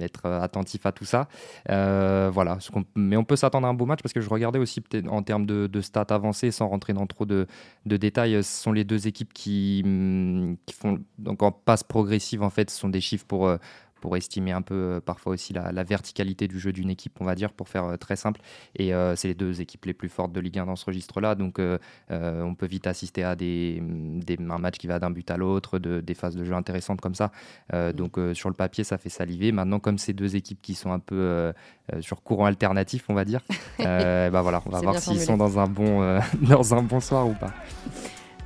être 0.00 0.26
attentif 0.26 0.87
à 0.87 0.92
tout 0.92 1.05
ça. 1.05 1.29
voilà. 1.68 2.59
Mais 2.94 3.16
on 3.16 3.24
peut 3.24 3.37
s'attendre 3.37 3.66
à 3.66 3.70
un 3.70 3.74
beau 3.74 3.87
match 3.87 4.00
parce 4.03 4.12
que 4.12 4.20
je 4.20 4.29
regardais 4.29 4.59
aussi 4.59 4.83
en 5.09 5.22
termes 5.22 5.46
de, 5.46 5.81
stats 5.81 6.07
avancées, 6.11 6.50
sans 6.50 6.68
rentrer 6.68 6.92
dans 6.92 7.07
trop 7.07 7.26
de, 7.26 7.46
détails, 7.87 8.42
ce 8.42 8.62
sont 8.62 8.72
les 8.72 8.85
deux 8.85 9.09
équipes 9.09 9.33
qui, 9.33 9.83
hum, 9.85 10.57
qui 10.66 10.74
font 10.74 11.00
donc 11.18 11.42
en 11.42 11.53
passe 11.53 11.83
progressive 11.83 12.42
en 12.42 12.50
fait, 12.50 12.70
ce 12.70 12.79
sont 12.79 12.88
des 12.88 13.00
chiffres 13.00 13.26
pour 13.26 13.50
pour 14.01 14.17
estimer 14.17 14.53
un 14.53 14.63
peu 14.63 14.75
euh, 14.75 15.01
parfois 15.01 15.33
aussi 15.33 15.53
la, 15.53 15.85
verticalité 15.85 16.49
du 16.49 16.59
jeu 16.59 16.73
d'une 16.73 16.91
équipe, 16.91 17.17
on 17.21 17.25
va 17.25 17.35
dire, 17.35 17.53
pour 17.53 17.69
faire 17.69 17.85
euh, 17.85 17.97
très 17.97 18.17
simple. 18.17 18.41
Et 18.77 18.95
euh, 18.95 19.15
c'est 19.17 19.29
les 19.29 19.35
deux 19.35 19.61
équipes 19.61 19.85
les 19.85 19.93
plus 19.93 20.09
fortes 20.09 20.33
de 20.33 20.41
Ligue 20.41 20.59
1 20.59 20.67
dans 20.67 20.77
ce 20.77 20.87
registre-là. 20.87 21.35
Donc 21.35 21.61
on 22.11 22.55
peut 22.55 22.67
vite 22.67 22.87
assister 22.87 23.23
à 23.25 23.37
des, 23.37 23.81
des 23.83 24.39
un 24.39 24.59
match 24.59 24.79
qui 24.79 24.87
va 24.87 24.99
d'un 24.99 25.11
but 25.11 25.31
à 25.31 25.37
l'autre, 25.37 25.79
de, 25.79 26.01
des 26.01 26.15
phases 26.15 26.37
de 26.37 26.45
jeu 26.45 26.55
intéressantes 26.55 27.01
comme 27.01 27.15
ça. 27.15 27.31
Mm. 27.73 27.93
Donc 27.93 28.19
sur 28.35 28.49
le 28.49 28.55
papier, 28.55 28.85
ça 28.85 28.99
fait 28.99 29.09
saliver. 29.09 29.53
Maintenant, 29.53 29.79
comme 29.79 29.99
ces 29.99 30.13
deux 30.13 30.37
équipes 30.37 30.61
qui 30.63 30.75
sont 30.75 30.93
un 30.93 30.99
peu 30.99 31.53
sur 32.01 32.23
courant 32.23 32.47
alternatif, 32.47 33.05
on 33.09 33.15
va 33.15 33.25
dire, 33.25 33.41
bah 33.79 34.43
voilà, 34.43 34.63
on 34.67 34.71
va 34.71 34.81
voir 34.81 34.99
s'ils 34.99 35.21
sont 35.21 35.37
dans 35.37 35.59
un, 35.59 35.67
bon, 35.67 36.21
dans 36.41 36.75
un 36.75 36.83
bon 36.83 37.01
soir 37.01 37.29
ou 37.29 37.35
pas. 37.35 37.53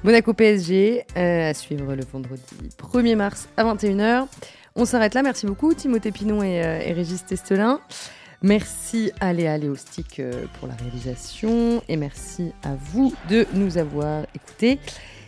Monaco 0.03 0.35
PSG 0.35 1.07
à 1.15 1.55
suivre 1.55 1.95
le 1.95 2.05
vendredi 2.05 2.43
1er 2.79 3.17
mars 3.17 3.49
à 3.57 3.65
21h. 3.65 4.27
On 4.77 4.85
s'arrête 4.85 5.15
là. 5.15 5.23
Merci 5.23 5.47
beaucoup, 5.47 5.73
Timothée 5.73 6.11
Pinon 6.11 6.43
et, 6.43 6.65
euh, 6.65 6.79
Régis 6.95 7.25
Testelin. 7.25 7.81
Merci 8.43 9.13
à 9.21 9.33
Léa 9.33 9.57
Léostic 9.57 10.19
euh, 10.19 10.47
pour 10.59 10.67
la 10.67 10.75
réalisation 10.75 11.81
et 11.89 11.97
merci 11.97 12.53
à 12.65 12.75
vous 12.75 13.15
de 13.31 13.47
nous 13.55 13.79
avoir 13.79 14.27
écoutés. 14.35 14.81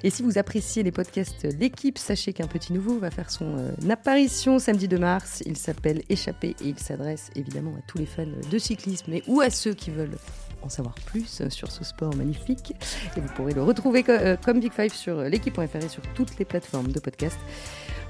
Et 0.03 0.11
si 0.11 0.25
vous 0.25 0.37
appréciez 0.37 0.83
les 0.83 0.91
podcasts 0.91 1.47
L'équipe, 1.59 1.97
sachez 1.97 2.33
qu'un 2.33 2.49
petit 2.49 2.73
nouveau 2.73 2.99
va 2.99 3.13
faire 3.13 3.31
son 3.31 3.57
euh, 3.57 3.91
apparition 3.91 4.59
samedi 4.59 4.89
2 4.89 4.99
mars. 4.99 5.45
Il 5.47 5.57
s'appelle 5.57 6.03
Échappé 6.09 6.57
et 6.61 6.69
il 6.69 6.79
s'adresse 6.81 7.31
évidemment 7.37 7.77
à 7.79 7.83
tous 7.87 7.99
les 7.99 8.07
fans 8.07 8.27
de 8.51 8.59
cyclisme 8.59 9.13
ou 9.29 9.41
à 9.41 9.51
ceux 9.51 9.75
qui 9.75 9.93
veulent 9.93 10.19
en 10.67 10.69
savoir 10.69 10.95
plus 11.07 11.49
sur 11.49 11.71
ce 11.71 11.85
sport 11.85 12.15
magnifique. 12.15 12.75
Et 13.17 13.21
vous 13.21 13.29
pourrez 13.35 13.55
le 13.55 13.63
retrouver 13.63 14.03
comme 14.03 14.61
Big 14.61 14.73
Five 14.73 14.93
sur 14.93 15.23
l'équipe.fr 15.23 15.77
et 15.77 15.89
sur 15.89 16.03
toutes 16.15 16.39
les 16.39 16.45
plateformes 16.45 16.93
de 16.93 17.01
podcast. 17.01 17.39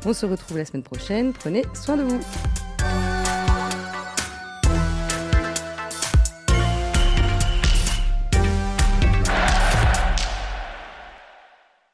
On 0.04 0.12
se 0.12 0.26
retrouve 0.26 0.58
la 0.58 0.64
semaine 0.64 0.82
prochaine. 0.82 1.32
Prenez 1.32 1.64
soin 1.74 1.96
de 1.96 2.02
vous. 2.02 2.20